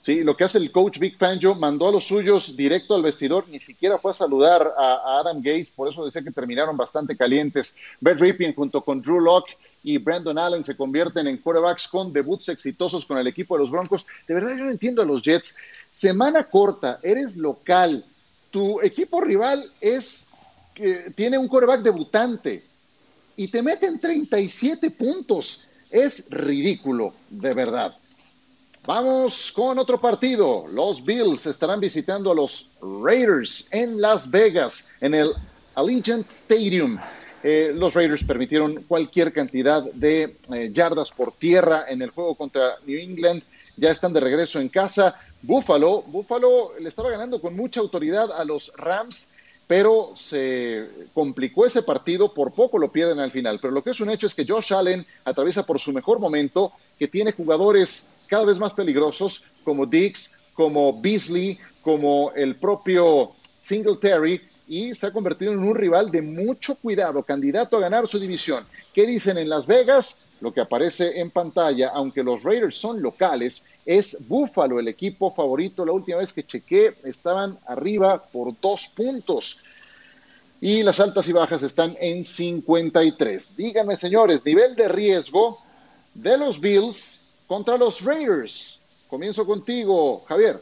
Sí, 0.00 0.22
lo 0.22 0.38
que 0.38 0.44
hace 0.44 0.56
el 0.56 0.72
coach 0.72 0.98
Vic 0.98 1.18
Fangio, 1.18 1.56
mandó 1.56 1.88
a 1.88 1.92
los 1.92 2.04
suyos 2.04 2.56
directo 2.56 2.94
al 2.94 3.02
vestidor, 3.02 3.44
ni 3.50 3.60
siquiera 3.60 3.98
fue 3.98 4.12
a 4.12 4.14
saludar 4.14 4.72
a, 4.78 4.94
a 4.94 5.20
Adam 5.20 5.42
Gates, 5.42 5.68
por 5.68 5.88
eso 5.88 6.06
decía 6.06 6.22
que 6.22 6.30
terminaron 6.30 6.74
bastante 6.74 7.14
calientes. 7.18 7.76
Brett 8.00 8.18
Ripien 8.18 8.54
junto 8.54 8.80
con 8.80 9.02
Drew 9.02 9.20
Locke 9.20 9.58
y 9.84 9.98
Brandon 9.98 10.38
Allen 10.38 10.64
se 10.64 10.76
convierten 10.76 11.28
en 11.28 11.36
quarterbacks 11.36 11.86
con 11.86 12.12
debuts 12.12 12.48
exitosos 12.48 13.04
con 13.04 13.18
el 13.18 13.26
equipo 13.26 13.54
de 13.54 13.60
los 13.60 13.70
Broncos. 13.70 14.06
De 14.26 14.34
verdad 14.34 14.56
yo 14.56 14.64
no 14.64 14.70
entiendo 14.70 15.02
a 15.02 15.04
los 15.04 15.22
Jets. 15.22 15.54
Semana 15.92 16.44
corta, 16.44 16.98
eres 17.02 17.36
local, 17.36 18.04
tu 18.50 18.80
equipo 18.80 19.20
rival 19.20 19.62
es 19.80 20.26
que 20.74 21.12
tiene 21.14 21.36
un 21.36 21.48
quarterback 21.48 21.82
debutante 21.82 22.64
y 23.36 23.48
te 23.48 23.62
meten 23.62 24.00
37 24.00 24.90
puntos. 24.90 25.64
Es 25.90 26.30
ridículo, 26.30 27.14
de 27.30 27.52
verdad. 27.52 27.96
Vamos 28.86 29.50
con 29.52 29.78
otro 29.78 30.00
partido. 30.00 30.66
Los 30.68 31.04
Bills 31.04 31.46
estarán 31.46 31.80
visitando 31.80 32.30
a 32.30 32.34
los 32.34 32.68
Raiders 32.80 33.66
en 33.70 34.00
Las 34.00 34.30
Vegas, 34.30 34.88
en 35.00 35.14
el 35.14 35.32
Allegiant 35.74 36.28
Stadium. 36.30 36.98
Eh, 37.46 37.74
los 37.76 37.92
Raiders 37.92 38.24
permitieron 38.24 38.84
cualquier 38.88 39.30
cantidad 39.30 39.82
de 39.92 40.38
eh, 40.50 40.70
yardas 40.72 41.10
por 41.10 41.32
tierra 41.32 41.84
en 41.86 42.00
el 42.00 42.08
juego 42.08 42.34
contra 42.36 42.76
New 42.86 42.98
England. 42.98 43.42
Ya 43.76 43.90
están 43.90 44.14
de 44.14 44.20
regreso 44.20 44.60
en 44.60 44.70
casa. 44.70 45.20
Buffalo, 45.42 46.00
Buffalo 46.06 46.72
le 46.80 46.88
estaba 46.88 47.10
ganando 47.10 47.42
con 47.42 47.54
mucha 47.54 47.80
autoridad 47.80 48.32
a 48.32 48.46
los 48.46 48.72
Rams, 48.78 49.32
pero 49.66 50.14
se 50.16 50.88
complicó 51.12 51.66
ese 51.66 51.82
partido, 51.82 52.32
por 52.32 52.52
poco 52.52 52.78
lo 52.78 52.90
pierden 52.90 53.20
al 53.20 53.30
final. 53.30 53.58
Pero 53.60 53.74
lo 53.74 53.84
que 53.84 53.90
es 53.90 54.00
un 54.00 54.08
hecho 54.08 54.26
es 54.26 54.34
que 54.34 54.46
Josh 54.48 54.72
Allen 54.72 55.04
atraviesa 55.26 55.66
por 55.66 55.78
su 55.78 55.92
mejor 55.92 56.20
momento, 56.20 56.72
que 56.98 57.08
tiene 57.08 57.32
jugadores 57.32 58.08
cada 58.26 58.46
vez 58.46 58.58
más 58.58 58.72
peligrosos 58.72 59.44
como 59.64 59.84
Dix, 59.84 60.32
como 60.54 60.98
Beasley, 60.98 61.58
como 61.82 62.32
el 62.34 62.56
propio 62.56 63.32
Singletary, 63.54 64.40
y 64.66 64.94
se 64.94 65.06
ha 65.06 65.12
convertido 65.12 65.52
en 65.52 65.58
un 65.58 65.74
rival 65.74 66.10
de 66.10 66.22
mucho 66.22 66.76
cuidado, 66.76 67.22
candidato 67.22 67.76
a 67.76 67.80
ganar 67.80 68.08
su 68.08 68.18
división. 68.18 68.64
¿Qué 68.92 69.06
dicen 69.06 69.38
en 69.38 69.48
Las 69.48 69.66
Vegas? 69.66 70.22
Lo 70.40 70.52
que 70.52 70.60
aparece 70.60 71.20
en 71.20 71.30
pantalla, 71.30 71.90
aunque 71.94 72.22
los 72.22 72.42
Raiders 72.42 72.76
son 72.76 73.00
locales, 73.00 73.66
es 73.86 74.28
Buffalo 74.28 74.78
el 74.80 74.88
equipo 74.88 75.32
favorito. 75.34 75.84
La 75.84 75.92
última 75.92 76.18
vez 76.18 76.32
que 76.32 76.44
chequé 76.44 76.94
estaban 77.04 77.58
arriba 77.66 78.22
por 78.22 78.58
dos 78.60 78.88
puntos. 78.88 79.60
Y 80.60 80.82
las 80.82 81.00
altas 81.00 81.28
y 81.28 81.32
bajas 81.32 81.62
están 81.62 81.96
en 82.00 82.24
53. 82.24 83.56
Díganme, 83.56 83.96
señores, 83.96 84.44
nivel 84.44 84.74
de 84.76 84.88
riesgo 84.88 85.58
de 86.14 86.38
los 86.38 86.60
Bills 86.60 87.22
contra 87.46 87.76
los 87.76 88.02
Raiders. 88.02 88.80
Comienzo 89.08 89.46
contigo, 89.46 90.24
Javier. 90.26 90.60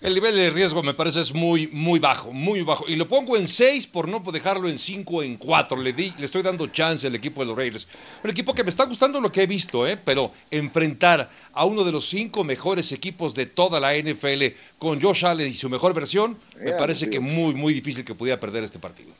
El 0.00 0.14
nivel 0.14 0.34
de 0.34 0.48
riesgo 0.48 0.82
me 0.82 0.94
parece 0.94 1.20
es 1.20 1.34
muy, 1.34 1.68
muy 1.68 1.98
bajo, 2.00 2.32
muy 2.32 2.62
bajo. 2.62 2.86
Y 2.88 2.96
lo 2.96 3.06
pongo 3.06 3.36
en 3.36 3.46
6 3.46 3.86
por 3.86 4.08
no 4.08 4.20
dejarlo 4.32 4.66
en 4.66 4.78
5 4.78 5.16
o 5.16 5.22
en 5.22 5.36
4. 5.36 5.76
Le, 5.76 5.92
di- 5.92 6.14
le 6.16 6.24
estoy 6.24 6.40
dando 6.40 6.66
chance 6.68 7.06
al 7.06 7.14
equipo 7.14 7.42
de 7.42 7.48
los 7.48 7.56
Raiders. 7.56 7.86
Un 8.24 8.30
equipo 8.30 8.54
que 8.54 8.64
me 8.64 8.70
está 8.70 8.84
gustando 8.86 9.20
lo 9.20 9.30
que 9.30 9.42
he 9.42 9.46
visto, 9.46 9.86
¿eh? 9.86 9.98
pero 10.02 10.32
enfrentar 10.50 11.28
a 11.52 11.66
uno 11.66 11.84
de 11.84 11.92
los 11.92 12.08
cinco 12.08 12.44
mejores 12.44 12.92
equipos 12.92 13.34
de 13.34 13.44
toda 13.44 13.78
la 13.78 13.94
NFL 13.94 14.56
con 14.78 14.98
Josh 15.02 15.26
Allen 15.26 15.48
y 15.50 15.54
su 15.54 15.68
mejor 15.68 15.92
versión, 15.92 16.38
me 16.64 16.70
Ya, 16.70 16.76
parece 16.78 17.10
que 17.10 17.20
muy, 17.20 17.52
muy 17.52 17.74
difícil 17.74 18.02
que 18.02 18.14
pudiera 18.14 18.40
perder 18.40 18.64
este 18.64 18.78
partido. 18.78 19.12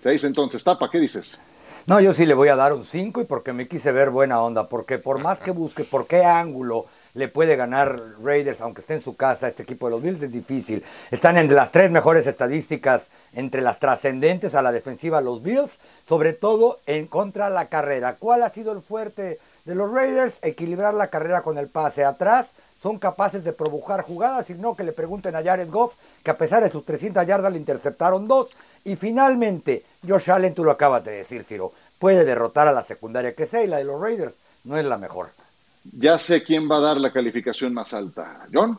Seis 0.00 0.24
entonces, 0.24 0.62
Tapa, 0.62 0.90
¿qué 0.90 1.00
dices? 1.00 1.38
No, 1.86 2.00
yo 2.00 2.12
sí 2.12 2.26
le 2.26 2.34
voy 2.34 2.48
a 2.48 2.56
dar 2.56 2.74
un 2.74 2.84
5 2.84 3.22
y 3.22 3.24
porque 3.24 3.52
me 3.54 3.66
quise 3.66 3.92
ver 3.92 4.10
buena 4.10 4.40
onda, 4.42 4.68
porque 4.68 4.98
por 4.98 5.18
más 5.18 5.40
que 5.40 5.50
busque 5.52 5.84
por 5.84 6.06
qué 6.06 6.22
ángulo 6.24 6.86
le 7.18 7.26
puede 7.26 7.56
ganar 7.56 8.00
Raiders, 8.22 8.60
aunque 8.60 8.80
esté 8.80 8.94
en 8.94 9.00
su 9.00 9.16
casa, 9.16 9.48
este 9.48 9.64
equipo 9.64 9.86
de 9.86 9.90
los 9.90 10.02
Bills 10.02 10.22
es 10.22 10.30
difícil. 10.30 10.84
Están 11.10 11.36
entre 11.36 11.56
las 11.56 11.72
tres 11.72 11.90
mejores 11.90 12.28
estadísticas, 12.28 13.08
entre 13.32 13.60
las 13.60 13.80
trascendentes 13.80 14.54
a 14.54 14.62
la 14.62 14.70
defensiva 14.70 15.20
los 15.20 15.42
Bills, 15.42 15.72
sobre 16.08 16.32
todo 16.32 16.78
en 16.86 17.08
contra 17.08 17.50
la 17.50 17.66
carrera. 17.66 18.14
¿Cuál 18.20 18.44
ha 18.44 18.50
sido 18.50 18.70
el 18.70 18.82
fuerte 18.82 19.40
de 19.64 19.74
los 19.74 19.90
Raiders? 19.90 20.36
Equilibrar 20.42 20.94
la 20.94 21.08
carrera 21.08 21.42
con 21.42 21.58
el 21.58 21.66
pase 21.66 22.04
atrás. 22.04 22.46
Son 22.80 23.00
capaces 23.00 23.42
de 23.42 23.52
provocar 23.52 24.02
jugadas, 24.02 24.48
y 24.50 24.54
no 24.54 24.76
que 24.76 24.84
le 24.84 24.92
pregunten 24.92 25.34
a 25.34 25.42
Jared 25.42 25.68
Goff, 25.68 25.94
que 26.22 26.30
a 26.30 26.38
pesar 26.38 26.62
de 26.62 26.70
sus 26.70 26.84
300 26.84 27.26
yardas 27.26 27.52
le 27.52 27.58
interceptaron 27.58 28.28
dos. 28.28 28.50
Y 28.84 28.94
finalmente, 28.94 29.82
Josh 30.06 30.30
Allen, 30.30 30.54
tú 30.54 30.62
lo 30.62 30.70
acabas 30.70 31.02
de 31.02 31.10
decir, 31.10 31.42
Ciro, 31.42 31.72
puede 31.98 32.24
derrotar 32.24 32.68
a 32.68 32.72
la 32.72 32.84
secundaria 32.84 33.34
que 33.34 33.46
sea 33.46 33.64
y 33.64 33.66
la 33.66 33.78
de 33.78 33.84
los 33.84 34.00
Raiders 34.00 34.34
no 34.62 34.78
es 34.78 34.84
la 34.84 34.98
mejor. 34.98 35.30
Ya 35.84 36.18
sé 36.18 36.42
quién 36.42 36.70
va 36.70 36.78
a 36.78 36.80
dar 36.80 36.96
la 36.98 37.12
calificación 37.12 37.74
más 37.74 37.92
alta. 37.92 38.46
John. 38.52 38.78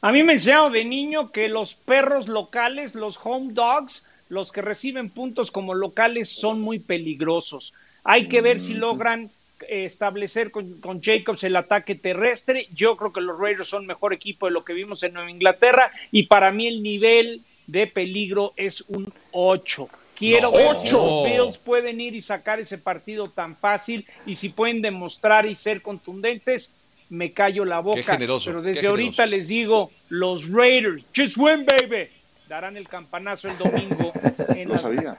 A 0.00 0.12
mí 0.12 0.22
me 0.22 0.34
enseñaron 0.34 0.72
de 0.72 0.84
niño 0.84 1.30
que 1.32 1.48
los 1.48 1.74
perros 1.74 2.28
locales, 2.28 2.94
los 2.94 3.18
home 3.22 3.52
dogs, 3.52 4.04
los 4.28 4.52
que 4.52 4.62
reciben 4.62 5.10
puntos 5.10 5.50
como 5.50 5.74
locales 5.74 6.28
son 6.28 6.60
muy 6.60 6.78
peligrosos. 6.78 7.74
Hay 8.04 8.28
que 8.28 8.40
ver 8.40 8.60
si 8.60 8.74
logran 8.74 9.30
eh, 9.68 9.86
establecer 9.86 10.50
con, 10.50 10.80
con, 10.80 11.02
Jacobs 11.02 11.44
el 11.44 11.56
ataque 11.56 11.94
terrestre. 11.94 12.68
Yo 12.74 12.96
creo 12.96 13.12
que 13.12 13.20
los 13.20 13.38
Raiders 13.38 13.68
son 13.68 13.86
mejor 13.86 14.12
equipo 14.12 14.46
de 14.46 14.52
lo 14.52 14.64
que 14.64 14.74
vimos 14.74 15.02
en 15.02 15.14
Nueva 15.14 15.30
Inglaterra 15.30 15.90
y 16.12 16.24
para 16.24 16.52
mí 16.52 16.66
el 16.66 16.82
nivel 16.82 17.42
de 17.66 17.86
peligro 17.86 18.52
es 18.56 18.82
un 18.88 19.12
8. 19.32 19.88
Quiero 20.16 20.50
No. 20.50 20.56
ver 20.56 20.68
si 20.78 20.88
los 20.92 21.02
¡Ocho! 21.02 21.24
Bills 21.24 21.58
pueden 21.58 22.00
ir 22.00 22.14
y 22.14 22.20
sacar 22.20 22.58
ese 22.60 22.78
partido 22.78 23.26
tan 23.28 23.56
fácil 23.56 24.06
y 24.24 24.34
si 24.36 24.48
pueden 24.48 24.80
demostrar 24.82 25.46
y 25.46 25.54
ser 25.56 25.82
contundentes, 25.82 26.72
me 27.10 27.32
callo 27.32 27.64
la 27.64 27.80
boca. 27.80 28.02
generoso, 28.02 28.50
Pero 28.50 28.62
qué 28.62 28.68
desde 28.68 28.80
generoso. 28.80 29.02
ahorita 29.02 29.26
les 29.26 29.48
digo, 29.48 29.90
los 30.08 30.48
Raiders, 30.50 31.04
just 31.14 31.36
win, 31.36 31.64
baby, 31.66 32.08
darán 32.48 32.76
el 32.76 32.88
campanazo 32.88 33.48
el 33.48 33.58
domingo. 33.58 34.12
en 34.48 34.68
Lo 34.68 34.74
la- 34.74 34.80
sabía, 34.80 35.16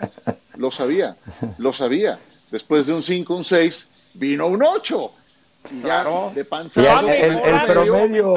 lo 0.58 0.72
sabía, 0.72 1.16
lo 1.58 1.74
sabía. 1.74 2.20
Después 2.52 2.88
de 2.88 2.94
un 2.94 3.04
5, 3.04 3.36
un 3.36 3.44
6, 3.44 3.90
vino 4.16 4.48
un 4.48 4.64
8. 4.64 5.12
Ya 5.84 6.04
de 6.34 6.42
Y 6.42 6.44
panzazo. 6.46 7.10
el, 7.10 7.10
el- 7.10 7.40
el 7.40 7.54
medio 7.68 8.34
promedio, 8.34 8.36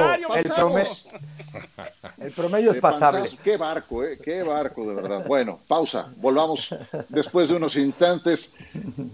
el, 2.18 2.32
promedio 2.32 2.70
es 2.70 2.74
De 2.76 2.80
pasable. 2.80 3.20
panzazo. 3.20 3.42
Qué 3.44 3.56
barco, 3.56 4.04
¿eh? 4.04 4.18
Qué 4.22 4.42
barco, 4.42 4.84
de 4.86 4.94
verdad. 4.94 5.24
Bueno, 5.26 5.60
pausa. 5.68 6.08
Volvamos 6.16 6.74
después 7.08 7.48
de 7.48 7.56
unos 7.56 7.76
instantes 7.76 8.54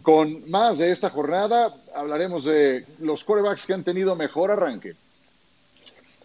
con 0.03 0.49
más 0.51 0.79
de 0.79 0.91
esta 0.93 1.11
jornada. 1.11 1.75
Hablaremos 1.95 2.45
de 2.45 2.87
los 3.01 3.23
quarterbacks 3.25 3.67
que 3.67 3.75
han 3.75 3.85
tenido 3.85 4.17
mejor 4.17 4.51
arranque. 4.51 4.95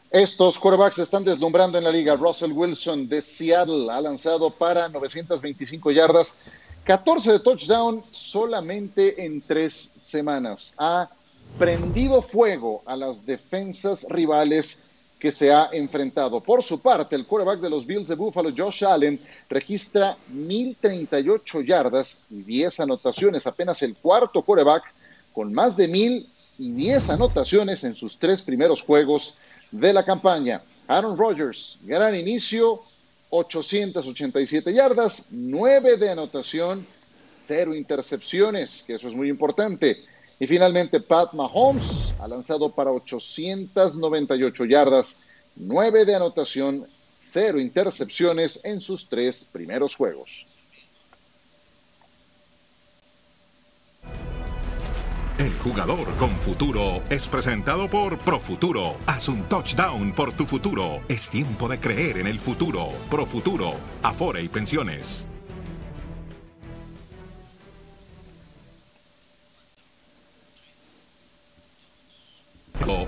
Estos 0.09 0.59
quarterbacks 0.59 0.99
están 0.99 1.23
deslumbrando 1.23 1.77
en 1.77 1.83
la 1.85 1.91
liga. 1.91 2.15
Russell 2.15 2.51
Wilson 2.51 3.07
de 3.07 3.21
Seattle 3.21 3.87
ha 3.91 4.01
lanzado 4.01 4.49
para 4.49 4.89
925 4.89 5.91
yardas, 5.91 6.35
14 6.83 7.33
de 7.33 7.39
touchdown 7.39 8.01
solamente 8.11 9.23
en 9.25 9.41
tres 9.41 9.91
semanas. 9.95 10.73
Ha 10.77 11.07
prendido 11.57 12.21
fuego 12.21 12.81
a 12.85 12.95
las 12.95 13.25
defensas 13.25 14.05
rivales 14.09 14.83
que 15.19 15.31
se 15.31 15.53
ha 15.53 15.69
enfrentado. 15.71 16.41
Por 16.41 16.63
su 16.63 16.79
parte, 16.81 17.15
el 17.15 17.27
quarterback 17.27 17.59
de 17.59 17.69
los 17.69 17.85
Bills 17.85 18.07
de 18.07 18.15
Buffalo, 18.15 18.49
Josh 18.55 18.83
Allen, 18.83 19.19
registra 19.49 20.17
1038 20.27 21.61
yardas 21.61 22.21
y 22.31 22.41
10 22.41 22.79
anotaciones, 22.79 23.45
apenas 23.45 23.83
el 23.83 23.95
cuarto 23.95 24.41
quarterback 24.41 24.83
con 25.31 25.53
más 25.53 25.77
de 25.77 25.87
1000 25.87 26.27
y 26.57 26.71
10 26.71 27.09
anotaciones 27.11 27.83
en 27.83 27.95
sus 27.95 28.17
tres 28.17 28.41
primeros 28.41 28.81
juegos 28.81 29.37
de 29.69 29.93
la 29.93 30.03
campaña. 30.03 30.63
Aaron 30.87 31.15
Rodgers, 31.15 31.77
gran 31.83 32.15
inicio, 32.15 32.81
887 33.29 34.73
yardas, 34.73 35.27
9 35.29 35.97
de 35.97 36.09
anotación, 36.09 36.85
0 37.25 37.75
intercepciones, 37.75 38.83
que 38.85 38.95
eso 38.95 39.07
es 39.07 39.13
muy 39.13 39.29
importante. 39.29 40.03
Y 40.41 40.47
finalmente 40.47 40.99
Pat 40.99 41.33
Mahomes 41.33 42.15
ha 42.19 42.27
lanzado 42.27 42.71
para 42.71 42.91
898 42.91 44.65
yardas, 44.65 45.19
9 45.55 46.03
de 46.03 46.15
anotación, 46.15 46.87
0 47.11 47.59
intercepciones 47.59 48.59
en 48.63 48.81
sus 48.81 49.07
tres 49.07 49.47
primeros 49.51 49.93
juegos. 49.93 50.47
El 55.37 55.53
jugador 55.59 56.07
con 56.17 56.31
futuro 56.37 57.03
es 57.11 57.27
presentado 57.27 57.87
por 57.87 58.17
Profuturo. 58.17 58.95
Haz 59.05 59.29
un 59.29 59.43
touchdown 59.47 60.11
por 60.13 60.35
tu 60.35 60.47
futuro. 60.47 61.01
Es 61.07 61.29
tiempo 61.29 61.67
de 61.67 61.79
creer 61.79 62.17
en 62.17 62.25
el 62.25 62.39
futuro. 62.39 62.89
Profuturo, 63.11 63.75
Afore 64.01 64.41
y 64.41 64.49
Pensiones. 64.49 65.27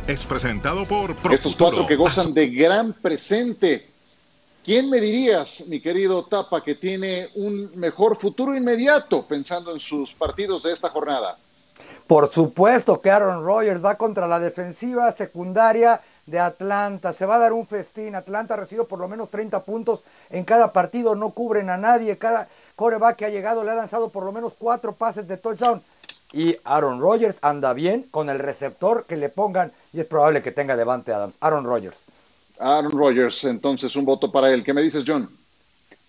Es 0.07 0.25
presentado 0.25 0.85
por 0.85 1.07
Profuturo. 1.07 1.33
Estos 1.33 1.55
cuatro 1.55 1.87
que 1.87 1.95
gozan 1.95 2.33
de 2.33 2.47
gran 2.47 2.93
presente. 2.93 3.87
¿Quién 4.63 4.89
me 4.89 5.01
dirías, 5.01 5.65
mi 5.67 5.81
querido 5.81 6.25
Tapa, 6.25 6.63
que 6.63 6.75
tiene 6.75 7.29
un 7.35 7.71
mejor 7.75 8.15
futuro 8.15 8.55
inmediato 8.55 9.25
pensando 9.25 9.73
en 9.73 9.79
sus 9.79 10.13
partidos 10.13 10.63
de 10.63 10.73
esta 10.73 10.89
jornada? 10.89 11.37
Por 12.05 12.31
supuesto 12.31 13.01
que 13.01 13.09
Aaron 13.09 13.43
Rodgers 13.43 13.83
va 13.83 13.95
contra 13.95 14.27
la 14.27 14.39
defensiva 14.39 15.11
secundaria 15.13 16.01
de 16.27 16.39
Atlanta. 16.39 17.11
Se 17.11 17.25
va 17.25 17.37
a 17.37 17.39
dar 17.39 17.53
un 17.53 17.65
festín. 17.65 18.15
Atlanta 18.15 18.53
ha 18.53 18.57
recibido 18.57 18.85
por 18.85 18.99
lo 18.99 19.07
menos 19.07 19.29
30 19.31 19.63
puntos 19.63 20.03
en 20.29 20.43
cada 20.43 20.71
partido. 20.71 21.15
No 21.15 21.31
cubren 21.31 21.69
a 21.69 21.77
nadie. 21.77 22.17
Cada 22.17 22.47
coreback 22.75 23.17
que 23.17 23.25
ha 23.25 23.29
llegado 23.29 23.63
le 23.63 23.71
ha 23.71 23.75
lanzado 23.75 24.09
por 24.09 24.23
lo 24.23 24.31
menos 24.31 24.53
cuatro 24.57 24.93
pases 24.93 25.27
de 25.27 25.37
touchdown. 25.37 25.81
Y 26.33 26.57
Aaron 26.63 26.99
Rodgers 26.99 27.37
anda 27.41 27.73
bien 27.73 28.07
con 28.09 28.29
el 28.29 28.39
receptor 28.39 29.05
que 29.05 29.17
le 29.17 29.29
pongan. 29.29 29.71
Y 29.93 29.99
es 29.99 30.05
probable 30.07 30.41
que 30.41 30.51
tenga 30.51 30.75
Devante 30.75 31.13
Adams. 31.13 31.35
Aaron 31.39 31.63
Rodgers. 31.63 32.03
Aaron 32.59 32.91
Rodgers, 32.91 33.43
entonces 33.43 33.95
un 33.95 34.05
voto 34.05 34.31
para 34.31 34.51
él. 34.51 34.63
¿Qué 34.63 34.73
me 34.73 34.81
dices, 34.81 35.03
John? 35.05 35.29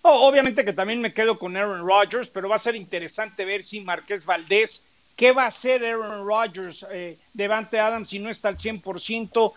Oh, 0.01 0.27
obviamente 0.27 0.65
que 0.65 0.73
también 0.73 1.01
me 1.01 1.13
quedo 1.13 1.37
con 1.37 1.55
Aaron 1.55 1.85
Rodgers, 1.85 2.29
pero 2.29 2.49
va 2.49 2.57
a 2.57 2.59
ser 2.59 2.75
interesante 2.75 3.45
ver 3.45 3.63
si 3.63 3.81
Marqués 3.81 4.25
Valdés, 4.25 4.85
¿qué 5.15 5.31
va 5.31 5.43
a 5.43 5.47
hacer 5.47 5.83
Aaron 5.83 6.27
Rodgers? 6.27 6.85
Eh, 6.91 7.17
Devante 7.33 7.79
Adams 7.79 8.09
si 8.09 8.19
no 8.19 8.29
está 8.29 8.49
al 8.49 8.57
100%. 8.57 9.53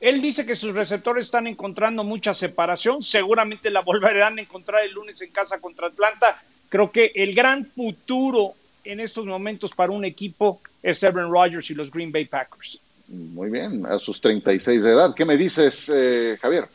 Él 0.00 0.20
dice 0.20 0.46
que 0.46 0.56
sus 0.56 0.74
receptores 0.74 1.26
están 1.26 1.46
encontrando 1.46 2.04
mucha 2.04 2.34
separación, 2.34 3.02
seguramente 3.02 3.70
la 3.70 3.80
volverán 3.82 4.38
a 4.38 4.42
encontrar 4.42 4.84
el 4.84 4.92
lunes 4.92 5.20
en 5.22 5.30
casa 5.30 5.60
contra 5.60 5.88
Atlanta. 5.88 6.40
Creo 6.68 6.90
que 6.90 7.12
el 7.14 7.34
gran 7.34 7.64
futuro 7.64 8.54
en 8.84 9.00
estos 9.00 9.26
momentos 9.26 9.72
para 9.72 9.92
un 9.92 10.04
equipo 10.04 10.60
es 10.82 11.02
Aaron 11.04 11.30
Rodgers 11.30 11.70
y 11.70 11.74
los 11.74 11.90
Green 11.90 12.12
Bay 12.12 12.24
Packers. 12.24 12.78
Muy 13.08 13.50
bien, 13.50 13.86
a 13.86 13.98
sus 13.98 14.20
36 14.20 14.82
de 14.82 14.92
edad. 14.92 15.14
¿Qué 15.14 15.24
me 15.24 15.36
dices, 15.36 15.90
eh, 15.94 16.36
Javier? 16.40 16.68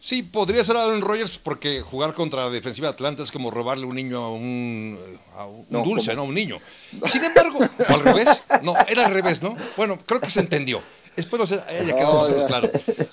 Sí, 0.00 0.22
podría 0.22 0.62
ser 0.62 0.76
Aaron 0.76 1.00
Rodgers 1.00 1.38
porque 1.38 1.80
jugar 1.80 2.12
contra 2.14 2.44
la 2.44 2.50
defensiva 2.50 2.88
de 2.88 2.92
Atlanta 2.94 3.24
es 3.24 3.32
como 3.32 3.50
robarle 3.50 3.86
un 3.86 3.96
niño 3.96 4.18
a 4.18 4.32
un, 4.32 4.98
a 5.34 5.46
un 5.46 5.66
No, 5.68 5.82
dulce, 5.82 6.10
¿cómo? 6.10 6.16
¿no? 6.16 6.22
A 6.22 6.24
un 6.26 6.34
niño. 6.34 6.58
Sin 7.06 7.24
embargo, 7.24 7.58
¿o 7.58 7.92
al 7.92 8.00
revés? 8.00 8.42
No, 8.62 8.74
era 8.86 9.06
al 9.06 9.12
revés, 9.12 9.42
¿no? 9.42 9.56
Bueno, 9.76 9.98
creo 10.06 10.20
que 10.20 10.30
se 10.30 10.40
entendió. 10.40 10.80
Espero 11.16 11.46
se 11.46 11.54
haya 11.60 11.84
quedado 11.94 12.12
No, 12.12 12.20
más 12.20 12.28
o 12.28 12.32
menos 12.32 12.42
ya. 12.42 12.46
claro. 12.46 12.70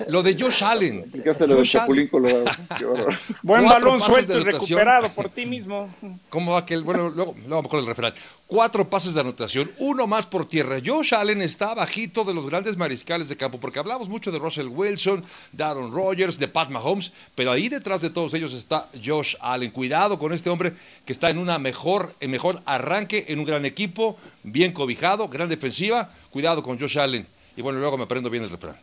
Lo 0.10 0.22
de 0.24 0.38
Josh 0.38 0.64
Allen. 0.64 1.00
Explicaste 1.00 1.48
lo 1.48 1.56
del 1.56 1.64
Josh 1.66 1.78
Allen. 1.78 2.10
Buen 3.42 3.64
Cuatro 3.64 3.92
balón 3.92 4.00
suelto 4.02 4.34
de 4.34 4.42
y 4.42 4.44
recuperado 4.44 5.10
por 5.10 5.30
ti 5.30 5.46
mismo. 5.46 5.90
¿Cómo 6.30 6.52
va 6.54 6.60
aquel? 6.60 6.84
Bueno, 6.84 7.10
luego, 7.10 7.36
luego 7.48 7.64
mejor 7.64 7.80
el 7.80 7.86
refrán. 7.86 8.14
Cuatro 8.46 8.88
pases 8.88 9.14
de 9.14 9.22
anotación, 9.22 9.72
uno 9.80 10.06
más 10.06 10.26
por 10.26 10.48
tierra. 10.48 10.78
Josh 10.86 11.16
Allen 11.16 11.42
está 11.42 11.74
bajito 11.74 12.24
de 12.24 12.34
los 12.34 12.46
grandes 12.48 12.78
mariscales 12.78 13.30
de 13.30 13.38
campo, 13.38 13.60
porque 13.60 13.80
hablamos 13.80 14.10
mucho 14.10 14.32
de 14.32 14.38
Russell 14.38 14.68
Wilson, 14.68 15.24
de 15.52 15.64
Aaron 15.64 15.92
Rodgers, 15.92 16.38
de 16.38 16.48
Pat 16.48 16.70
Mahomes, 16.70 17.12
pero 17.34 17.52
ahí 17.52 17.70
detrás 17.70 18.02
de 18.02 18.10
todos 18.10 18.34
ellos 18.34 18.54
está 18.54 18.90
Josh 19.04 19.36
Allen. 19.40 19.72
Cuidado 19.72 20.20
con 20.20 20.34
este 20.34 20.50
hombre 20.50 20.74
que 21.06 21.14
está 21.14 21.30
en 21.30 21.38
una 21.40 21.58
mejor, 21.58 22.14
en 22.20 22.30
mejor 22.32 22.62
arranque, 22.66 23.26
en 23.30 23.40
un 23.40 23.46
gran 23.46 23.66
equipo, 23.66 24.18
bien 24.44 24.72
cobijado, 24.74 25.28
gran 25.30 25.50
defensiva. 25.50 26.12
Cuidado 26.30 26.62
con 26.62 26.80
Josh 26.80 27.00
Allen. 27.00 27.26
Y 27.56 27.62
bueno, 27.62 27.80
luego 27.80 27.98
me 27.98 28.04
aprendo 28.04 28.30
bien 28.30 28.44
el 28.44 28.50
refrán. 28.50 28.76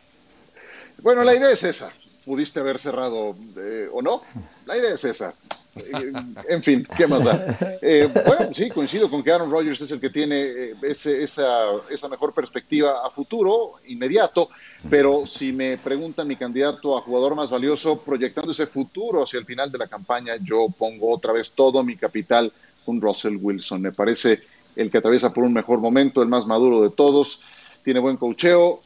Bueno, 1.01 1.23
la 1.23 1.35
idea 1.35 1.51
es 1.51 1.63
esa. 1.63 1.91
Pudiste 2.25 2.59
haber 2.59 2.79
cerrado 2.79 3.35
eh, 3.57 3.87
o 3.91 4.01
no. 4.01 4.21
La 4.65 4.77
idea 4.77 4.93
es 4.93 5.03
esa. 5.03 5.33
Eh, 5.75 6.11
en 6.47 6.63
fin, 6.63 6.87
¿qué 6.95 7.07
más 7.07 7.23
da? 7.23 7.79
Eh, 7.81 8.07
bueno, 8.25 8.53
sí, 8.53 8.69
coincido 8.69 9.09
con 9.09 9.23
que 9.23 9.31
Aaron 9.31 9.49
Rodgers 9.49 9.81
es 9.81 9.91
el 9.91 9.99
que 9.99 10.09
tiene 10.09 10.41
eh, 10.41 10.75
ese- 10.83 11.23
esa, 11.23 11.71
esa 11.89 12.07
mejor 12.09 12.33
perspectiva 12.33 13.05
a 13.05 13.09
futuro, 13.09 13.73
inmediato, 13.87 14.49
pero 14.89 15.25
si 15.25 15.51
me 15.51 15.77
preguntan 15.77 16.27
mi 16.27 16.35
candidato 16.35 16.97
a 16.97 17.01
jugador 17.01 17.35
más 17.35 17.49
valioso, 17.49 18.03
proyectando 18.03 18.51
ese 18.51 18.67
futuro 18.67 19.23
hacia 19.23 19.39
el 19.39 19.45
final 19.45 19.71
de 19.71 19.77
la 19.79 19.87
campaña, 19.87 20.35
yo 20.43 20.67
pongo 20.77 21.11
otra 21.11 21.33
vez 21.33 21.51
todo 21.55 21.83
mi 21.83 21.95
capital 21.95 22.51
con 22.85 23.01
Russell 23.01 23.37
Wilson. 23.41 23.81
Me 23.81 23.91
parece 23.93 24.41
el 24.75 24.91
que 24.91 24.97
atraviesa 24.99 25.33
por 25.33 25.43
un 25.45 25.53
mejor 25.53 25.79
momento, 25.79 26.21
el 26.21 26.29
más 26.29 26.45
maduro 26.45 26.81
de 26.81 26.91
todos, 26.91 27.41
tiene 27.83 27.99
buen 27.99 28.17
cocheo, 28.17 28.81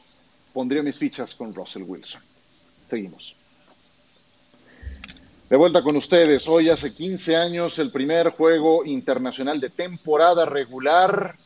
pondría 0.52 0.82
mis 0.82 0.98
fichas 0.98 1.34
con 1.34 1.54
Russell 1.54 1.82
Wilson. 1.82 2.22
Seguimos. 2.88 3.36
De 5.48 5.56
vuelta 5.56 5.82
con 5.82 5.96
ustedes. 5.96 6.48
Hoy 6.48 6.70
hace 6.70 6.92
15 6.92 7.36
años 7.36 7.78
el 7.78 7.92
primer 7.92 8.30
juego 8.30 8.84
internacional 8.84 9.60
de 9.60 9.70
temporada 9.70 10.44
regular 10.44 11.36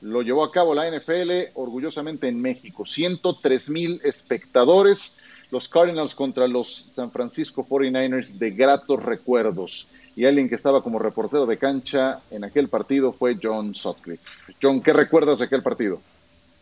lo 0.00 0.22
llevó 0.22 0.42
a 0.42 0.50
cabo 0.50 0.74
la 0.74 0.90
NFL 0.90 1.52
orgullosamente 1.54 2.28
en 2.28 2.40
México. 2.40 2.84
103 2.84 3.70
mil 3.70 4.00
espectadores. 4.04 5.18
Los 5.50 5.68
Cardinals 5.68 6.16
contra 6.16 6.48
los 6.48 6.86
San 6.92 7.12
Francisco 7.12 7.64
49ers 7.64 8.30
de 8.32 8.50
gratos 8.50 9.02
recuerdos. 9.02 9.86
Y 10.16 10.24
alguien 10.24 10.48
que 10.48 10.56
estaba 10.56 10.82
como 10.82 10.98
reportero 10.98 11.46
de 11.46 11.56
cancha 11.56 12.20
en 12.30 12.42
aquel 12.42 12.68
partido 12.68 13.12
fue 13.12 13.38
John 13.40 13.74
Sutcliffe. 13.74 14.24
John, 14.60 14.80
¿qué 14.80 14.92
recuerdas 14.92 15.38
de 15.38 15.44
aquel 15.44 15.62
partido? 15.62 16.00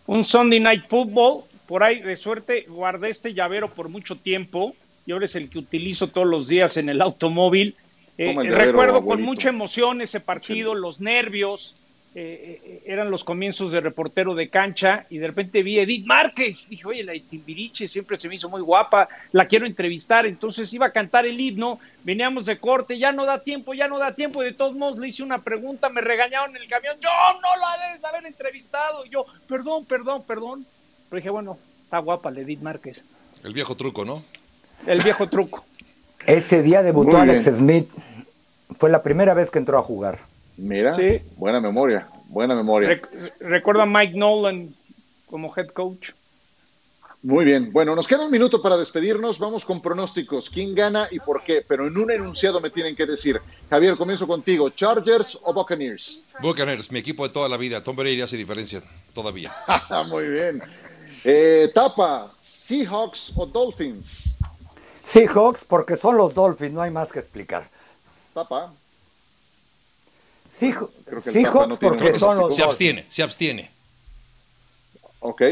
Un 0.07 0.25
Sunday 0.25 0.61
Night 0.61 0.85
Football. 0.89 1.45
Por 1.67 1.83
ahí, 1.83 2.01
de 2.01 2.17
suerte, 2.17 2.67
guardé 2.69 3.11
este 3.11 3.33
llavero 3.33 3.69
por 3.69 3.89
mucho 3.89 4.17
tiempo 4.17 4.75
y 5.07 5.13
ahora 5.13 5.25
es 5.27 5.35
el 5.35 5.49
que 5.49 5.59
utilizo 5.59 6.09
todos 6.09 6.27
los 6.27 6.49
días 6.49 6.77
en 6.77 6.89
el 6.89 7.01
automóvil. 7.01 7.75
Eh, 8.17 8.35
recuerdo 8.51 9.05
con 9.05 9.23
mucha 9.23 9.49
emoción 9.49 10.01
ese 10.01 10.21
partido, 10.21 10.75
los 10.75 11.01
nervios, 11.01 11.77
eh, 12.17 12.61
eh, 12.65 12.83
eran 12.87 13.11
los 13.11 13.25
comienzos 13.25 13.73
de 13.73 13.81
reportero 13.81 14.35
de 14.35 14.49
cancha 14.49 15.05
y 15.11 15.19
de 15.19 15.27
repente 15.27 15.63
vi 15.63 15.79
a 15.79 15.83
Edith 15.83 16.07
Márquez. 16.07 16.69
Dije, 16.69 16.87
oye, 16.87 17.03
la 17.03 17.13
Timbiriche 17.13 17.89
siempre 17.89 18.19
se 18.19 18.29
me 18.29 18.37
hizo 18.37 18.49
muy 18.49 18.61
guapa, 18.61 19.09
la 19.33 19.47
quiero 19.47 19.67
entrevistar. 19.67 20.27
Entonces 20.27 20.73
iba 20.73 20.87
a 20.87 20.93
cantar 20.93 21.27
el 21.27 21.41
himno, 21.41 21.81
veníamos 22.05 22.47
de 22.47 22.59
corte, 22.59 22.99
ya 22.99 23.13
no 23.13 23.25
da 23.25 23.43
tiempo, 23.43 23.75
ya 23.75 23.89
no 23.89 23.99
da 23.99 24.15
tiempo. 24.15 24.43
Y 24.43 24.47
de 24.47 24.53
todos 24.53 24.75
modos 24.75 24.99
le 24.99 25.09
hice 25.09 25.23
una 25.23 25.43
pregunta, 25.43 25.89
me 25.89 26.01
regañaron 26.01 26.55
en 26.55 26.63
el 26.63 26.69
camión, 26.69 26.97
yo 27.01 27.11
no 27.43 27.57
la 27.61 27.87
debes 27.87 28.01
de 28.01 28.09
haber 28.09 28.27
entrevistado. 28.27 29.05
Y 29.05 29.11
yo, 29.11 29.27
perdón, 29.49 29.85
perdón, 29.85 30.23
perdón. 30.27 30.67
Pero 31.11 31.19
dije, 31.19 31.31
bueno, 31.31 31.59
está 31.83 31.99
guapa 31.99 32.31
la 32.31 32.41
Edith 32.41 32.61
Márquez. 32.61 33.05
El 33.43 33.53
viejo 33.53 33.77
truco, 33.77 34.05
¿no? 34.05 34.23
el 34.87 35.03
viejo 35.03 35.29
truco. 35.29 35.65
Ese 36.27 36.63
día 36.63 36.83
debutó 36.83 37.19
Alex 37.19 37.45
Smith. 37.57 37.89
Fue 38.79 38.91
la 38.91 39.03
primera 39.03 39.35
vez 39.35 39.51
que 39.51 39.59
entró 39.59 39.79
a 39.79 39.83
jugar. 39.83 40.21
Mira, 40.57 40.93
sí. 40.93 41.21
buena 41.37 41.61
memoria, 41.61 42.07
buena 42.27 42.55
memoria. 42.55 43.01
recuerda 43.41 43.83
a 43.83 43.87
Mike 43.87 44.17
Nolan 44.17 44.75
como 45.27 45.53
head 45.57 45.69
coach. 45.69 46.11
Muy 47.25 47.47
bien, 47.47 47.73
bueno, 47.73 47.97
nos 47.97 48.07
queda 48.07 48.27
un 48.27 48.31
minuto 48.31 48.61
para 48.61 48.77
despedirnos. 48.77 49.39
Vamos 49.39 49.65
con 49.65 49.81
pronósticos. 49.81 50.51
¿Quién 50.51 50.75
gana 50.75 51.09
y 51.11 51.19
por 51.19 51.43
qué? 51.43 51.65
Pero 51.67 51.87
en 51.87 51.97
un 51.97 52.11
enunciado 52.11 52.61
me 52.61 52.69
tienen 52.69 52.95
que 52.95 53.07
decir. 53.07 53.41
Javier, 53.71 53.97
comienzo 53.97 54.27
contigo. 54.27 54.69
¿Chargers 54.69 55.39
o 55.43 55.55
Buccaneers? 55.55 56.29
Buccaneers, 56.43 56.93
mi 56.93 56.99
equipo 56.99 57.27
de 57.27 57.33
toda 57.33 57.49
la 57.49 57.57
vida. 57.57 57.83
Tom 57.83 57.97
Brady 57.97 58.21
hace 58.21 58.37
diferencia 58.37 58.83
todavía. 59.15 59.57
Muy 60.09 60.29
bien. 60.29 60.61
Eh, 61.25 61.73
tapa, 61.75 62.31
¿Seahawks 62.37 63.33
o 63.37 63.47
Dolphins? 63.47 64.37
Seahawks 65.03 65.65
porque 65.65 65.97
son 65.97 66.19
los 66.19 66.35
Dolphins, 66.35 66.73
no 66.75 66.83
hay 66.83 66.91
más 66.91 67.11
que 67.11 67.21
explicar. 67.21 67.71
Seahawks 70.55 71.79
porque 71.81 72.19
son 72.19 72.39
los 72.39 72.57
Se 72.57 72.63
abstiene, 72.63 73.05
se 73.09 73.23
abstiene. 73.23 73.71
Ok, 75.21 75.43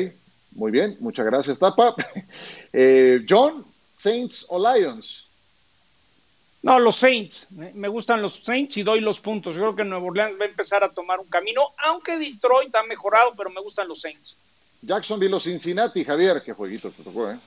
muy 0.52 0.70
bien, 0.70 0.96
muchas 1.00 1.26
gracias, 1.26 1.58
Tapa. 1.58 1.94
Eh, 2.74 3.20
John, 3.28 3.66
Saints 3.94 4.46
o 4.48 4.58
Lions. 4.58 5.28
No, 6.62 6.78
los 6.78 6.96
Saints. 6.96 7.46
Me 7.50 7.86
gustan 7.88 8.22
los 8.22 8.36
Saints 8.42 8.78
y 8.78 8.82
doy 8.82 9.00
los 9.00 9.20
puntos. 9.20 9.54
Yo 9.54 9.60
creo 9.60 9.76
que 9.76 9.84
Nuevo 9.84 10.06
Orleans 10.06 10.40
va 10.40 10.46
a 10.46 10.48
empezar 10.48 10.82
a 10.82 10.88
tomar 10.88 11.20
un 11.20 11.26
camino, 11.26 11.60
aunque 11.84 12.16
Detroit 12.16 12.74
ha 12.74 12.82
mejorado, 12.84 13.34
pero 13.36 13.50
me 13.50 13.60
gustan 13.60 13.88
los 13.88 14.00
Saints. 14.00 14.38
Jacksonville 14.80 15.34
o 15.34 15.40
Cincinnati, 15.40 16.02
Javier, 16.02 16.42
qué 16.42 16.54
jueguito 16.54 16.90
te 16.90 17.02
tocó, 17.02 17.30
¿eh? 17.30 17.38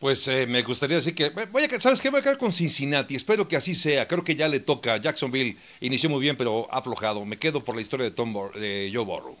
Pues 0.00 0.26
eh, 0.28 0.46
me 0.46 0.62
gustaría 0.62 0.96
decir 0.96 1.14
que, 1.14 1.28
voy 1.28 1.64
a, 1.64 1.78
¿sabes 1.78 2.00
qué? 2.00 2.08
Voy 2.08 2.20
a 2.20 2.22
quedar 2.22 2.38
con 2.38 2.52
Cincinnati, 2.52 3.14
espero 3.14 3.46
que 3.46 3.54
así 3.54 3.74
sea, 3.74 4.08
creo 4.08 4.24
que 4.24 4.34
ya 4.34 4.48
le 4.48 4.60
toca, 4.60 4.96
Jacksonville 4.96 5.58
inició 5.80 6.08
muy 6.08 6.22
bien, 6.22 6.38
pero 6.38 6.66
ha 6.70 6.78
aflojado, 6.78 7.22
me 7.26 7.38
quedo 7.38 7.62
por 7.62 7.74
la 7.74 7.82
historia 7.82 8.04
de, 8.04 8.10
Tom 8.10 8.34
de 8.54 8.90
Joe 8.94 9.04
Burrow. 9.04 9.36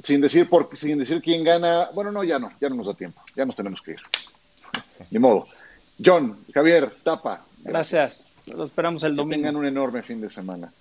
Sin 0.00 0.20
decir, 0.20 0.48
por, 0.48 0.76
sin 0.76 0.98
decir 0.98 1.22
quién 1.22 1.44
gana, 1.44 1.90
bueno, 1.94 2.10
no, 2.10 2.24
ya 2.24 2.40
no, 2.40 2.48
ya 2.60 2.68
no 2.68 2.74
nos 2.74 2.88
da 2.88 2.94
tiempo, 2.94 3.22
ya 3.36 3.44
nos 3.44 3.54
tenemos 3.54 3.80
que 3.82 3.92
ir. 3.92 4.00
Ni 5.12 5.20
modo. 5.20 5.46
John, 6.04 6.40
Javier, 6.52 6.92
Tapa. 7.04 7.44
Gracias, 7.62 8.24
lo 8.46 8.64
esperamos 8.64 9.04
el 9.04 9.14
domingo. 9.14 9.36
tengan 9.36 9.54
un 9.54 9.66
enorme 9.66 10.02
fin 10.02 10.20
de 10.20 10.28
semana. 10.28 10.72